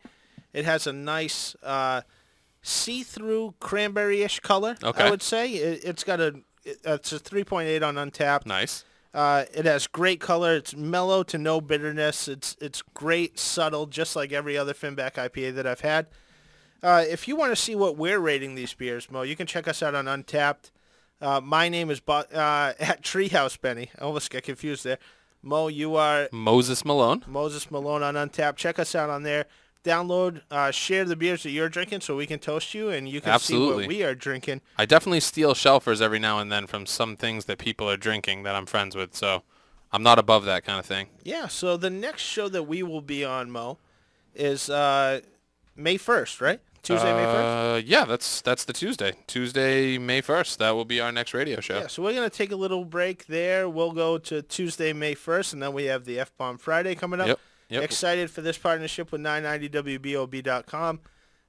It 0.53 0.65
has 0.67 0.87
a 0.87 0.93
nice 0.93 1.57
uh, 1.63 2.03
see-through 2.63 3.55
cranberry-ish 3.61 4.41
color. 4.41 4.77
I 4.83 5.11
would 5.11 5.23
say 5.23 5.53
it, 5.53 5.85
it's 5.85 6.05
got 6.05 6.21
a. 6.21 6.41
It, 6.65 6.81
it's 6.85 7.13
a 7.13 7.19
3.8 7.19 7.87
on 7.87 7.95
Untappd. 7.95 8.45
Nice. 8.45 8.85
Uh, 9.15 9.45
it 9.55 9.65
has 9.65 9.87
great 9.87 10.21
color. 10.21 10.57
It's 10.57 10.77
mellow 10.77 11.23
to 11.25 11.39
no 11.39 11.61
bitterness. 11.61 12.29
It's 12.29 12.57
it's 12.61 12.83
great, 12.95 13.39
subtle, 13.39 13.87
just 13.87 14.15
like 14.15 14.33
every 14.33 14.57
other 14.57 14.75
Finback 14.75 15.15
IPA 15.15 15.55
that 15.55 15.67
I've 15.67 15.81
had. 15.81 16.07
Uh, 16.83 17.05
if 17.09 17.27
you 17.27 17.35
want 17.35 17.51
to 17.51 17.57
see 17.57 17.75
what 17.75 17.97
we're 17.97 18.21
rating 18.21 18.55
these 18.55 18.73
beers, 18.75 19.11
Mo, 19.11 19.23
you 19.23 19.35
can 19.35 19.47
check 19.47 19.67
us 19.67 19.83
out 19.83 19.95
on 19.95 20.05
Untappd. 20.05 20.71
Uh, 21.21 21.41
my 21.41 21.69
name 21.69 21.91
is 21.91 22.01
Bo- 22.01 22.25
uh, 22.33 22.75
at 22.79 23.03
Treehouse 23.03 23.61
Benny. 23.61 23.91
I 23.99 24.05
almost 24.05 24.31
got 24.31 24.43
confused 24.45 24.85
there. 24.85 24.99
Mo, 25.43 25.69
you 25.69 25.97
are 25.97 26.29
Moses 26.33 26.85
Malone. 26.85 27.25
Moses 27.27 27.71
Malone 27.71 28.03
on 28.03 28.15
Untappd. 28.15 28.57
Check 28.57 28.79
us 28.79 28.95
out 28.95 29.11
on 29.11 29.23
there. 29.23 29.47
Download, 29.85 30.43
uh, 30.51 30.71
share 30.71 31.05
the 31.05 31.17
beers 31.17 31.45
that 31.45 31.51
you're 31.51 31.69
drinking 31.69 32.01
so 32.01 32.17
we 32.17 32.27
can 32.27 32.39
toast 32.39 32.75
you 32.75 32.91
and 32.91 33.09
you 33.09 33.21
can 33.21 33.39
see 33.39 33.59
what 33.59 33.87
we 33.87 34.03
are 34.03 34.15
drinking. 34.15 34.61
I 34.77 34.85
definitely 34.87 35.21
steal 35.21 35.55
shelfers 35.55 36.03
every 36.03 36.19
now 36.19 36.41
and 36.41 36.51
then 36.51 36.67
from 36.67 36.85
some 36.85 37.17
things 37.17 37.45
that 37.47 37.59
people 37.59 37.89
are 37.89 37.97
drinking 37.97 38.43
that 38.43 38.55
I'm 38.55 38.67
friends 38.67 38.97
with. 38.97 39.15
So 39.15 39.43
I'm 39.93 40.03
not 40.03 40.19
above 40.19 40.45
that 40.45 40.65
kind 40.65 40.79
of 40.79 40.87
thing. 40.87 41.09
Yeah, 41.23 41.47
so 41.49 41.77
the 41.77 41.91
next 41.91 42.23
show 42.23 42.49
that 42.49 42.65
we 42.65 42.83
will 42.83 43.01
be 43.01 43.25
on, 43.25 43.51
Mo, 43.51 43.79
is 44.35 44.69
uh, 44.69 45.21
May 45.77 45.97
1st, 45.97 46.41
right? 46.41 46.61
Tuesday, 46.83 47.13
May 47.13 47.25
1st? 47.25 47.75
Uh, 47.75 47.83
yeah, 47.85 48.05
that's 48.05 48.41
that's 48.41 48.65
the 48.65 48.73
Tuesday. 48.73 49.13
Tuesday, 49.27 49.99
May 49.99 50.23
1st. 50.23 50.59
That 50.59 50.71
will 50.71 50.85
be 50.85 51.01
our 51.01 51.13
next 51.13 51.35
radio 51.35 51.61
show. 51.61 51.79
Yeah, 51.79 51.87
so 51.87 52.03
we're 52.03 52.15
going 52.15 52.29
to 52.29 52.35
take 52.35 52.53
a 52.53 52.57
little 52.57 52.85
break 52.85 53.27
there. 53.27 53.69
We'll 53.69 53.93
go 53.93 54.19
to 54.19 54.43
Tuesday, 54.43 54.93
May 54.93 55.15
1st, 55.15 55.55
and 55.55 55.63
then 55.63 55.73
we 55.73 55.85
have 55.85 56.05
the 56.05 56.21
F-Bomb 56.21 56.59
Friday 56.59 56.95
coming 56.95 57.21
up. 57.21 57.29
Yep, 57.29 57.41
yep. 57.69 57.83
Excited 57.83 58.31
for 58.31 58.41
this 58.41 58.59
partnership 58.59 59.13
with 59.13 59.21
990WBOB.com. 59.21 61.01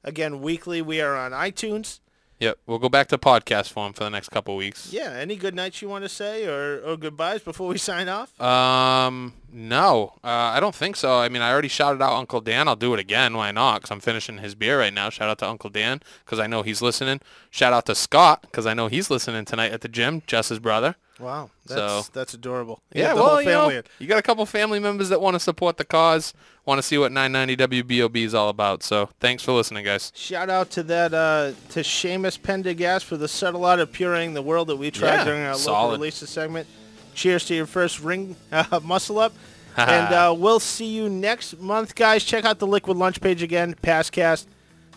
Again, 0.04 0.42
weekly, 0.42 0.82
we 0.82 1.02
are 1.02 1.16
on 1.16 1.32
iTunes. 1.32 2.00
Yep. 2.40 2.58
We'll 2.66 2.80
go 2.80 2.88
back 2.88 3.08
to 3.10 3.18
podcast 3.18 3.70
form 3.70 3.92
for 3.92 4.06
the 4.06 4.10
next 4.10 4.30
couple 4.30 4.56
weeks. 4.56 4.94
Yeah, 4.94 5.12
any 5.12 5.36
good 5.36 5.54
nights 5.54 5.82
you 5.82 5.90
want 5.90 6.06
to 6.06 6.10
say 6.10 6.46
or, 6.46 6.80
or 6.82 6.96
goodbyes 6.96 7.42
before 7.42 7.68
we 7.68 7.78
sign 7.90 8.08
off? 8.08 8.40
Um, 8.40 9.34
no, 9.52 10.14
uh, 10.24 10.28
I 10.28 10.62
don't 10.62 10.74
think 10.74 10.96
so. 10.96 11.18
I 11.18 11.28
mean, 11.28 11.42
I 11.42 11.52
already 11.52 11.68
shouted 11.68 12.02
out 12.02 12.14
Uncle 12.14 12.40
Dan. 12.40 12.70
I'll 12.70 12.78
do 12.78 12.94
it 12.94 13.00
again. 13.00 13.36
Why 13.36 13.52
not? 13.52 13.82
Because 13.82 13.92
I'm 13.92 14.00
finishing 14.00 14.38
his 14.38 14.56
beer 14.56 14.80
right 14.80 14.94
now. 14.94 15.10
Shout 15.10 15.30
out 15.30 15.40
to 15.40 15.50
Uncle 15.50 15.70
Dan 15.70 16.00
because 16.24 16.40
I 16.40 16.48
know 16.48 16.62
he's 16.62 16.82
listening. 16.82 17.20
Shout 17.50 17.74
out 17.74 17.86
to 17.88 17.96
Scott 17.96 18.44
because 18.44 18.66
I 18.66 18.74
know 18.74 18.88
he's 18.88 19.10
listening 19.10 19.44
tonight 19.44 19.74
at 19.74 19.82
the 19.82 19.90
gym. 19.90 20.24
Jess's 20.26 20.60
brother. 20.60 20.96
Wow, 21.20 21.50
that's, 21.66 22.06
So- 22.06 22.12
that's 22.14 22.34
adorable. 22.34 22.82
You 22.94 23.02
Yeah, 23.04 23.14
well, 23.14 23.42
you, 23.42 23.50
know, 23.50 23.82
you 24.00 24.08
got 24.08 24.20
a 24.20 24.22
couple 24.22 24.46
family 24.46 24.80
members 24.80 25.10
that 25.10 25.20
want 25.20 25.36
to 25.36 25.40
support 25.40 25.76
the 25.78 25.84
cause, 25.84 26.34
want 26.66 26.80
to 26.80 26.82
see 26.84 26.98
what 26.98 27.12
990 27.12 27.82
WBOB 27.84 28.24
is 28.24 28.34
all 28.34 28.48
about. 28.48 28.84
So 28.84 29.10
thanks 29.20 29.44
for 29.44 29.52
listening, 29.52 29.84
guys. 29.84 30.14
Shout 30.16 30.50
out 30.50 30.70
to 30.72 30.84
that 30.84 31.14
uh, 31.14 31.52
to 31.72 31.82
Seamus 31.82 32.42
Pendergast 32.42 33.04
for 33.06 33.18
the 33.18 33.28
subtle 33.28 33.66
art 33.66 33.80
of 33.82 33.92
puring 33.92 34.34
the 34.34 34.42
world 34.42 34.68
that 34.70 34.78
we 34.78 34.92
tried 34.92 35.16
Yeah, 35.16 35.24
during 35.26 35.42
our 35.42 35.48
local 35.52 35.60
solid. 35.60 35.92
releases 35.94 36.30
segment. 36.30 36.68
Cheers 37.16 37.44
to 37.46 37.56
your 37.56 37.66
first 37.66 38.00
ring 38.00 38.38
uh, 38.52 38.80
muscle 38.84 39.20
up. 39.20 39.34
and 39.76 40.14
uh, 40.14 40.34
we'll 40.38 40.60
see 40.62 40.86
you 40.88 41.10
next 41.10 41.60
month, 41.60 41.96
guys. 41.96 42.24
Check 42.24 42.46
out 42.46 42.60
the 42.60 42.68
Liquid 42.68 42.96
Lunch 42.98 43.20
page 43.20 43.42
again, 43.44 43.76
Passcast, 43.82 44.46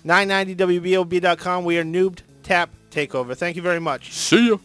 990WBOB.com. 0.04 1.64
We 1.64 1.78
are 1.78 1.84
Noobed 1.84 2.20
Tap 2.42 2.70
Takeover. 2.90 3.36
Thank 3.36 3.56
you 3.56 3.62
very 3.62 3.80
much. 3.80 4.12
See 4.12 4.48
ya. 4.50 4.56